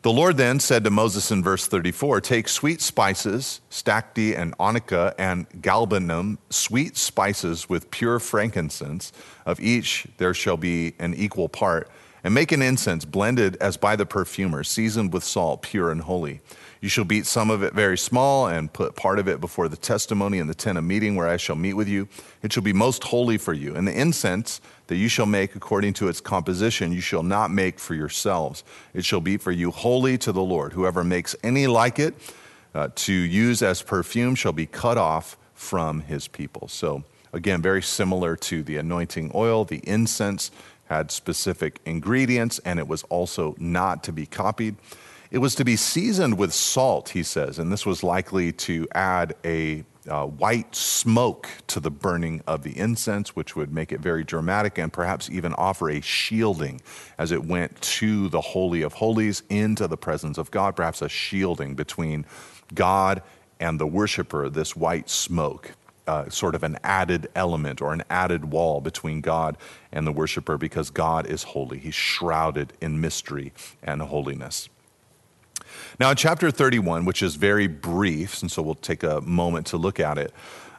The 0.05 0.13
Lord 0.13 0.37
then 0.37 0.61
said 0.61 0.85
to 0.85 0.91
Moses 0.91 1.31
in 1.31 1.43
verse 1.43 1.67
34 1.67 2.21
Take 2.21 2.47
sweet 2.49 2.83
spices, 2.83 3.63
stacte 3.71 4.37
and 4.37 4.55
onycha 4.59 5.15
and 5.19 5.49
galbanum, 5.63 6.37
sweet 6.51 6.99
spices 6.99 7.71
with 7.71 7.91
pure 7.91 8.19
frankincense. 8.19 9.15
Of 9.47 9.61
each 9.61 10.07
there 10.19 10.35
shall 10.35 10.59
be 10.59 10.93
an 10.99 11.15
equal 11.15 11.49
part. 11.49 11.91
And 12.23 12.35
make 12.35 12.53
an 12.53 12.61
incense 12.61 13.07
blended 13.07 13.57
as 13.63 13.79
by 13.79 13.97
the 13.97 14.05
perfumer, 14.05 14.63
seasoned 14.63 15.13
with 15.13 15.25
salt, 15.25 15.63
pure 15.63 15.91
and 15.91 16.03
holy. 16.03 16.43
You 16.85 16.91
shall 16.91 17.07
beat 17.07 17.25
some 17.25 17.49
of 17.49 17.63
it 17.63 17.73
very 17.73 17.97
small 17.97 18.47
and 18.47 18.71
put 18.71 18.95
part 18.95 19.19
of 19.19 19.27
it 19.27 19.41
before 19.41 19.71
the 19.71 19.77
testimony 19.77 20.37
in 20.37 20.49
the 20.49 20.55
tent 20.55 20.77
of 20.77 20.85
meeting 20.85 21.17
where 21.17 21.27
I 21.27 21.39
shall 21.39 21.57
meet 21.57 21.73
with 21.73 21.89
you. 21.89 22.09
It 22.43 22.53
shall 22.53 22.63
be 22.63 22.75
most 22.75 23.05
holy 23.05 23.39
for 23.39 23.55
you. 23.55 23.75
And 23.75 23.89
the 23.89 23.99
incense 23.99 24.61
that 24.89 24.97
you 24.97 25.09
shall 25.09 25.25
make 25.25 25.57
according 25.57 25.95
to 25.95 26.09
its 26.09 26.21
composition, 26.21 26.93
you 26.93 27.01
shall 27.01 27.23
not 27.23 27.51
make 27.51 27.79
for 27.79 27.95
yourselves. 27.95 28.65
It 28.93 29.03
shall 29.03 29.23
be 29.23 29.39
for 29.39 29.51
you 29.51 29.71
holy 29.71 30.19
to 30.19 30.31
the 30.31 30.43
Lord. 30.43 30.75
Whoever 30.75 31.03
makes 31.03 31.35
any 31.43 31.67
like 31.67 31.99
it 31.99 32.13
uh, 32.75 32.91
to 32.97 33.15
use 33.15 33.63
as 33.63 33.81
perfume 33.81 34.35
shall 34.35 34.53
be 34.53 34.67
cut 34.67 34.99
off 34.99 35.39
from 35.55 36.03
his 36.03 36.29
people. 36.29 36.69
So, 36.69 37.03
again, 37.33 37.63
very 37.63 37.81
similar 37.81 38.37
to 38.37 38.63
the 38.63 38.77
anointing 38.77 39.33
oil, 39.35 39.65
the 39.65 39.81
incense 39.85 40.51
had 40.91 41.11
specific 41.11 41.81
ingredients, 41.87 42.61
and 42.63 42.79
it 42.79 42.87
was 42.87 43.05
also 43.05 43.55
not 43.59 44.05
to 44.05 44.13
be 44.13 44.27
copied. 44.27 44.77
It 45.35 45.41
was 45.41 45.57
to 45.57 45.65
be 45.65 45.75
seasoned 45.75 46.39
with 46.39 46.55
salt, 46.55 47.09
he 47.09 47.25
says, 47.25 47.59
and 47.59 47.73
this 47.73 47.85
was 47.85 48.05
likely 48.05 48.53
to 48.53 48.87
add 48.95 49.35
a 49.45 49.83
uh, 50.09 50.27
white 50.27 50.73
smoke 50.77 51.49
to 51.67 51.81
the 51.81 51.91
burning 51.91 52.41
of 52.47 52.63
the 52.63 52.79
incense, 52.79 53.35
which 53.35 53.57
would 53.57 53.73
make 53.73 53.91
it 53.91 53.99
very 53.99 54.23
dramatic 54.23 54.79
and 54.79 54.93
perhaps 54.93 55.29
even 55.29 55.53
offer 55.55 55.91
a 55.91 56.01
shielding 56.01 56.81
as 57.19 57.33
it 57.33 57.45
went 57.45 57.81
to 57.81 58.29
the 58.29 58.41
Holy 58.41 58.83
of 58.83 58.93
Holies 58.93 59.43
into 59.51 59.89
the 59.89 59.97
presence 59.97 60.39
of 60.39 60.53
God, 60.53 60.77
perhaps 60.77 61.03
a 61.03 61.09
shielding 61.09 61.75
between 61.75 62.27
God 62.73 63.21
and 63.59 63.81
the 63.81 63.89
worshiper, 63.89 64.49
this 64.49 64.77
white 64.77 65.11
smoke. 65.11 65.73
Uh, 66.07 66.29
sort 66.29 66.55
of 66.55 66.63
an 66.63 66.79
added 66.85 67.29
element 67.35 67.81
or 67.83 67.93
an 67.93 68.05
added 68.09 68.45
wall 68.45 68.81
between 68.81 69.21
God 69.21 69.57
and 69.91 70.07
the 70.07 70.13
worshiper 70.13 70.57
because 70.57 70.91
God 70.91 71.27
is 71.27 71.43
holy. 71.43 71.79
He's 71.79 71.95
shrouded 71.95 72.75
in 72.81 73.01
mystery 73.01 73.53
and 73.83 74.01
holiness. 74.01 74.69
Now, 76.01 76.11
in 76.11 76.17
chapter 76.17 76.51
31, 76.51 77.05
which 77.05 77.23
is 77.23 77.37
very 77.37 77.69
brief, 77.69 78.43
and 78.43 78.51
so 78.51 78.63
we'll 78.63 78.75
take 78.75 79.03
a 79.03 79.21
moment 79.21 79.69
to 79.69 79.77
look 79.77 80.01
at 80.01 80.19
it, 80.19 80.33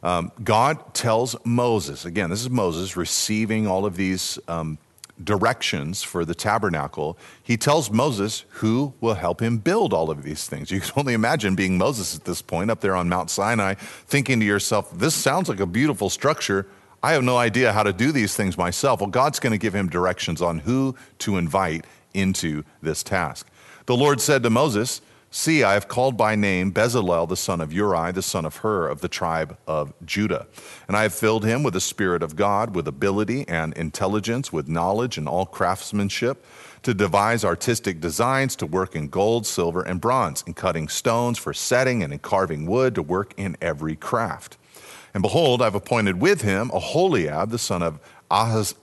um, 0.04 0.32
God 0.44 0.94
tells 0.94 1.36
Moses, 1.46 2.06
again, 2.06 2.30
this 2.30 2.42
is 2.42 2.50
Moses 2.50 2.98
receiving 2.98 3.66
all 3.66 3.86
of 3.86 3.96
these 3.96 4.38
um, 4.48 4.78
directions 5.24 6.04
for 6.04 6.26
the 6.26 6.36
tabernacle. 6.36 7.18
He 7.42 7.56
tells 7.56 7.90
Moses 7.90 8.44
who 8.50 8.94
will 9.00 9.14
help 9.14 9.42
him 9.42 9.58
build 9.58 9.94
all 9.94 10.12
of 10.12 10.24
these 10.24 10.48
things. 10.48 10.70
You 10.70 10.82
can 10.82 10.92
only 10.98 11.14
imagine 11.14 11.56
being 11.56 11.78
Moses 11.78 12.16
at 12.16 12.26
this 12.26 12.42
point 12.42 12.70
up 12.70 12.82
there 12.82 12.96
on 12.96 13.08
Mount 13.08 13.30
Sinai, 13.30 13.76
thinking 13.76 14.40
to 14.42 14.46
yourself, 14.46 14.92
this 14.92 15.16
sounds 15.16 15.48
like 15.48 15.62
a 15.62 15.66
beautiful 15.66 16.10
structure. 16.10 16.68
I 17.02 17.14
have 17.14 17.24
no 17.24 17.38
idea 17.38 17.72
how 17.72 17.84
to 17.84 17.94
do 17.94 18.12
these 18.12 18.36
things 18.36 18.58
myself. 18.58 19.00
Well, 19.00 19.10
God's 19.10 19.40
going 19.40 19.52
to 19.52 19.58
give 19.58 19.74
him 19.74 19.88
directions 19.88 20.42
on 20.42 20.60
who 20.60 20.96
to 21.20 21.38
invite 21.38 21.86
into 22.14 22.64
this 22.82 23.02
task. 23.02 23.48
The 23.86 23.96
Lord 23.96 24.20
said 24.20 24.42
to 24.44 24.50
Moses, 24.50 25.02
See, 25.30 25.64
I 25.64 25.74
have 25.74 25.90
called 25.90 26.16
by 26.16 26.36
name 26.36 26.72
Bezalel, 26.72 27.28
the 27.28 27.36
son 27.36 27.60
of 27.60 27.74
Uri, 27.74 28.14
the 28.14 28.22
son 28.22 28.46
of 28.46 28.58
Hur, 28.58 28.88
of 28.88 29.02
the 29.02 29.10
tribe 29.10 29.58
of 29.68 29.94
Judah. 30.06 30.48
And 30.88 30.96
I 30.96 31.04
have 31.04 31.14
filled 31.14 31.44
him 31.44 31.62
with 31.62 31.74
the 31.74 31.82
Spirit 31.82 32.24
of 32.24 32.38
God, 32.38 32.74
with 32.74 32.88
ability 32.88 33.46
and 33.48 33.74
intelligence, 33.74 34.54
with 34.54 34.70
knowledge 34.70 35.18
and 35.18 35.28
all 35.28 35.46
craftsmanship, 35.46 36.46
to 36.84 36.94
devise 36.94 37.44
artistic 37.44 38.00
designs, 38.00 38.56
to 38.56 38.66
work 38.66 38.96
in 38.96 39.10
gold, 39.10 39.46
silver, 39.46 39.82
and 39.82 40.00
bronze, 40.00 40.42
in 40.48 40.54
cutting 40.54 40.88
stones 40.88 41.38
for 41.38 41.54
setting, 41.54 42.02
and 42.02 42.14
in 42.14 42.20
carving 42.20 42.66
wood, 42.66 42.96
to 42.96 43.02
work 43.02 43.34
in 43.36 43.58
every 43.62 43.98
craft. 43.98 44.58
And 45.14 45.22
behold, 45.22 45.62
I've 45.62 45.76
appointed 45.76 46.22
with 46.22 46.44
him 46.44 46.72
Aholiab, 46.74 47.50
the 47.50 47.60
son 47.60 47.84
of 47.84 48.00
Ahaz, 48.32 48.74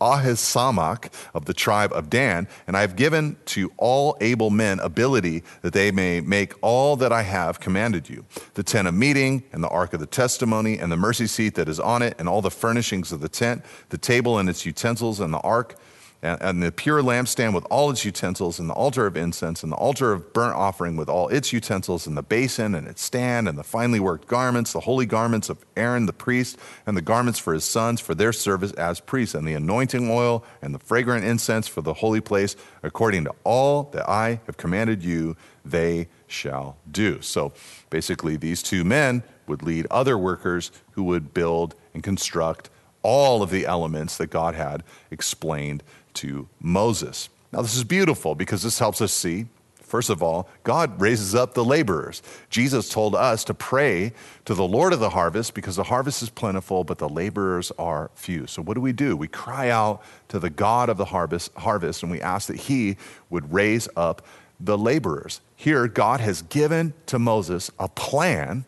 Ahisamach 0.00 1.12
of 1.34 1.44
the 1.44 1.54
tribe 1.54 1.92
of 1.92 2.10
Dan, 2.10 2.48
and 2.66 2.76
I 2.76 2.80
have 2.80 2.96
given 2.96 3.36
to 3.46 3.72
all 3.76 4.16
able 4.20 4.50
men 4.50 4.80
ability 4.80 5.42
that 5.62 5.72
they 5.72 5.90
may 5.90 6.20
make 6.20 6.54
all 6.62 6.96
that 6.96 7.12
I 7.12 7.22
have 7.22 7.60
commanded 7.60 8.08
you. 8.08 8.24
The 8.54 8.62
tent 8.62 8.88
of 8.88 8.94
meeting, 8.94 9.44
and 9.52 9.62
the 9.62 9.68
ark 9.68 9.92
of 9.92 10.00
the 10.00 10.06
testimony, 10.06 10.78
and 10.78 10.90
the 10.90 10.96
mercy 10.96 11.26
seat 11.26 11.54
that 11.54 11.68
is 11.68 11.80
on 11.80 12.02
it, 12.02 12.14
and 12.18 12.28
all 12.28 12.42
the 12.42 12.50
furnishings 12.50 13.12
of 13.12 13.20
the 13.20 13.28
tent, 13.28 13.64
the 13.90 13.98
table 13.98 14.38
and 14.38 14.48
its 14.48 14.66
utensils, 14.66 15.20
and 15.20 15.32
the 15.32 15.40
ark 15.40 15.76
and 16.22 16.62
the 16.62 16.70
pure 16.70 17.02
lampstand 17.02 17.54
with 17.54 17.64
all 17.70 17.90
its 17.90 18.04
utensils, 18.04 18.58
and 18.58 18.68
the 18.68 18.74
altar 18.74 19.06
of 19.06 19.16
incense, 19.16 19.62
and 19.62 19.72
the 19.72 19.76
altar 19.76 20.12
of 20.12 20.32
burnt 20.32 20.54
offering 20.54 20.96
with 20.96 21.08
all 21.08 21.28
its 21.28 21.52
utensils, 21.52 22.06
and 22.06 22.16
the 22.16 22.22
basin 22.22 22.74
and 22.74 22.86
its 22.86 23.02
stand, 23.02 23.48
and 23.48 23.56
the 23.56 23.64
finely 23.64 24.00
worked 24.00 24.28
garments, 24.28 24.72
the 24.72 24.80
holy 24.80 25.06
garments 25.06 25.48
of 25.48 25.64
Aaron 25.76 26.06
the 26.06 26.12
priest, 26.12 26.58
and 26.86 26.96
the 26.96 27.02
garments 27.02 27.38
for 27.38 27.54
his 27.54 27.64
sons 27.64 28.00
for 28.00 28.14
their 28.14 28.32
service 28.32 28.72
as 28.72 29.00
priests, 29.00 29.34
and 29.34 29.48
the 29.48 29.54
anointing 29.54 30.10
oil, 30.10 30.44
and 30.60 30.74
the 30.74 30.78
fragrant 30.78 31.24
incense 31.24 31.66
for 31.66 31.80
the 31.80 31.94
holy 31.94 32.20
place, 32.20 32.54
according 32.82 33.24
to 33.24 33.34
all 33.44 33.84
that 33.92 34.08
I 34.08 34.40
have 34.46 34.58
commanded 34.58 35.02
you, 35.02 35.36
they 35.64 36.08
shall 36.26 36.76
do. 36.90 37.22
So 37.22 37.52
basically, 37.88 38.36
these 38.36 38.62
two 38.62 38.84
men 38.84 39.22
would 39.46 39.62
lead 39.62 39.86
other 39.90 40.18
workers 40.18 40.70
who 40.92 41.04
would 41.04 41.32
build 41.32 41.74
and 41.94 42.02
construct 42.02 42.70
all 43.02 43.42
of 43.42 43.50
the 43.50 43.66
elements 43.66 44.16
that 44.18 44.28
God 44.28 44.54
had 44.54 44.84
explained 45.10 45.82
to 46.14 46.48
Moses. 46.60 47.28
Now, 47.52 47.62
this 47.62 47.76
is 47.76 47.84
beautiful 47.84 48.34
because 48.34 48.62
this 48.62 48.78
helps 48.78 49.00
us 49.00 49.12
see, 49.12 49.46
first 49.90 50.08
of 50.08 50.22
all, 50.22 50.48
God 50.62 51.00
raises 51.00 51.34
up 51.34 51.54
the 51.54 51.64
laborers. 51.64 52.22
Jesus 52.48 52.88
told 52.88 53.14
us 53.14 53.42
to 53.44 53.54
pray 53.54 54.12
to 54.44 54.54
the 54.54 54.66
Lord 54.66 54.92
of 54.92 55.00
the 55.00 55.10
harvest 55.10 55.52
because 55.52 55.76
the 55.76 55.84
harvest 55.84 56.22
is 56.22 56.30
plentiful, 56.30 56.84
but 56.84 56.98
the 56.98 57.08
laborers 57.08 57.72
are 57.78 58.10
few. 58.14 58.46
So, 58.46 58.62
what 58.62 58.74
do 58.74 58.80
we 58.80 58.92
do? 58.92 59.16
We 59.16 59.28
cry 59.28 59.70
out 59.70 60.02
to 60.28 60.38
the 60.38 60.50
God 60.50 60.88
of 60.88 60.96
the 60.96 61.06
harvest, 61.06 61.52
harvest 61.54 62.02
and 62.02 62.12
we 62.12 62.20
ask 62.20 62.46
that 62.46 62.56
He 62.56 62.96
would 63.28 63.52
raise 63.52 63.88
up 63.96 64.24
the 64.60 64.78
laborers. 64.78 65.40
Here, 65.56 65.88
God 65.88 66.20
has 66.20 66.42
given 66.42 66.94
to 67.06 67.18
Moses 67.18 67.70
a 67.78 67.88
plan, 67.88 68.64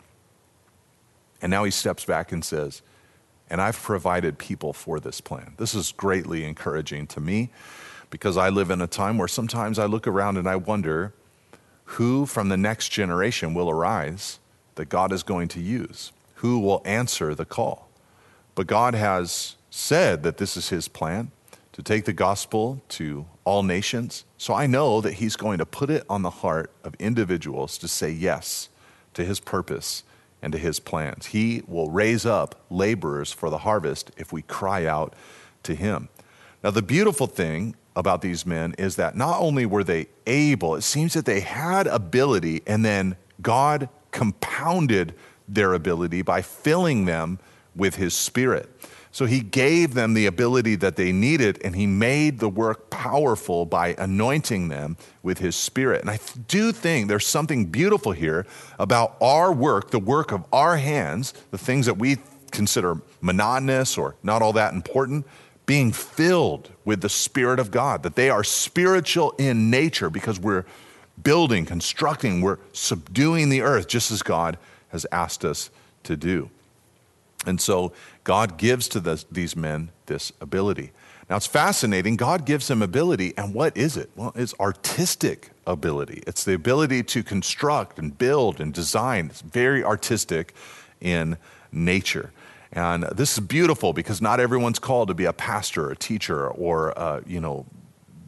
and 1.40 1.51
now 1.51 1.62
He 1.64 1.70
steps 1.70 2.05
back 2.05 2.32
and 2.32 2.45
says, 2.45 2.82
and 3.53 3.61
I've 3.61 3.80
provided 3.80 4.38
people 4.38 4.72
for 4.72 4.98
this 4.98 5.20
plan. 5.20 5.53
This 5.59 5.74
is 5.74 5.92
greatly 5.92 6.44
encouraging 6.44 7.07
to 7.09 7.20
me 7.20 7.50
because 8.09 8.38
I 8.38 8.48
live 8.48 8.70
in 8.70 8.80
a 8.80 8.86
time 8.86 9.18
where 9.18 9.28
sometimes 9.28 9.78
I 9.78 9.84
look 9.84 10.07
around 10.07 10.38
and 10.38 10.48
I 10.48 10.57
wonder 10.57 11.12
who 11.84 12.24
from 12.24 12.48
the 12.48 12.57
next 12.57 12.88
generation 12.88 13.53
will 13.53 13.68
arise 13.68 14.38
that 14.76 14.88
God 14.88 15.12
is 15.12 15.22
going 15.22 15.48
to 15.48 15.61
use, 15.61 16.12
who 16.36 16.61
will 16.61 16.80
answer 16.86 17.34
the 17.34 17.44
call. 17.44 17.90
But 18.55 18.66
God 18.66 18.94
has 18.94 19.57
said 19.68 20.22
that 20.22 20.38
this 20.38 20.57
is 20.57 20.70
His 20.70 20.88
plan 20.88 21.30
to 21.72 21.82
take 21.82 22.07
the 22.07 22.14
gospel 22.14 22.80
to 22.88 23.26
all 23.44 23.62
nations. 23.62 24.24
So 24.38 24.55
I 24.55 24.66
know 24.66 25.03
that 25.03 25.14
He's 25.14 25.36
going 25.36 25.59
to 25.59 25.66
put 25.66 25.90
it 25.90 26.07
on 26.09 26.22
the 26.22 26.30
heart 26.30 26.70
of 26.84 26.94
individuals 26.94 27.76
to 27.78 27.88
say 27.88 28.11
yes 28.11 28.70
to 29.12 29.26
His 29.26 29.40
purpose 29.40 30.05
and 30.43 30.53
to 30.53 30.59
his 30.59 30.80
plans. 30.80 31.26
He 31.26 31.62
will 31.66 31.90
raise 31.90 32.26
up 32.26 32.64
laborers 32.68 33.32
for 33.32 33.49
the 33.49 33.59
harvest 33.59 34.11
if 34.16 34.32
we 34.32 34.43
cry 34.43 34.84
out 34.84 35.14
to 35.62 35.74
him. 35.74 36.09
Now, 36.62 36.70
the 36.70 36.82
beautiful 36.82 37.26
thing 37.26 37.76
about 37.95 38.22
these 38.22 38.45
men 38.45 38.74
is 38.78 38.97
that 38.97 39.16
not 39.16 39.40
only 39.40 39.66
were 39.66 39.84
they 39.84 40.07
able, 40.26 40.74
it 40.74 40.82
seems 40.82 41.14
that 41.14 41.24
they 41.24 41.40
had 41.40 41.86
ability, 41.86 42.62
and 42.66 42.84
then 42.84 43.16
God 43.40 43.88
compounded 44.11 45.14
their 45.49 45.74
ability 45.74 46.22
by 46.22 46.43
filling 46.43 47.05
them 47.05 47.38
with 47.74 47.97
his 47.97 48.14
spirit. 48.14 48.68
So 49.15 49.27
he 49.27 49.41
gave 49.41 49.93
them 49.93 50.15
the 50.15 50.25
ability 50.25 50.77
that 50.77 50.97
they 50.97 51.13
needed, 51.13 51.61
and 51.63 51.77
he 51.77 51.87
made 51.87 52.39
the 52.39 52.49
work 52.49 52.89
powerful 52.89 53.67
by 53.67 53.95
anointing 53.99 54.69
them 54.69 54.97
with 55.23 55.39
his 55.39 55.55
spirit. 55.55 56.01
And 56.01 56.11
I 56.11 56.19
do 56.49 56.73
think 56.73 57.09
there's 57.09 57.27
something 57.27 57.67
beautiful 57.67 58.13
here 58.13 58.47
about 58.79 59.17
our 59.21 59.53
work, 59.53 59.91
the 59.91 59.99
work 59.99 60.33
of 60.33 60.47
our 60.51 60.79
hands, 60.79 61.35
the 61.51 61.59
things 61.59 61.85
that 61.85 61.99
we 61.99 62.17
consider 62.51 62.97
monotonous 63.21 63.99
or 63.99 64.15
not 64.23 64.41
all 64.41 64.55
that 64.55 64.73
important, 64.73 65.27
being 65.67 65.93
filled 65.93 66.71
with 66.87 67.03
the 67.03 67.09
Spirit 67.11 67.61
of 67.61 67.71
God, 67.71 68.03
that 68.05 68.15
they 68.15 68.31
are 68.31 68.43
spiritual 68.43 69.33
in 69.33 69.71
nature 69.71 70.09
because 70.09 70.41
we're 70.41 70.65
building, 71.23 71.67
constructing, 71.67 72.41
we're 72.41 72.59
subduing 72.73 73.51
the 73.51 73.61
earth 73.61 73.89
just 73.89 74.11
as 74.11 74.23
God 74.23 74.57
has 74.89 75.07
asked 75.13 75.45
us 75.45 75.69
to 76.05 76.17
do. 76.17 76.49
And 77.47 77.61
so 77.61 77.93
God 78.24 78.57
gives 78.57 78.88
to 78.88 79.01
this, 79.01 79.24
these 79.30 79.57
men 79.57 79.90
this 80.07 80.32
ability. 80.40 80.93
Now 81.28 81.36
it's 81.36 81.47
fascinating. 81.47 82.16
God 82.16 82.45
gives 82.45 82.68
them 82.68 82.82
ability, 82.82 83.32
and 83.36 83.55
what 83.55 83.76
is 83.76 83.97
it? 83.97 84.11
Well, 84.16 84.32
it's 84.34 84.55
artistic 84.61 85.51
ability. 85.66 86.22
It's 86.26 86.45
the 86.45 86.55
ability 86.55 87.05
to 87.05 87.22
construct 87.22 87.99
and 87.99 88.16
build 88.16 88.61
and 88.61 88.72
design. 88.72 89.26
It's 89.26 89.40
very 89.40 89.82
artistic 89.82 90.55
in 91.01 91.38
nature. 91.70 92.32
And 92.72 93.05
this 93.05 93.34
is 93.34 93.40
beautiful 93.40 93.93
because 93.93 94.22
not 94.22 94.40
everyone's 94.40 94.78
called 94.78 95.09
to 95.09 95.14
be 95.14 95.24
a 95.24 95.32
pastor, 95.32 95.90
a 95.90 95.97
teacher, 95.97 96.49
or 96.49 96.99
uh, 96.99 97.20
you 97.26 97.40
know, 97.40 97.66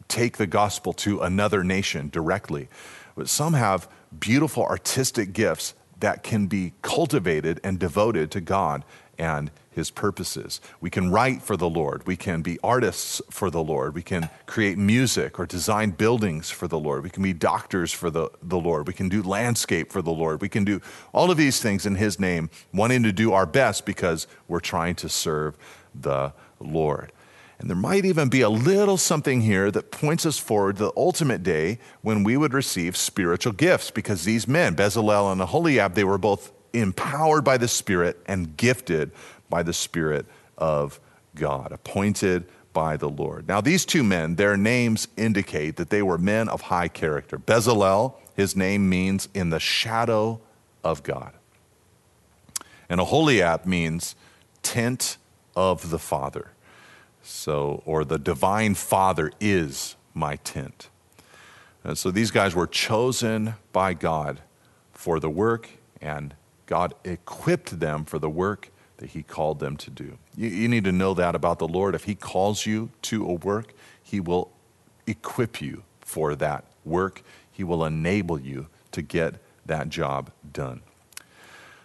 take 0.07 0.37
the 0.37 0.47
gospel 0.47 0.93
to 0.93 1.21
another 1.21 1.63
nation 1.63 2.09
directly. 2.09 2.69
But 3.15 3.27
some 3.27 3.53
have 3.53 3.89
beautiful 4.19 4.63
artistic 4.63 5.33
gifts 5.33 5.73
that 5.99 6.23
can 6.23 6.47
be 6.47 6.73
cultivated 6.81 7.59
and 7.63 7.79
devoted 7.79 8.29
to 8.31 8.41
God 8.41 8.83
and 9.17 9.51
his 9.71 9.91
purposes. 9.91 10.61
We 10.79 10.89
can 10.89 11.11
write 11.11 11.41
for 11.41 11.57
the 11.57 11.69
Lord. 11.69 12.07
We 12.07 12.15
can 12.15 12.41
be 12.41 12.57
artists 12.63 13.21
for 13.29 13.49
the 13.49 13.61
Lord. 13.61 13.93
We 13.93 14.03
can 14.03 14.29
create 14.45 14.77
music 14.77 15.37
or 15.37 15.45
design 15.45 15.91
buildings 15.91 16.49
for 16.49 16.67
the 16.67 16.79
Lord. 16.79 17.03
We 17.03 17.09
can 17.09 17.23
be 17.23 17.33
doctors 17.33 17.91
for 17.91 18.09
the, 18.09 18.29
the 18.41 18.57
Lord. 18.57 18.87
We 18.87 18.93
can 18.93 19.09
do 19.09 19.21
landscape 19.21 19.91
for 19.91 20.01
the 20.01 20.13
Lord. 20.13 20.41
We 20.41 20.49
can 20.49 20.63
do 20.63 20.81
all 21.13 21.29
of 21.29 21.37
these 21.37 21.61
things 21.61 21.85
in 21.85 21.95
his 21.95 22.19
name, 22.19 22.49
wanting 22.73 23.03
to 23.03 23.11
do 23.11 23.33
our 23.33 23.45
best 23.45 23.85
because 23.85 24.27
we're 24.47 24.61
trying 24.61 24.95
to 24.95 25.09
serve 25.09 25.57
the 25.93 26.33
Lord. 26.59 27.11
And 27.59 27.69
there 27.69 27.77
might 27.77 28.05
even 28.05 28.29
be 28.29 28.41
a 28.41 28.49
little 28.49 28.97
something 28.97 29.41
here 29.41 29.71
that 29.71 29.91
points 29.91 30.25
us 30.25 30.37
forward 30.37 30.77
to 30.77 30.85
the 30.85 30.93
ultimate 30.97 31.43
day 31.43 31.79
when 32.01 32.23
we 32.23 32.37
would 32.37 32.53
receive 32.53 32.97
spiritual 32.97 33.53
gifts 33.53 33.91
because 33.91 34.23
these 34.23 34.47
men, 34.47 34.75
Bezalel 34.75 35.31
and 35.31 35.41
Aholiab, 35.41 35.93
they 35.93 36.03
were 36.03 36.17
both 36.17 36.51
empowered 36.79 37.43
by 37.43 37.57
the 37.57 37.67
Spirit 37.67 38.19
and 38.25 38.55
gifted 38.57 39.11
by 39.49 39.63
the 39.63 39.73
Spirit 39.73 40.25
of 40.57 40.99
God, 41.35 41.71
appointed 41.71 42.45
by 42.73 42.97
the 42.97 43.09
Lord. 43.09 43.47
Now, 43.47 43.61
these 43.61 43.85
two 43.85 44.03
men, 44.03 44.35
their 44.35 44.57
names 44.57 45.07
indicate 45.15 45.77
that 45.77 45.89
they 45.89 46.01
were 46.01 46.17
men 46.17 46.49
of 46.49 46.61
high 46.61 46.87
character. 46.87 47.37
Bezalel, 47.37 48.15
his 48.35 48.55
name 48.55 48.89
means 48.89 49.29
in 49.33 49.49
the 49.49 49.59
shadow 49.59 50.41
of 50.83 51.01
God. 51.03 51.33
And 52.89 52.99
Aholiab 52.99 53.65
means 53.65 54.15
tent 54.61 55.17
of 55.55 55.89
the 55.89 55.99
Father. 55.99 56.51
So, 57.23 57.81
or 57.85 58.05
the 58.05 58.19
divine 58.19 58.75
Father 58.75 59.31
is 59.39 59.95
my 60.13 60.35
tent. 60.37 60.89
And 61.83 61.97
so 61.97 62.11
these 62.11 62.31
guys 62.31 62.53
were 62.53 62.67
chosen 62.67 63.55
by 63.71 63.93
God 63.93 64.41
for 64.91 65.19
the 65.19 65.29
work, 65.29 65.69
and 66.01 66.35
God 66.65 66.93
equipped 67.03 67.79
them 67.79 68.05
for 68.05 68.19
the 68.19 68.29
work 68.29 68.71
that 68.97 69.09
He 69.09 69.23
called 69.23 69.59
them 69.59 69.77
to 69.77 69.89
do. 69.89 70.17
You, 70.35 70.49
you 70.49 70.67
need 70.67 70.83
to 70.85 70.91
know 70.91 71.13
that 71.13 71.35
about 71.35 71.59
the 71.59 71.67
Lord. 71.67 71.95
If 71.95 72.05
He 72.05 72.15
calls 72.15 72.65
you 72.65 72.89
to 73.03 73.25
a 73.27 73.33
work, 73.33 73.73
He 74.01 74.19
will 74.19 74.51
equip 75.07 75.61
you 75.61 75.83
for 76.01 76.35
that 76.35 76.65
work, 76.83 77.23
He 77.51 77.63
will 77.63 77.85
enable 77.85 78.39
you 78.39 78.67
to 78.91 79.01
get 79.01 79.35
that 79.65 79.89
job 79.89 80.31
done. 80.53 80.81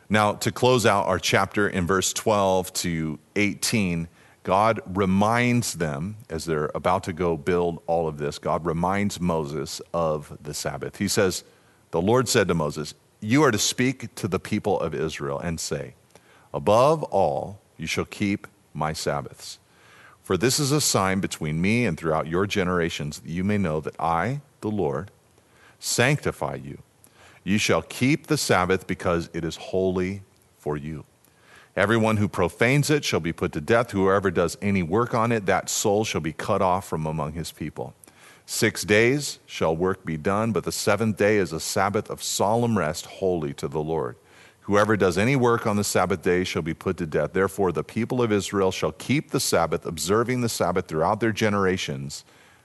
Now, 0.08 0.32
to 0.34 0.50
close 0.50 0.86
out 0.86 1.06
our 1.06 1.18
chapter 1.18 1.68
in 1.68 1.86
verse 1.86 2.12
12 2.12 2.72
to 2.74 3.18
18, 3.36 4.08
God 4.42 4.80
reminds 4.86 5.74
them, 5.74 6.16
as 6.28 6.44
they're 6.44 6.70
about 6.74 7.04
to 7.04 7.12
go 7.12 7.36
build 7.36 7.82
all 7.86 8.08
of 8.08 8.18
this, 8.18 8.38
God 8.38 8.66
reminds 8.66 9.20
Moses 9.20 9.80
of 9.94 10.36
the 10.42 10.54
Sabbath. 10.54 10.96
He 10.96 11.08
says, 11.08 11.44
The 11.92 12.00
Lord 12.00 12.28
said 12.28 12.48
to 12.48 12.54
Moses, 12.54 12.94
You 13.20 13.44
are 13.44 13.50
to 13.50 13.58
speak 13.58 14.14
to 14.14 14.28
the 14.28 14.38
people 14.38 14.80
of 14.80 14.94
Israel 14.94 15.38
and 15.38 15.60
say, 15.60 15.94
Above 16.54 17.02
all, 17.04 17.60
you 17.76 17.86
shall 17.86 18.06
keep 18.06 18.46
my 18.72 18.92
Sabbaths. 18.92 19.58
For 20.22 20.36
this 20.36 20.58
is 20.58 20.72
a 20.72 20.80
sign 20.80 21.20
between 21.20 21.60
me 21.60 21.84
and 21.84 21.98
throughout 21.98 22.28
your 22.28 22.46
generations, 22.46 23.20
that 23.20 23.30
you 23.30 23.44
may 23.44 23.58
know 23.58 23.80
that 23.80 23.98
I, 24.00 24.40
the 24.60 24.70
Lord, 24.70 25.10
sanctify 25.78 26.56
you. 26.56 26.78
You 27.44 27.58
shall 27.58 27.82
keep 27.82 28.26
the 28.26 28.38
Sabbath 28.38 28.86
because 28.86 29.28
it 29.32 29.44
is 29.44 29.56
holy 29.56 30.22
for 30.58 30.76
you. 30.76 31.04
Everyone 31.76 32.16
who 32.16 32.28
profanes 32.28 32.90
it 32.90 33.04
shall 33.04 33.20
be 33.20 33.32
put 33.32 33.52
to 33.52 33.60
death. 33.60 33.92
Whoever 33.92 34.30
does 34.30 34.58
any 34.60 34.82
work 34.82 35.14
on 35.14 35.32
it, 35.32 35.46
that 35.46 35.68
soul 35.70 36.04
shall 36.04 36.20
be 36.20 36.32
cut 36.32 36.60
off 36.62 36.88
from 36.88 37.06
among 37.06 37.32
his 37.32 37.52
people. 37.52 37.94
Six 38.52 38.82
days 38.82 39.38
shall 39.46 39.76
work 39.76 40.04
be 40.04 40.16
done, 40.16 40.50
but 40.50 40.64
the 40.64 40.72
seventh 40.72 41.16
day 41.16 41.36
is 41.36 41.52
a 41.52 41.60
Sabbath 41.60 42.10
of 42.10 42.20
solemn 42.20 42.76
rest, 42.76 43.06
holy 43.06 43.54
to 43.54 43.68
the 43.68 43.78
Lord. 43.78 44.16
Whoever 44.62 44.96
does 44.96 45.16
any 45.16 45.36
work 45.36 45.68
on 45.68 45.76
the 45.76 45.84
Sabbath 45.84 46.22
day 46.22 46.42
shall 46.42 46.60
be 46.60 46.74
put 46.74 46.96
to 46.96 47.06
death. 47.06 47.32
Therefore, 47.32 47.70
the 47.70 47.84
people 47.84 48.20
of 48.20 48.32
Israel 48.32 48.72
shall 48.72 48.90
keep 48.90 49.30
the 49.30 49.38
Sabbath, 49.38 49.86
observing 49.86 50.40
the 50.40 50.48
Sabbath 50.48 50.88
throughout 50.88 51.20
their 51.20 51.30
generations 51.30 52.24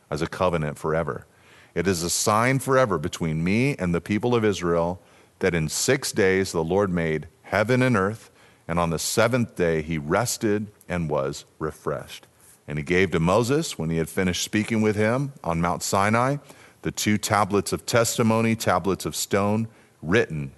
as 0.10 0.24
a 0.24 0.28
covenant 0.28 0.80
forever. 0.80 1.28
It 1.76 1.86
is 1.86 2.02
a 2.02 2.10
sign 2.10 2.58
forever 2.58 2.98
between 2.98 3.44
me 3.44 3.76
and 3.76 3.94
the 3.94 4.02
people 4.02 4.34
of 4.34 4.44
Israel 4.44 5.00
that 5.38 5.54
in 5.54 5.70
six 5.70 6.12
days 6.12 6.52
the 6.52 6.64
Lord 6.64 6.90
made 6.90 7.28
heaven 7.44 7.84
and 7.84 7.96
earth 7.96 8.32
and 8.68 8.80
on 8.80 8.90
the 8.90 8.98
seventh 8.98 9.56
day 9.56 9.84
he 9.84 10.00
rested 10.00 10.66
and 10.90 11.12
was 11.12 11.46
refreshed. 11.60 12.26
And 12.68 12.78
he 12.78 12.84
gave 12.84 13.11
to 13.11 13.20
Moses, 13.20 13.78
when 13.78 13.89
he 13.89 13.97
had 13.97 14.09
finished 14.09 14.43
speaking 14.43 14.82
with 14.82 14.95
him 14.95 15.34
on 15.43 15.61
Mount 15.61 15.84
Sinai, 15.84 16.38
the 16.82 16.91
two 16.91 17.18
tablets 17.18 17.72
of 17.72 17.86
testimony, 17.86 18.55
tablets 18.55 19.05
of 19.05 19.16
stone, 19.16 19.68
written 20.01 20.51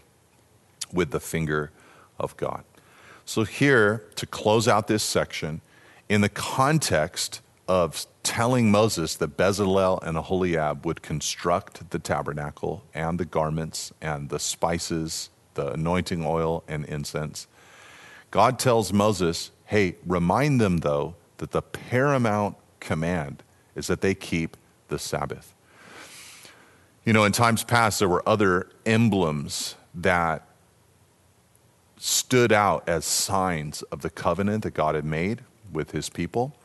with 0.93 1.11
the 1.11 1.19
finger 1.19 1.71
of 2.19 2.35
God. 2.37 2.63
So, 3.25 3.43
here, 3.43 4.05
to 4.15 4.25
close 4.25 4.67
out 4.67 4.87
this 4.87 5.03
section, 5.03 5.61
in 6.07 6.21
the 6.21 6.29
context 6.29 7.41
of 7.67 8.05
telling 8.23 8.71
Moses 8.71 9.15
that 9.15 9.35
Bezalel 9.35 10.01
and 10.01 10.17
Aholiab 10.17 10.85
would 10.85 11.01
construct 11.01 11.89
the 11.91 11.99
tabernacle 11.99 12.83
and 12.93 13.19
the 13.19 13.25
garments 13.25 13.91
and 14.01 14.29
the 14.29 14.39
spices, 14.39 15.29
the 15.55 15.73
anointing 15.73 16.25
oil 16.25 16.63
and 16.67 16.85
incense, 16.85 17.47
God 18.31 18.59
tells 18.59 18.93
Moses, 18.93 19.51
hey, 19.65 19.95
remind 20.05 20.61
them 20.61 20.77
though 20.77 21.15
that 21.37 21.51
the 21.51 21.61
paramount 21.61 22.55
command 22.79 23.43
is 23.75 23.87
that 23.87 24.01
they 24.01 24.15
keep 24.15 24.57
the 24.87 24.99
Sabbath. 24.99 25.53
You 27.05 27.13
know, 27.13 27.23
in 27.23 27.31
times 27.31 27.63
past, 27.63 27.99
there 27.99 28.09
were 28.09 28.27
other 28.27 28.67
emblems 28.85 29.75
that 29.95 30.47
stood 31.97 32.51
out 32.51 32.87
as 32.87 33.05
signs 33.05 33.81
of 33.83 34.01
the 34.01 34.09
covenant 34.09 34.63
that 34.63 34.73
God 34.73 34.95
had 34.95 35.05
made 35.05 35.41
with 35.71 35.91
his 35.91 36.09
people. 36.09 36.55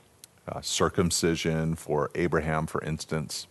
Uh, 0.49 0.61
circumcision 0.61 1.77
for 1.77 2.11
Abraham, 2.16 2.66
for 2.66 2.83
instance. 2.83 3.47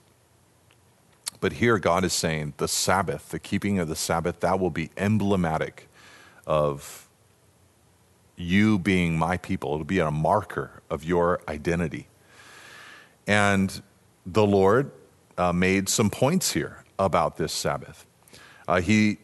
But 1.40 1.54
here, 1.54 1.80
God 1.80 2.04
is 2.04 2.12
saying 2.12 2.54
the 2.58 2.68
Sabbath, 2.68 3.30
the 3.30 3.40
keeping 3.40 3.80
of 3.80 3.88
the 3.88 3.96
Sabbath, 3.96 4.42
that 4.42 4.60
will 4.60 4.70
be 4.70 4.92
emblematic 4.98 5.88
of 6.46 7.08
you 8.42 8.80
being 8.80 9.18
my 9.18 9.38
people. 9.38 9.74
It'll 9.74 9.86
be 9.86 10.00
a 10.00 10.12
marker 10.12 10.82
of 10.90 11.04
your 11.04 11.42
identity. 11.48 12.08
And 13.28 13.82
the 14.26 14.46
Lord 14.46 14.92
uh, 15.38 15.54
made 15.54 15.90
some 15.90 16.10
points 16.10 16.54
here 16.54 16.84
about 17.00 17.38
this 17.38 17.54
Sabbath. 17.54 18.06
Uh, 18.68 18.82
he 18.82 19.18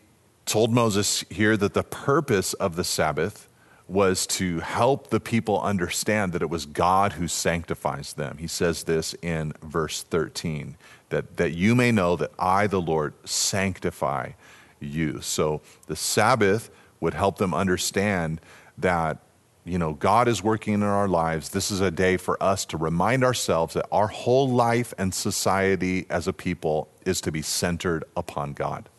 told 0.46 0.72
Moses 0.72 1.26
here 1.30 1.58
that 1.58 1.74
the 1.74 1.84
purpose 1.84 2.54
of 2.54 2.76
the 2.76 2.84
Sabbath 2.84 3.48
was 3.88 4.28
to 4.28 4.60
help 4.60 5.10
the 5.10 5.20
people 5.20 5.62
understand 5.62 6.34
that 6.34 6.42
it 6.42 6.50
was 6.50 6.66
God 6.66 7.14
who 7.14 7.28
sanctifies 7.28 8.14
them. 8.14 8.38
He 8.38 8.48
says 8.48 8.84
this 8.84 9.16
in 9.22 9.54
verse 9.62 10.04
13 10.04 10.76
that, 11.10 11.38
that 11.38 11.52
you 11.52 11.74
may 11.74 11.92
know 11.92 12.18
that 12.18 12.32
I, 12.38 12.68
the 12.68 12.82
Lord, 12.82 13.14
sanctify 13.24 14.32
you. 14.80 15.22
So 15.22 15.62
the 15.88 15.96
Sabbath 15.96 16.70
would 17.00 17.14
help 17.14 17.38
them 17.38 17.54
understand 17.54 18.42
that 18.78 19.20
you 19.66 19.78
know 19.78 19.94
God 19.94 20.28
is 20.28 20.42
working 20.44 20.76
in 20.76 20.84
our 20.84 21.08
lives. 21.08 21.50
This 21.50 21.72
is 21.72 21.82
a 21.82 21.92
day 21.92 22.18
for 22.18 22.42
us 22.42 22.66
to 22.66 22.78
remind 22.78 23.24
ourselves 23.24 23.74
that 23.74 23.88
our 23.92 24.08
whole 24.08 24.50
life 24.50 24.94
and 24.98 25.14
society 25.14 26.06
as 26.10 26.28
a 26.28 26.34
people 26.34 26.90
is 27.06 27.22
to 27.22 27.32
be 27.32 27.42
centered 27.42 28.04
upon 28.16 28.54
God. 28.54 28.90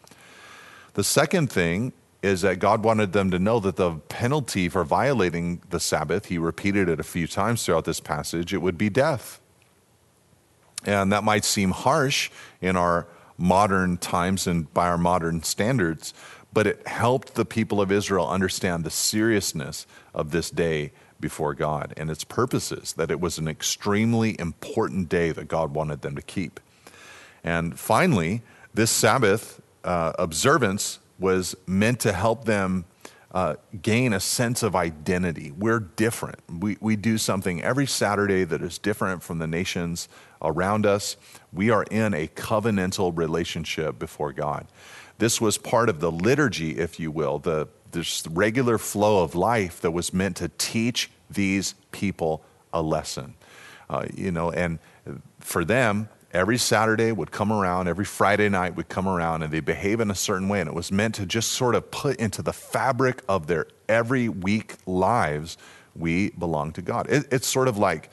The 0.95 1.05
second 1.05 1.51
thing 1.51 1.93
is 2.23 2.41
that 2.43 2.59
God 2.59 2.83
wanted 2.83 3.13
them 3.13 3.31
to 3.31 3.39
know 3.39 3.61
that 3.61 3.77
the 3.77 3.93
penalty 4.09 4.69
for 4.69 4.85
violating 4.85 5.63
the 5.71 5.79
Sabbath, 5.79 6.27
he 6.27 6.39
repeated 6.39 6.89
it 6.89 6.99
a 6.99 7.05
few 7.05 7.27
times 7.29 7.65
throughout 7.65 7.85
this 7.85 8.01
passage, 8.01 8.53
it 8.53 8.59
would 8.59 8.77
be 8.77 8.91
death. 8.91 9.41
And 10.85 11.13
that 11.13 11.25
might 11.25 11.45
seem 11.45 11.71
harsh 11.71 12.31
in 12.61 12.77
our 12.77 13.07
modern 13.37 13.97
times 13.97 14.47
and 14.47 14.73
by 14.75 14.89
our 14.89 14.99
modern 14.99 15.43
standards, 15.45 16.13
but 16.59 16.67
it 16.67 16.89
helped 16.89 17.37
the 17.37 17.45
people 17.45 17.81
of 17.81 17.93
Israel 17.93 18.29
understand 18.29 18.83
the 18.83 18.91
seriousness 18.91 19.87
of 20.13 20.33
this 20.33 20.51
day 20.51 20.91
before 21.21 21.55
God 21.55 21.95
and 21.97 22.11
its 22.11 22.25
purposes, 22.25 22.95
that 22.95 23.13
it 23.13 23.21
was 23.21 23.39
an 23.39 23.47
extremely 23.47 24.35
important 24.41 25.09
day 25.09 25.31
that 25.31 25.47
God 25.47 25.73
wanted 25.73 26.03
them 26.03 26.17
to 26.17 26.21
keep. 26.21 26.59
And 27.45 27.79
finally, 27.79 28.43
this 28.75 28.91
Sabbath 28.91 29.63
uh, 29.85 30.15
observance 30.19 30.99
was 31.17 31.55
meant 31.69 32.01
to 32.01 32.13
help 32.13 32.45
them 32.45 32.87
uh, 33.31 33.55
gain 33.81 34.13
a 34.13 34.19
sense 34.19 34.65
of 34.65 34.75
identity. 34.75 35.53
We're 35.53 35.79
different. 35.79 36.41
We, 36.51 36.77
we 36.81 36.97
do 36.97 37.19
something 37.19 37.63
every 37.63 37.87
Saturday 37.87 38.43
that 38.43 38.63
is 38.63 38.79
different 38.79 39.23
from 39.23 39.39
the 39.39 39.47
nations 39.47 40.09
around 40.43 40.87
us. 40.87 41.17
We 41.53 41.71
are 41.71 41.85
in 41.85 42.15
a 42.15 42.27
covenantal 42.27 43.17
relationship 43.17 43.97
before 43.97 44.33
God. 44.33 44.67
This 45.19 45.41
was 45.41 45.59
part 45.59 45.89
of 45.89 46.01
the 46.01 46.11
liturgy, 46.11 46.79
if 46.79 46.99
you 46.99 47.11
will, 47.11 47.39
the 47.39 47.69
this 47.91 48.27
regular 48.27 48.79
flow 48.79 49.23
of 49.23 49.35
life 49.35 49.81
that 49.81 49.91
was 49.91 50.13
meant 50.13 50.37
to 50.37 50.51
teach 50.59 51.11
these 51.31 51.75
people 51.91 52.43
a 52.73 52.83
lesson. 52.83 53.35
Uh, 53.89 54.05
you 54.15 54.31
know, 54.31 54.51
and 54.51 54.79
for 55.41 55.65
them, 55.65 56.09
every 56.33 56.59
Saturday 56.59 57.13
would 57.13 57.31
come 57.31 57.51
around, 57.51 57.89
every 57.89 58.05
Friday 58.05 58.49
night 58.49 58.77
would 58.77 58.89
come 58.89 59.09
around, 59.09 59.43
and 59.43 59.53
they 59.53 59.61
behave 59.61 60.01
in 60.01 60.11
a 60.11 60.15
certain 60.15 60.49
way. 60.49 60.61
And 60.61 60.69
it 60.69 60.75
was 60.75 60.93
meant 60.93 61.15
to 61.17 61.27
just 61.27 61.53
sort 61.53 61.75
of 61.75 61.91
put 61.91 62.17
into 62.17 62.43
the 62.43 62.53
fabric 62.53 63.23
of 63.29 63.47
their 63.47 63.67
every 63.89 64.29
week 64.29 64.75
lives, 64.87 65.57
we 65.97 66.31
belong 66.31 66.73
to 66.73 66.83
God. 66.83 67.09
It, 67.09 67.27
it's 67.33 67.49
sort 67.49 67.69
of 67.69 67.79
like 67.79 68.11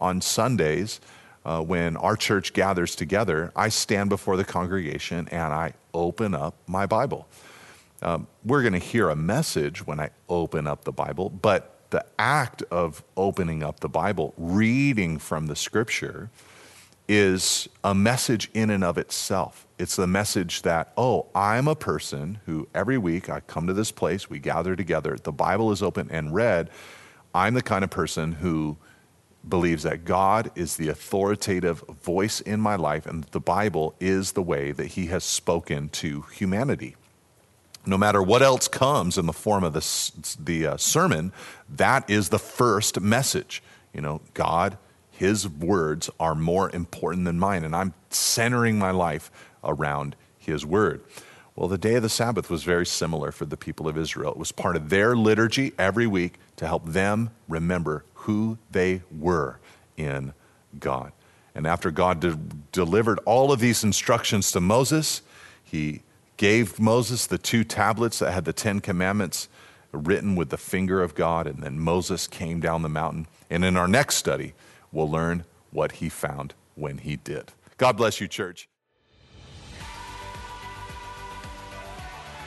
on 0.00 0.20
Sundays, 0.20 1.00
uh, 1.48 1.62
when 1.62 1.96
our 1.96 2.14
church 2.14 2.52
gathers 2.52 2.94
together, 2.94 3.50
I 3.56 3.70
stand 3.70 4.10
before 4.10 4.36
the 4.36 4.44
congregation 4.44 5.26
and 5.30 5.54
I 5.54 5.72
open 5.94 6.34
up 6.34 6.54
my 6.66 6.84
Bible. 6.84 7.26
Um, 8.02 8.26
we're 8.44 8.60
going 8.60 8.74
to 8.74 8.78
hear 8.78 9.08
a 9.08 9.16
message 9.16 9.86
when 9.86 9.98
I 9.98 10.10
open 10.28 10.66
up 10.66 10.84
the 10.84 10.92
Bible, 10.92 11.30
but 11.30 11.88
the 11.88 12.04
act 12.18 12.62
of 12.64 13.02
opening 13.16 13.62
up 13.62 13.80
the 13.80 13.88
Bible, 13.88 14.34
reading 14.36 15.16
from 15.16 15.46
the 15.46 15.56
scripture, 15.56 16.28
is 17.08 17.66
a 17.82 17.94
message 17.94 18.50
in 18.52 18.68
and 18.68 18.84
of 18.84 18.98
itself. 18.98 19.66
It's 19.78 19.96
the 19.96 20.06
message 20.06 20.60
that, 20.62 20.92
oh, 20.98 21.28
I'm 21.34 21.66
a 21.66 21.74
person 21.74 22.40
who 22.44 22.68
every 22.74 22.98
week 22.98 23.30
I 23.30 23.40
come 23.40 23.66
to 23.68 23.72
this 23.72 23.90
place, 23.90 24.28
we 24.28 24.38
gather 24.38 24.76
together, 24.76 25.16
the 25.22 25.32
Bible 25.32 25.72
is 25.72 25.82
open 25.82 26.10
and 26.10 26.34
read. 26.34 26.68
I'm 27.34 27.54
the 27.54 27.62
kind 27.62 27.84
of 27.84 27.90
person 27.90 28.32
who 28.32 28.76
believes 29.48 29.82
that 29.84 30.04
God 30.04 30.50
is 30.54 30.76
the 30.76 30.88
authoritative 30.88 31.80
voice 32.02 32.40
in 32.40 32.60
my 32.60 32.76
life 32.76 33.06
and 33.06 33.24
the 33.24 33.40
Bible 33.40 33.94
is 34.00 34.32
the 34.32 34.42
way 34.42 34.72
that 34.72 34.88
He 34.88 35.06
has 35.06 35.24
spoken 35.24 35.88
to 35.90 36.22
humanity. 36.32 36.96
No 37.86 37.96
matter 37.96 38.22
what 38.22 38.42
else 38.42 38.68
comes 38.68 39.16
in 39.16 39.26
the 39.26 39.32
form 39.32 39.64
of 39.64 39.72
the, 39.72 40.34
the 40.38 40.66
uh, 40.66 40.76
sermon, 40.76 41.32
that 41.68 42.08
is 42.10 42.28
the 42.28 42.38
first 42.38 43.00
message. 43.00 43.62
You 43.94 44.02
know, 44.02 44.20
God 44.34 44.76
his 45.18 45.48
words 45.48 46.08
are 46.20 46.36
more 46.36 46.70
important 46.70 47.24
than 47.24 47.40
mine, 47.40 47.64
and 47.64 47.74
I'm 47.74 47.92
centering 48.08 48.78
my 48.78 48.92
life 48.92 49.32
around 49.64 50.14
His 50.38 50.64
word. 50.64 51.02
Well, 51.56 51.66
the 51.66 51.76
day 51.76 51.96
of 51.96 52.04
the 52.04 52.08
Sabbath 52.08 52.48
was 52.48 52.62
very 52.62 52.86
similar 52.86 53.32
for 53.32 53.44
the 53.44 53.56
people 53.56 53.88
of 53.88 53.98
Israel. 53.98 54.30
It 54.30 54.36
was 54.36 54.52
part 54.52 54.76
of 54.76 54.90
their 54.90 55.16
liturgy 55.16 55.72
every 55.76 56.06
week 56.06 56.38
to 56.54 56.68
help 56.68 56.86
them 56.86 57.30
remember 57.48 58.04
who 58.28 58.58
they 58.70 59.00
were 59.10 59.58
in 59.96 60.34
God. 60.78 61.12
And 61.54 61.66
after 61.66 61.90
God 61.90 62.20
de- 62.20 62.38
delivered 62.72 63.18
all 63.24 63.50
of 63.50 63.58
these 63.58 63.82
instructions 63.82 64.52
to 64.52 64.60
Moses, 64.60 65.22
he 65.64 66.02
gave 66.36 66.78
Moses 66.78 67.26
the 67.26 67.38
two 67.38 67.64
tablets 67.64 68.18
that 68.18 68.32
had 68.32 68.44
the 68.44 68.52
Ten 68.52 68.80
Commandments 68.80 69.48
written 69.92 70.36
with 70.36 70.50
the 70.50 70.58
finger 70.58 71.02
of 71.02 71.14
God, 71.14 71.46
and 71.46 71.62
then 71.62 71.78
Moses 71.80 72.28
came 72.28 72.60
down 72.60 72.82
the 72.82 72.90
mountain. 72.90 73.26
And 73.48 73.64
in 73.64 73.78
our 73.78 73.88
next 73.88 74.16
study, 74.16 74.52
we'll 74.92 75.10
learn 75.10 75.44
what 75.70 75.92
he 75.92 76.10
found 76.10 76.52
when 76.74 76.98
he 76.98 77.16
did. 77.16 77.52
God 77.78 77.96
bless 77.96 78.20
you, 78.20 78.28
church. 78.28 78.68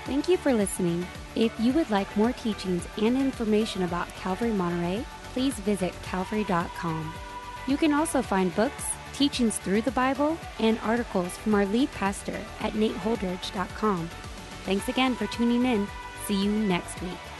Thank 0.06 0.30
you 0.30 0.38
for 0.38 0.54
listening. 0.54 1.08
If 1.36 1.60
you 1.60 1.74
would 1.74 1.90
like 1.90 2.16
more 2.16 2.34
teachings 2.34 2.88
and 3.02 3.18
information 3.18 3.82
about 3.82 4.08
Calvary 4.16 4.52
Monterey, 4.52 5.04
please 5.34 5.54
visit 5.56 5.94
calvary.com. 6.04 7.14
You 7.68 7.78
can 7.78 7.94
also 7.94 8.22
find 8.22 8.56
books, 8.56 8.86
teachings 9.14 9.58
through 9.58 9.82
the 9.82 9.92
Bible, 9.92 10.38
and 10.60 10.80
articles 10.84 11.38
from 11.38 11.56
our 11.56 11.66
lead 11.66 11.92
pastor 11.94 12.40
at 12.60 12.74
nateholdridge.com. 12.74 14.10
Thanks 14.66 14.88
again 14.90 15.16
for 15.16 15.28
tuning 15.28 15.66
in. 15.66 15.88
See 16.26 16.44
you 16.44 16.52
next 16.52 17.02
week. 17.02 17.31